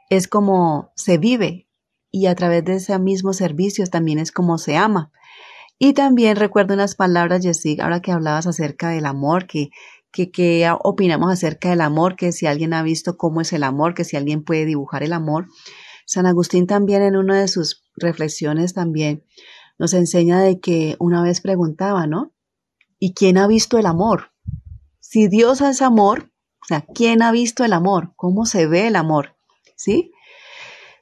es 0.09 0.27
como 0.27 0.91
se 0.97 1.17
vive 1.17 1.69
y 2.11 2.25
a 2.25 2.35
través 2.35 2.65
de 2.65 2.75
ese 2.75 2.99
mismo 2.99 3.31
servicio 3.31 3.87
también 3.87 4.19
es 4.19 4.33
como 4.33 4.57
se 4.57 4.75
ama. 4.75 5.13
Y 5.79 5.93
también 5.93 6.35
recuerdo 6.35 6.73
unas 6.73 6.95
palabras, 6.95 7.41
Jessica, 7.41 7.85
ahora 7.85 8.01
que 8.01 8.11
hablabas 8.11 8.47
acerca 8.47 8.89
del 8.89 9.05
amor, 9.05 9.47
que, 9.47 9.69
que, 10.15 10.73
opinamos 10.83 11.31
acerca 11.31 11.69
del 11.69 11.81
amor, 11.81 12.15
que 12.15 12.31
si 12.31 12.45
alguien 12.45 12.73
ha 12.73 12.83
visto 12.83 13.17
cómo 13.17 13.41
es 13.41 13.53
el 13.53 13.63
amor, 13.63 13.93
que 13.93 14.03
si 14.03 14.17
alguien 14.17 14.43
puede 14.43 14.65
dibujar 14.65 15.03
el 15.03 15.13
amor. 15.13 15.47
San 16.05 16.25
Agustín 16.25 16.67
también 16.67 17.01
en 17.01 17.15
una 17.15 17.39
de 17.39 17.47
sus 17.47 17.83
reflexiones 17.95 18.73
también 18.73 19.23
nos 19.77 19.93
enseña 19.93 20.39
de 20.39 20.59
que 20.59 20.95
una 20.99 21.21
vez 21.21 21.41
preguntaba, 21.41 22.07
¿no? 22.07 22.33
¿Y 22.99 23.13
quién 23.13 23.37
ha 23.37 23.47
visto 23.47 23.77
el 23.77 23.85
amor? 23.85 24.31
Si 24.99 25.27
Dios 25.27 25.61
es 25.61 25.81
amor, 25.81 26.31
o 26.63 26.65
sea, 26.67 26.81
¿quién 26.81 27.21
ha 27.21 27.31
visto 27.31 27.63
el 27.63 27.73
amor? 27.73 28.13
¿Cómo 28.15 28.45
se 28.45 28.67
ve 28.67 28.87
el 28.87 28.95
amor? 28.95 29.35
¿Sí? 29.75 30.13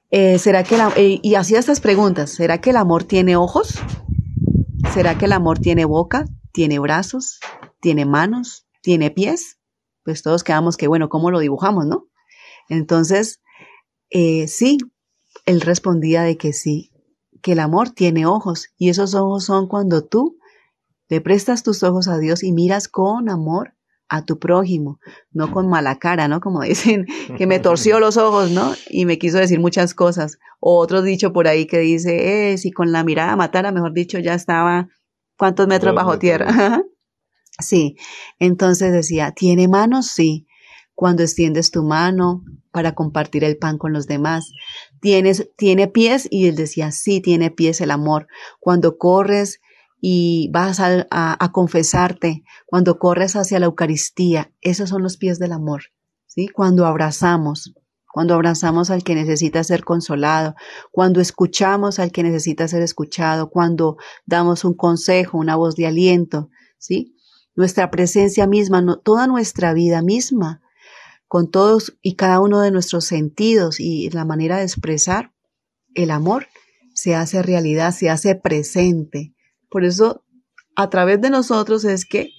Eh, 0.09 0.39
¿Será 0.39 0.63
que 0.63 0.75
eh, 0.95 1.19
y 1.21 1.35
hacía 1.35 1.59
estas 1.59 1.79
preguntas, 1.79 2.31
¿será 2.31 2.59
que 2.59 2.71
el 2.71 2.77
amor 2.77 3.03
tiene 3.03 3.35
ojos? 3.35 3.79
¿Será 4.93 5.17
que 5.17 5.25
el 5.25 5.31
amor 5.31 5.59
tiene 5.59 5.85
boca? 5.85 6.25
¿Tiene 6.51 6.77
brazos? 6.79 7.39
¿Tiene 7.79 8.05
manos? 8.05 8.62
¿Tiene 8.83 9.11
pies? 9.11 9.59
Pues 10.03 10.21
todos 10.21 10.43
quedamos 10.43 10.75
que, 10.75 10.87
bueno, 10.87 11.07
¿cómo 11.07 11.31
lo 11.31 11.39
dibujamos, 11.39 11.85
no? 11.85 12.09
Entonces, 12.67 13.41
eh, 14.09 14.47
sí, 14.49 14.77
él 15.45 15.61
respondía 15.61 16.23
de 16.23 16.37
que 16.37 16.51
sí, 16.51 16.91
que 17.41 17.53
el 17.53 17.59
amor 17.59 17.91
tiene 17.91 18.25
ojos 18.25 18.67
y 18.77 18.89
esos 18.89 19.15
ojos 19.15 19.45
son 19.45 19.67
cuando 19.67 20.05
tú 20.05 20.37
le 21.07 21.21
prestas 21.21 21.63
tus 21.63 21.81
ojos 21.81 22.09
a 22.09 22.17
Dios 22.17 22.43
y 22.43 22.51
miras 22.51 22.89
con 22.89 23.29
amor 23.29 23.73
a 24.09 24.25
tu 24.25 24.37
prójimo, 24.37 24.99
no 25.31 25.49
con 25.51 25.69
mala 25.69 25.97
cara, 25.97 26.27
¿no? 26.27 26.41
Como 26.41 26.61
dicen, 26.63 27.05
que 27.37 27.47
me 27.47 27.59
torció 27.59 28.01
los 28.01 28.17
ojos, 28.17 28.51
¿no? 28.51 28.73
Y 28.89 29.05
me 29.05 29.17
quiso 29.17 29.37
decir 29.37 29.61
muchas 29.61 29.93
cosas. 29.93 30.39
O 30.59 30.77
otro 30.77 31.01
dicho 31.01 31.31
por 31.31 31.47
ahí 31.47 31.67
que 31.67 31.79
dice, 31.79 32.51
eh, 32.51 32.57
si 32.57 32.71
con 32.71 32.91
la 32.91 33.05
mirada 33.05 33.37
matara, 33.37 33.71
mejor 33.71 33.93
dicho, 33.93 34.19
ya 34.19 34.33
estaba, 34.33 34.89
¿cuántos 35.37 35.67
metros 35.67 35.95
bajo 35.95 36.19
tierra? 36.19 36.83
Sí, 37.59 37.97
entonces 38.39 38.91
decía, 38.91 39.31
¿tiene 39.31 39.67
manos? 39.67 40.07
Sí. 40.07 40.47
Cuando 40.95 41.23
extiendes 41.23 41.71
tu 41.71 41.83
mano 41.83 42.43
para 42.73 42.95
compartir 42.95 43.43
el 43.43 43.57
pan 43.57 43.77
con 43.77 43.93
los 43.93 44.07
demás. 44.07 44.51
Tienes, 44.99 45.49
tiene 45.55 45.87
pies 45.87 46.27
y 46.29 46.47
él 46.47 46.55
decía, 46.55 46.91
sí, 46.91 47.21
tiene 47.21 47.51
pies 47.51 47.79
el 47.81 47.91
amor. 47.91 48.27
Cuando 48.59 48.97
corres 48.97 49.61
y 50.01 50.49
vas 50.51 50.81
a, 50.81 51.51
confesarte, 51.53 52.43
cuando 52.65 52.97
corres 52.97 53.37
hacia 53.37 53.59
la 53.59 53.67
Eucaristía, 53.67 54.51
esos 54.59 54.89
son 54.89 55.01
los 55.01 55.15
pies 55.15 55.39
del 55.39 55.53
amor, 55.53 55.83
¿sí? 56.25 56.49
Cuando 56.49 56.85
abrazamos, 56.85 57.73
cuando 58.11 58.33
abrazamos 58.33 58.89
al 58.89 59.03
que 59.03 59.15
necesita 59.15 59.63
ser 59.63 59.85
consolado, 59.85 60.55
cuando 60.91 61.21
escuchamos 61.21 61.99
al 61.99 62.11
que 62.11 62.23
necesita 62.23 62.67
ser 62.67 62.81
escuchado, 62.81 63.49
cuando 63.49 63.95
damos 64.25 64.65
un 64.65 64.73
consejo, 64.73 65.37
una 65.37 65.55
voz 65.55 65.75
de 65.75 65.87
aliento, 65.87 66.49
¿sí? 66.77 67.12
Nuestra 67.55 67.91
presencia 67.91 68.47
misma, 68.47 68.99
toda 69.03 69.27
nuestra 69.27 69.73
vida 69.73 70.01
misma, 70.01 70.61
con 71.27 71.49
todos 71.49 71.97
y 72.01 72.15
cada 72.15 72.39
uno 72.39 72.61
de 72.61 72.71
nuestros 72.71 73.05
sentidos 73.05 73.79
y 73.79 74.09
la 74.09 74.25
manera 74.25 74.57
de 74.57 74.63
expresar 74.63 75.33
el 75.95 76.11
amor, 76.11 76.47
se 76.93 77.15
hace 77.15 77.41
realidad, 77.41 77.91
se 77.91 78.09
hace 78.09 78.35
presente 78.35 79.33
por 79.73 79.85
eso, 79.85 80.23
a 80.75 80.91
través 80.91 81.19
de 81.19 81.31
nosotros 81.31 81.83
es 81.83 82.05
que 82.05 82.29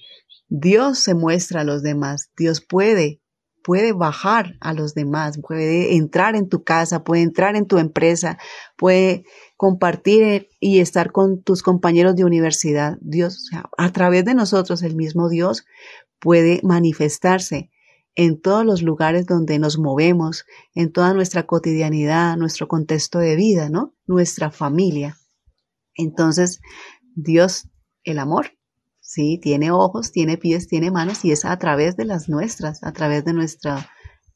Dios 0.47 0.99
se 0.99 1.15
muestra 1.15 1.61
a 1.61 1.63
los 1.65 1.83
demás. 1.83 2.31
Dios 2.37 2.61
puede 2.61 3.19
puede 3.61 3.93
bajar 3.93 4.53
a 4.61 4.73
los 4.73 4.93
demás, 4.93 5.39
puede 5.45 5.95
entrar 5.95 6.35
en 6.35 6.47
tu 6.47 6.63
casa, 6.63 7.03
puede 7.03 7.23
entrar 7.23 7.55
en 7.55 7.65
tu 7.65 7.79
empresa, 7.79 8.37
puede 8.77 9.25
compartir 9.55 10.49
y 10.59 10.79
estar 10.79 11.11
con 11.11 11.41
tus 11.41 11.63
compañeros 11.63 12.15
de 12.15 12.25
universidad. 12.25 12.97
Dios, 13.01 13.49
a 13.77 13.91
través 13.91 14.25
de 14.25 14.35
nosotros, 14.35 14.83
el 14.83 14.95
mismo 14.95 15.29
Dios 15.29 15.65
puede 16.19 16.59
manifestarse 16.63 17.69
en 18.15 18.41
todos 18.41 18.65
los 18.65 18.81
lugares 18.81 19.25
donde 19.25 19.59
nos 19.59 19.77
movemos, 19.77 20.45
en 20.73 20.91
toda 20.91 21.13
nuestra 21.13 21.45
cotidianidad, 21.45 22.37
nuestro 22.37 22.67
contexto 22.67 23.19
de 23.19 23.35
vida, 23.35 23.69
¿no? 23.69 23.93
Nuestra 24.07 24.51
familia. 24.51 25.17
Entonces, 25.95 26.61
Dios, 27.15 27.69
el 28.03 28.19
amor, 28.19 28.57
sí, 29.01 29.39
tiene 29.41 29.71
ojos, 29.71 30.11
tiene 30.11 30.37
pies, 30.37 30.67
tiene 30.67 30.91
manos 30.91 31.23
y 31.25 31.31
es 31.31 31.45
a 31.45 31.57
través 31.57 31.97
de 31.97 32.05
las 32.05 32.29
nuestras, 32.29 32.83
a 32.83 32.93
través 32.93 33.25
de 33.25 33.33
nuestra, 33.33 33.89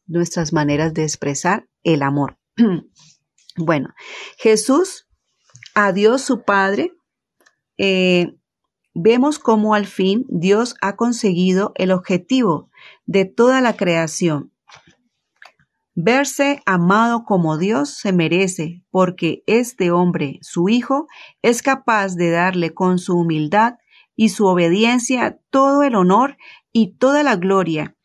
nuestras 0.07 0.51
maneras 0.53 0.93
de 0.93 1.03
expresar 1.03 1.67
el 1.84 2.03
amor. 2.03 2.38
bueno, 3.57 3.89
Jesús, 4.38 5.09
a 5.76 5.91
Dios 5.91 6.22
su 6.22 6.43
Padre, 6.43 6.93
eh, 7.78 8.36
vemos 8.93 9.39
cómo 9.39 9.74
al 9.74 9.86
fin 9.86 10.26
Dios 10.30 10.76
ha 10.82 10.95
conseguido 10.95 11.72
el 11.76 11.91
objetivo 11.91 12.70
de 13.05 13.26
toda 13.26 13.61
la 13.61 13.76
creación. 13.76 14.51
Verse 15.95 16.61
amado 16.65 17.26
como 17.26 17.57
Dios 17.57 17.89
se 17.97 18.13
merece, 18.13 18.84
porque 18.89 19.43
este 19.47 19.91
hombre, 19.91 20.39
su 20.41 20.70
Hijo, 20.70 21.07
es 21.41 21.61
capaz 21.61 22.15
de 22.15 22.30
darle 22.32 22.74
con 22.74 22.99
su 22.99 23.17
humildad 23.17 23.76
y 24.15 24.30
su 24.30 24.45
obediencia 24.45 25.39
todo 25.49 25.84
el 25.84 25.95
honor 25.95 26.38
y 26.72 26.97
toda 26.97 27.24
la 27.24 27.36
gloria 27.36 27.95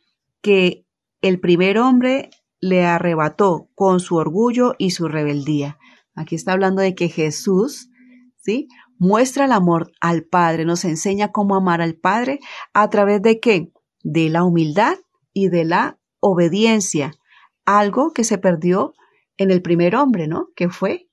que 0.42 0.84
el 1.22 1.40
primer 1.40 1.78
hombre 1.78 2.30
le 2.60 2.84
arrebató 2.84 3.68
con 3.74 4.00
su 4.00 4.16
orgullo 4.16 4.74
y 4.78 4.90
su 4.90 5.08
rebeldía. 5.08 5.78
Aquí 6.14 6.34
está 6.34 6.52
hablando 6.52 6.82
de 6.82 6.94
que 6.94 7.08
Jesús, 7.08 7.90
¿sí? 8.36 8.68
muestra 8.98 9.46
el 9.46 9.52
amor 9.52 9.92
al 10.00 10.24
Padre, 10.24 10.64
nos 10.64 10.84
enseña 10.84 11.32
cómo 11.32 11.56
amar 11.56 11.80
al 11.82 11.94
Padre 11.94 12.40
a 12.72 12.88
través 12.90 13.22
de 13.22 13.40
qué? 13.40 13.72
De 14.02 14.28
la 14.28 14.44
humildad 14.44 14.96
y 15.32 15.48
de 15.48 15.64
la 15.64 15.98
obediencia, 16.20 17.12
algo 17.64 18.12
que 18.12 18.24
se 18.24 18.38
perdió 18.38 18.94
en 19.36 19.50
el 19.50 19.62
primer 19.62 19.96
hombre, 19.96 20.28
¿no? 20.28 20.48
Que 20.54 20.68
fue 20.68 21.08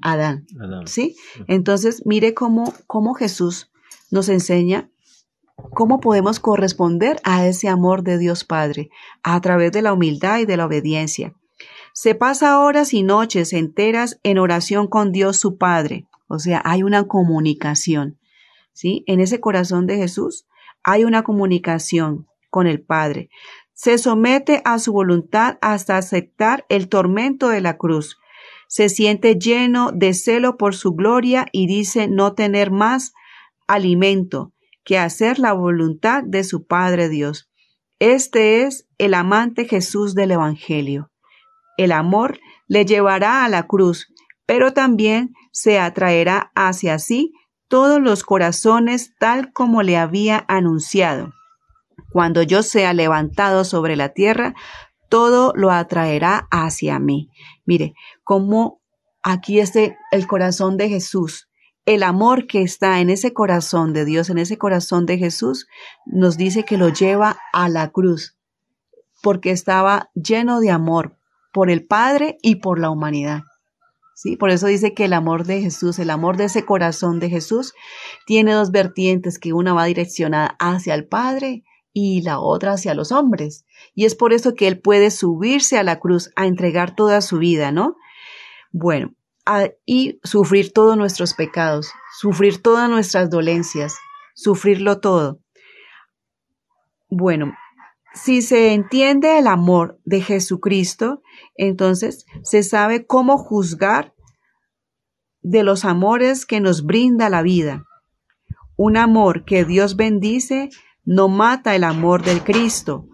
Adán. 0.00 0.46
¿Sí? 0.86 1.16
Entonces, 1.46 2.02
mire 2.04 2.34
cómo, 2.34 2.72
cómo 2.86 3.14
Jesús 3.14 3.70
nos 4.10 4.28
enseña 4.28 4.90
cómo 5.74 6.00
podemos 6.00 6.40
corresponder 6.40 7.20
a 7.24 7.46
ese 7.46 7.68
amor 7.68 8.02
de 8.02 8.18
Dios 8.18 8.44
Padre 8.44 8.90
a 9.22 9.40
través 9.40 9.70
de 9.72 9.82
la 9.82 9.92
humildad 9.92 10.40
y 10.40 10.46
de 10.46 10.56
la 10.56 10.66
obediencia. 10.66 11.34
Se 11.94 12.14
pasa 12.14 12.58
horas 12.58 12.94
y 12.94 13.02
noches 13.02 13.52
enteras 13.52 14.18
en 14.22 14.38
oración 14.38 14.86
con 14.86 15.12
Dios 15.12 15.36
su 15.36 15.58
Padre, 15.58 16.06
o 16.26 16.38
sea, 16.38 16.62
hay 16.64 16.82
una 16.82 17.06
comunicación, 17.06 18.18
¿sí? 18.72 19.04
En 19.06 19.20
ese 19.20 19.40
corazón 19.40 19.86
de 19.86 19.98
Jesús 19.98 20.46
hay 20.82 21.04
una 21.04 21.22
comunicación 21.22 22.26
con 22.48 22.66
el 22.66 22.80
Padre. 22.80 23.28
Se 23.74 23.98
somete 23.98 24.62
a 24.64 24.78
su 24.78 24.92
voluntad 24.94 25.58
hasta 25.60 25.98
aceptar 25.98 26.64
el 26.70 26.88
tormento 26.88 27.50
de 27.50 27.60
la 27.60 27.76
cruz. 27.76 28.18
Se 28.66 28.88
siente 28.88 29.34
lleno 29.34 29.92
de 29.92 30.14
celo 30.14 30.56
por 30.56 30.74
su 30.74 30.94
gloria 30.94 31.46
y 31.52 31.66
dice 31.66 32.08
no 32.08 32.32
tener 32.32 32.70
más 32.70 33.12
alimento 33.66 34.54
que 34.84 34.98
hacer 34.98 35.38
la 35.38 35.52
voluntad 35.52 36.22
de 36.24 36.44
su 36.44 36.66
Padre 36.66 37.10
Dios. 37.10 37.50
Este 37.98 38.62
es 38.62 38.88
el 38.96 39.12
amante 39.12 39.66
Jesús 39.66 40.14
del 40.14 40.30
Evangelio. 40.32 41.11
El 41.76 41.92
amor 41.92 42.38
le 42.68 42.84
llevará 42.84 43.44
a 43.44 43.48
la 43.48 43.66
cruz, 43.66 44.12
pero 44.46 44.72
también 44.72 45.34
se 45.52 45.78
atraerá 45.78 46.50
hacia 46.54 46.98
sí 46.98 47.32
todos 47.68 48.00
los 48.00 48.22
corazones 48.22 49.14
tal 49.18 49.52
como 49.52 49.82
le 49.82 49.96
había 49.96 50.44
anunciado. 50.48 51.32
Cuando 52.10 52.42
yo 52.42 52.62
sea 52.62 52.92
levantado 52.92 53.64
sobre 53.64 53.96
la 53.96 54.10
tierra, 54.10 54.54
todo 55.08 55.52
lo 55.56 55.70
atraerá 55.70 56.48
hacia 56.50 56.98
mí. 56.98 57.30
Mire, 57.64 57.94
como 58.24 58.82
aquí 59.22 59.58
esté 59.58 59.96
el 60.10 60.26
corazón 60.26 60.76
de 60.76 60.88
Jesús, 60.90 61.48
el 61.84 62.02
amor 62.02 62.46
que 62.46 62.62
está 62.62 63.00
en 63.00 63.10
ese 63.10 63.32
corazón 63.32 63.92
de 63.92 64.04
Dios, 64.04 64.30
en 64.30 64.38
ese 64.38 64.58
corazón 64.58 65.06
de 65.06 65.18
Jesús, 65.18 65.66
nos 66.06 66.36
dice 66.36 66.64
que 66.64 66.76
lo 66.76 66.90
lleva 66.90 67.38
a 67.52 67.68
la 67.68 67.90
cruz, 67.90 68.36
porque 69.22 69.50
estaba 69.50 70.10
lleno 70.14 70.60
de 70.60 70.70
amor 70.70 71.16
por 71.52 71.70
el 71.70 71.84
Padre 71.86 72.38
y 72.42 72.56
por 72.56 72.78
la 72.78 72.90
humanidad. 72.90 73.42
Por 74.38 74.50
eso 74.50 74.66
dice 74.66 74.94
que 74.94 75.06
el 75.06 75.14
amor 75.14 75.44
de 75.44 75.60
Jesús, 75.60 75.98
el 75.98 76.10
amor 76.10 76.36
de 76.36 76.44
ese 76.44 76.64
corazón 76.64 77.18
de 77.18 77.28
Jesús, 77.28 77.74
tiene 78.26 78.52
dos 78.52 78.70
vertientes, 78.70 79.38
que 79.38 79.52
una 79.52 79.72
va 79.72 79.84
direccionada 79.84 80.56
hacia 80.60 80.94
el 80.94 81.08
Padre 81.08 81.64
y 81.92 82.22
la 82.22 82.38
otra 82.38 82.72
hacia 82.72 82.94
los 82.94 83.10
hombres. 83.10 83.64
Y 83.94 84.04
es 84.04 84.14
por 84.14 84.32
eso 84.32 84.54
que 84.54 84.68
Él 84.68 84.80
puede 84.80 85.10
subirse 85.10 85.76
a 85.78 85.82
la 85.82 85.98
cruz 85.98 86.30
a 86.36 86.46
entregar 86.46 86.94
toda 86.94 87.20
su 87.20 87.38
vida, 87.38 87.72
¿no? 87.72 87.96
Bueno, 88.70 89.14
y 89.84 90.20
sufrir 90.22 90.72
todos 90.72 90.96
nuestros 90.96 91.34
pecados, 91.34 91.90
sufrir 92.18 92.62
todas 92.62 92.88
nuestras 92.88 93.28
dolencias, 93.28 93.96
sufrirlo 94.34 95.00
todo. 95.00 95.40
Bueno, 97.10 97.52
si 98.14 98.42
se 98.42 98.74
entiende 98.74 99.38
el 99.38 99.46
amor 99.46 100.00
de 100.04 100.20
Jesucristo, 100.20 101.22
entonces 101.56 102.26
se 102.42 102.62
sabe 102.62 103.06
cómo 103.06 103.38
juzgar 103.38 104.14
de 105.40 105.62
los 105.62 105.84
amores 105.84 106.46
que 106.46 106.60
nos 106.60 106.84
brinda 106.84 107.28
la 107.28 107.42
vida. 107.42 107.84
Un 108.76 108.96
amor 108.96 109.44
que 109.44 109.64
Dios 109.64 109.96
bendice 109.96 110.70
no 111.04 111.28
mata 111.28 111.74
el 111.74 111.84
amor 111.84 112.22
del 112.22 112.42
Cristo. 112.42 113.06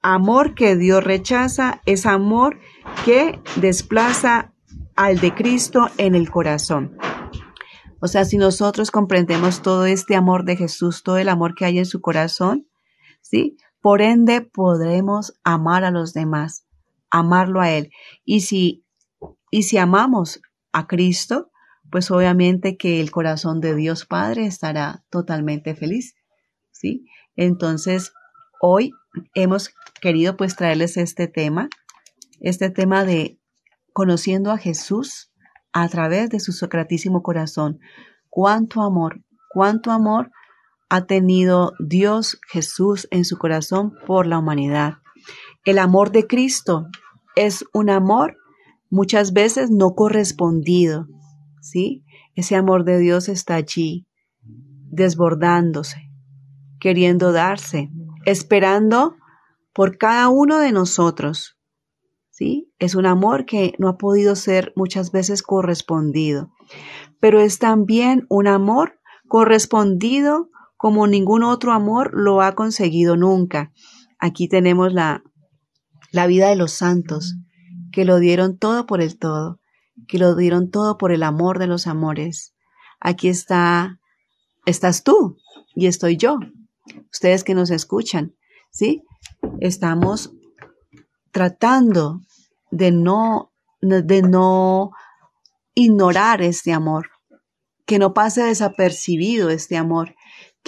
Amor 0.00 0.54
que 0.54 0.76
Dios 0.76 1.02
rechaza 1.02 1.82
es 1.84 2.06
amor 2.06 2.58
que 3.04 3.40
desplaza 3.56 4.54
al 4.96 5.18
de 5.18 5.34
Cristo 5.34 5.88
en 5.98 6.14
el 6.14 6.30
corazón. 6.30 6.96
O 8.00 8.06
sea, 8.06 8.24
si 8.24 8.36
nosotros 8.36 8.90
comprendemos 8.90 9.60
todo 9.60 9.86
este 9.86 10.14
amor 10.14 10.44
de 10.44 10.56
Jesús, 10.56 11.02
todo 11.02 11.18
el 11.18 11.28
amor 11.28 11.54
que 11.54 11.64
hay 11.64 11.78
en 11.78 11.86
su 11.86 12.00
corazón, 12.00 12.68
¿sí? 13.20 13.56
Por 13.80 14.02
ende 14.02 14.40
podremos 14.40 15.38
amar 15.44 15.84
a 15.84 15.90
los 15.90 16.12
demás 16.12 16.68
amarlo 17.10 17.60
a 17.60 17.70
Él. 17.70 17.90
Y 18.24 18.40
si, 18.40 18.84
y 19.50 19.64
si 19.64 19.78
amamos 19.78 20.40
a 20.72 20.86
Cristo, 20.86 21.50
pues 21.90 22.10
obviamente 22.10 22.76
que 22.76 23.00
el 23.00 23.10
corazón 23.10 23.60
de 23.60 23.74
Dios 23.74 24.04
Padre 24.06 24.46
estará 24.46 25.04
totalmente 25.10 25.74
feliz. 25.74 26.14
¿Sí? 26.70 27.06
Entonces, 27.36 28.12
hoy 28.60 28.92
hemos 29.34 29.70
querido 30.00 30.36
pues 30.36 30.54
traerles 30.54 30.96
este 30.96 31.26
tema, 31.28 31.68
este 32.40 32.70
tema 32.70 33.04
de 33.04 33.40
conociendo 33.92 34.52
a 34.52 34.58
Jesús 34.58 35.32
a 35.72 35.88
través 35.88 36.30
de 36.30 36.40
su 36.40 36.52
socratísimo 36.52 37.22
corazón. 37.22 37.80
Cuánto 38.28 38.82
amor, 38.82 39.24
cuánto 39.48 39.90
amor 39.90 40.30
ha 40.88 41.06
tenido 41.06 41.72
Dios 41.78 42.40
Jesús 42.48 43.08
en 43.10 43.24
su 43.24 43.38
corazón 43.38 43.94
por 44.06 44.26
la 44.26 44.38
humanidad. 44.38 44.94
El 45.64 45.78
amor 45.78 46.12
de 46.12 46.26
Cristo 46.26 46.86
es 47.36 47.64
un 47.72 47.90
amor 47.90 48.36
muchas 48.90 49.32
veces 49.32 49.70
no 49.70 49.94
correspondido, 49.94 51.06
¿sí? 51.60 52.04
Ese 52.34 52.56
amor 52.56 52.84
de 52.84 52.98
Dios 52.98 53.28
está 53.28 53.56
allí, 53.56 54.06
desbordándose, 54.90 56.10
queriendo 56.80 57.32
darse, 57.32 57.90
esperando 58.24 59.16
por 59.74 59.98
cada 59.98 60.28
uno 60.28 60.58
de 60.58 60.72
nosotros, 60.72 61.58
¿sí? 62.30 62.72
Es 62.78 62.94
un 62.94 63.06
amor 63.06 63.44
que 63.44 63.74
no 63.78 63.88
ha 63.88 63.98
podido 63.98 64.36
ser 64.36 64.72
muchas 64.74 65.12
veces 65.12 65.42
correspondido, 65.42 66.50
pero 67.20 67.40
es 67.40 67.58
también 67.58 68.24
un 68.30 68.46
amor 68.46 68.98
correspondido 69.28 70.48
como 70.78 71.06
ningún 71.06 71.42
otro 71.42 71.72
amor 71.72 72.12
lo 72.14 72.40
ha 72.40 72.54
conseguido 72.54 73.16
nunca. 73.16 73.72
Aquí 74.18 74.48
tenemos 74.48 74.94
la 74.94 75.22
la 76.10 76.26
vida 76.26 76.48
de 76.48 76.56
los 76.56 76.72
santos, 76.72 77.36
que 77.92 78.04
lo 78.04 78.18
dieron 78.18 78.58
todo 78.58 78.86
por 78.86 79.00
el 79.00 79.18
todo, 79.18 79.60
que 80.06 80.18
lo 80.18 80.34
dieron 80.34 80.70
todo 80.70 80.98
por 80.98 81.12
el 81.12 81.22
amor 81.22 81.58
de 81.58 81.66
los 81.66 81.86
amores. 81.86 82.54
Aquí 83.00 83.28
está, 83.28 84.00
estás 84.66 85.02
tú 85.02 85.38
y 85.74 85.86
estoy 85.86 86.16
yo, 86.16 86.38
ustedes 87.12 87.44
que 87.44 87.54
nos 87.54 87.70
escuchan, 87.70 88.34
¿sí? 88.70 89.02
Estamos 89.60 90.32
tratando 91.30 92.20
de 92.70 92.90
no, 92.90 93.52
de 93.80 94.22
no 94.22 94.90
ignorar 95.74 96.42
este 96.42 96.72
amor, 96.72 97.10
que 97.86 97.98
no 97.98 98.14
pase 98.14 98.42
desapercibido 98.42 99.50
este 99.50 99.76
amor, 99.76 100.14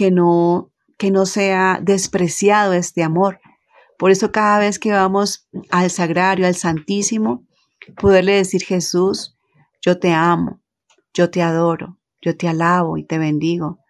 que 0.01 0.11
no, 0.11 0.73
que 0.97 1.11
no 1.11 1.27
sea 1.27 1.79
despreciado 1.83 2.73
este 2.73 3.03
amor, 3.03 3.39
Por 3.99 4.11
eso 4.11 4.33
cada 4.33 4.59
vez 4.59 4.79
que 4.79 4.93
vamos 4.93 5.47
al 5.71 5.91
sagrario, 5.91 6.47
al 6.47 6.55
santísimo, 6.55 7.45
poderle 8.01 8.37
decir 8.37 8.63
Jesús, 8.63 9.37
yo 9.83 9.99
te 9.99 10.15
amo, 10.15 10.63
yo 11.13 11.29
te 11.29 11.43
adoro, 11.43 11.99
yo 12.23 12.35
te 12.35 12.49
alabo 12.49 12.97
y 12.97 13.05
te 13.05 13.19
bendigo. 13.19 13.81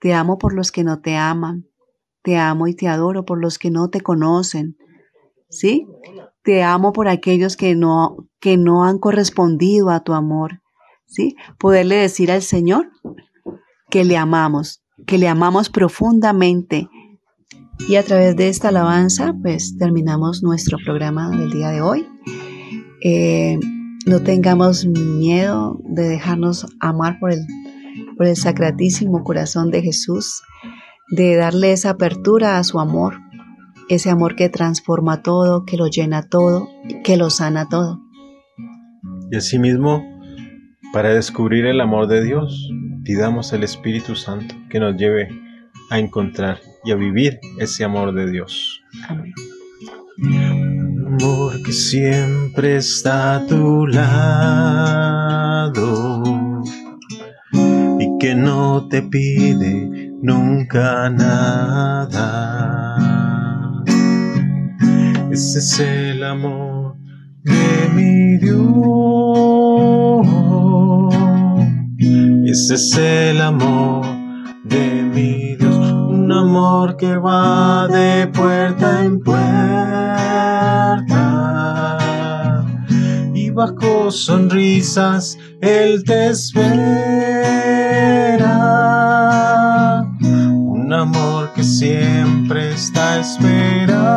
Te 0.00 0.12
amo 0.12 0.36
por 0.36 0.52
los 0.52 0.70
que 0.70 0.84
no 0.84 1.00
te 1.00 1.16
aman. 1.16 1.66
Te 2.20 2.36
amo 2.36 2.66
y 2.66 2.74
te 2.74 2.88
adoro 2.88 3.24
por 3.24 3.40
los 3.40 3.58
que 3.58 3.70
no 3.70 3.88
te 3.88 4.02
conocen. 4.02 4.76
¿Sí? 5.48 5.86
Te 6.42 6.62
amo 6.62 6.92
por 6.92 7.08
aquellos 7.08 7.56
que 7.56 7.74
no, 7.74 8.28
que 8.38 8.58
no 8.58 8.84
han 8.84 8.98
correspondido 8.98 9.88
a 9.88 10.00
tu 10.00 10.12
amor. 10.12 10.60
¿Sí? 11.06 11.36
Poderle 11.58 11.96
decir 11.96 12.30
al 12.30 12.42
Señor 12.42 12.90
que 13.88 14.04
le 14.04 14.18
amamos, 14.18 14.83
que 15.06 15.18
le 15.18 15.28
amamos 15.28 15.70
profundamente. 15.70 16.88
Y 17.88 17.96
a 17.96 18.02
través 18.02 18.36
de 18.36 18.48
esta 18.48 18.68
alabanza, 18.68 19.34
pues 19.42 19.76
terminamos 19.78 20.42
nuestro 20.42 20.78
programa 20.84 21.30
del 21.30 21.50
día 21.50 21.70
de 21.70 21.80
hoy. 21.80 22.06
Eh, 23.02 23.58
no 24.06 24.20
tengamos 24.20 24.86
miedo 24.86 25.80
de 25.84 26.08
dejarnos 26.08 26.66
amar 26.80 27.18
por 27.18 27.32
el, 27.32 27.40
por 28.16 28.26
el 28.26 28.36
sacratísimo 28.36 29.24
corazón 29.24 29.70
de 29.70 29.82
Jesús, 29.82 30.42
de 31.10 31.36
darle 31.36 31.72
esa 31.72 31.90
apertura 31.90 32.58
a 32.58 32.64
su 32.64 32.80
amor, 32.80 33.14
ese 33.88 34.10
amor 34.10 34.36
que 34.36 34.48
transforma 34.48 35.22
todo, 35.22 35.64
que 35.64 35.76
lo 35.76 35.88
llena 35.88 36.28
todo, 36.28 36.68
que 37.02 37.16
lo 37.16 37.30
sana 37.30 37.68
todo. 37.68 38.00
Y 39.30 39.36
asimismo, 39.36 40.02
para 40.92 41.14
descubrir 41.14 41.66
el 41.66 41.80
amor 41.80 42.06
de 42.06 42.24
Dios, 42.24 42.70
pidamos 43.04 43.52
al 43.52 43.62
Espíritu 43.62 44.16
Santo 44.16 44.54
que 44.70 44.80
nos 44.80 44.96
lleve 44.96 45.28
a 45.90 45.98
encontrar 45.98 46.58
y 46.84 46.90
a 46.90 46.96
vivir 46.96 47.38
ese 47.58 47.84
amor 47.84 48.14
de 48.14 48.30
Dios. 48.30 48.80
Amén. 49.08 49.34
Amor 51.06 51.62
que 51.62 51.72
siempre 51.72 52.76
está 52.76 53.36
a 53.36 53.46
tu 53.46 53.86
lado 53.86 54.22
y 58.00 58.18
que 58.18 58.34
no 58.34 58.88
te 58.88 59.02
pide 59.02 60.10
nunca 60.22 61.10
nada. 61.10 62.24
Ese 65.30 65.58
es 65.58 65.80
el 65.80 66.24
amor 66.24 66.96
de 67.42 67.90
mi 67.94 68.38
Dios. 68.38 68.64
Ese 72.46 72.74
es 72.74 72.96
el 72.98 73.40
amor 73.40 74.04
de 74.64 75.02
mi 75.02 75.56
Dios. 75.56 75.76
Un 75.92 76.30
amor 76.30 76.96
que 76.98 77.16
va 77.16 77.88
de 77.88 78.26
puerta 78.28 79.02
en 79.02 79.20
puerta. 79.20 79.38
Y 83.34 83.48
bajo 83.50 84.10
sonrisas 84.10 85.38
Él 85.62 86.04
te 86.04 86.28
espera. 86.28 86.74
Un 90.20 90.92
amor 90.92 91.50
que 91.54 91.64
siempre 91.64 92.74
está 92.74 93.20
esperando. 93.20 94.12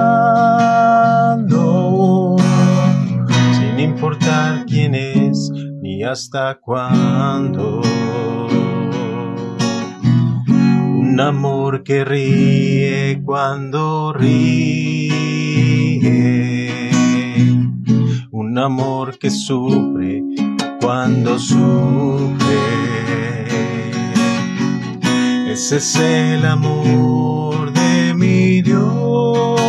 Sin 3.53 3.80
importar 3.80 4.65
quién 4.65 4.95
es 4.95 5.49
ni 5.82 6.03
hasta 6.03 6.59
cuándo 6.59 7.82
un 11.18 11.22
amor 11.22 11.82
que 11.84 12.05
ríe 12.05 13.24
cuando 13.26 14.13
ríe, 14.13 15.09
un 18.30 18.55
amor 18.59 19.18
que 19.18 19.32
sufre 19.32 20.22
cuando 20.80 21.39
sufre. 21.39 22.38
Ese 25.51 25.78
es 25.78 25.95
el 25.95 26.45
amor 26.45 27.74
de 27.74 28.13
mi 28.13 28.61
Dios, 28.61 29.59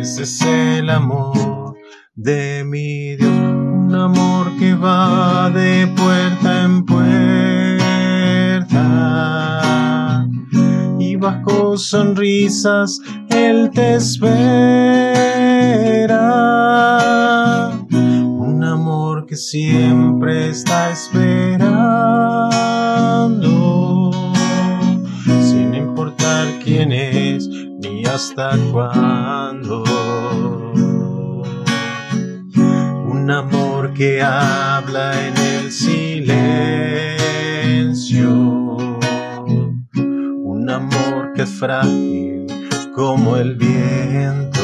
ese 0.00 0.24
es 0.24 0.42
el 0.42 0.90
amor 0.90 1.76
de 2.16 2.64
mi 2.64 3.14
Dios, 3.14 3.30
un 3.30 3.94
amor 3.94 4.56
que 4.58 4.74
va 4.74 5.50
de 5.50 5.86
sonrisas 11.78 13.00
Él 13.30 13.70
te 13.72 13.94
espera. 13.96 14.20
Un 17.92 18.64
amor 18.64 19.26
que 19.26 19.36
siempre 19.36 20.50
está 20.50 20.90
esperando, 20.90 21.70
sin 25.40 25.74
importar 25.74 26.46
quién 26.62 26.92
es 26.92 27.48
ni 27.48 28.04
hasta 28.04 28.56
cuándo. 28.72 29.82
Un 33.06 33.30
amor 33.30 33.94
que 33.94 34.22
habla 34.22 35.12
en 35.26 35.36
el 35.36 35.72
silencio 35.72 37.14
que 40.74 41.23
frágil 41.46 42.46
como 42.94 43.36
el 43.36 43.56
viento. 43.56 44.60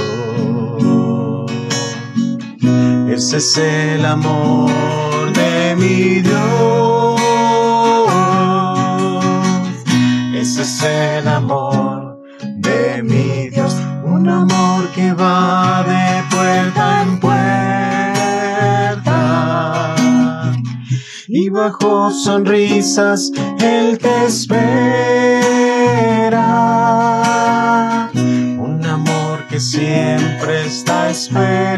Ese 3.09 3.39
es 3.39 3.59
el 3.59 4.05
amor 4.05 4.71
de 5.33 5.77
mi 5.77 6.21
Dios. 6.21 7.21
Ese 10.35 10.63
es 10.63 10.83
el 10.83 11.29
amor 11.29 12.21
de 12.41 13.03
mi 13.03 13.49
Dios. 13.51 13.77
Un 14.05 14.29
amor 14.29 14.89
que 14.95 15.13
va 15.13 15.83
de 15.83 16.23
puerta 16.35 17.03
en 17.03 17.21
puerta. 17.21 17.41
Y 21.29 21.49
bajo 21.51 22.11
sonrisas 22.11 23.31
Él 23.61 23.99
te 23.99 24.27
espera 24.27 25.60
un 28.59 28.85
amor 28.85 29.47
que 29.49 29.59
siempre 29.61 30.67
está 30.67 31.11
esperando, 31.11 31.69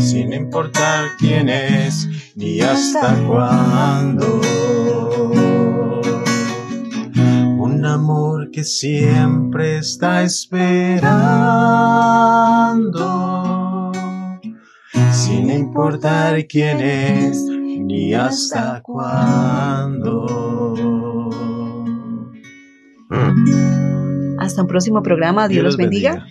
sin 0.00 0.32
importar 0.32 1.16
quién 1.18 1.48
es 1.48 2.08
ni 2.34 2.60
hasta 2.60 3.14
cuándo. 3.26 4.40
Un 7.58 7.84
amor 7.84 8.50
que 8.50 8.64
siempre 8.64 9.78
está 9.78 10.22
esperando, 10.22 11.12
sin 15.12 15.50
importar 15.50 16.46
quién 16.46 16.80
es 16.80 17.61
ni 17.92 18.14
hasta 18.14 18.80
cuándo. 18.82 20.26
Hasta 24.38 24.62
un 24.62 24.68
próximo 24.68 25.02
programa. 25.02 25.48
Dios, 25.48 25.62
los 25.62 25.76
bendiga. 25.76 26.26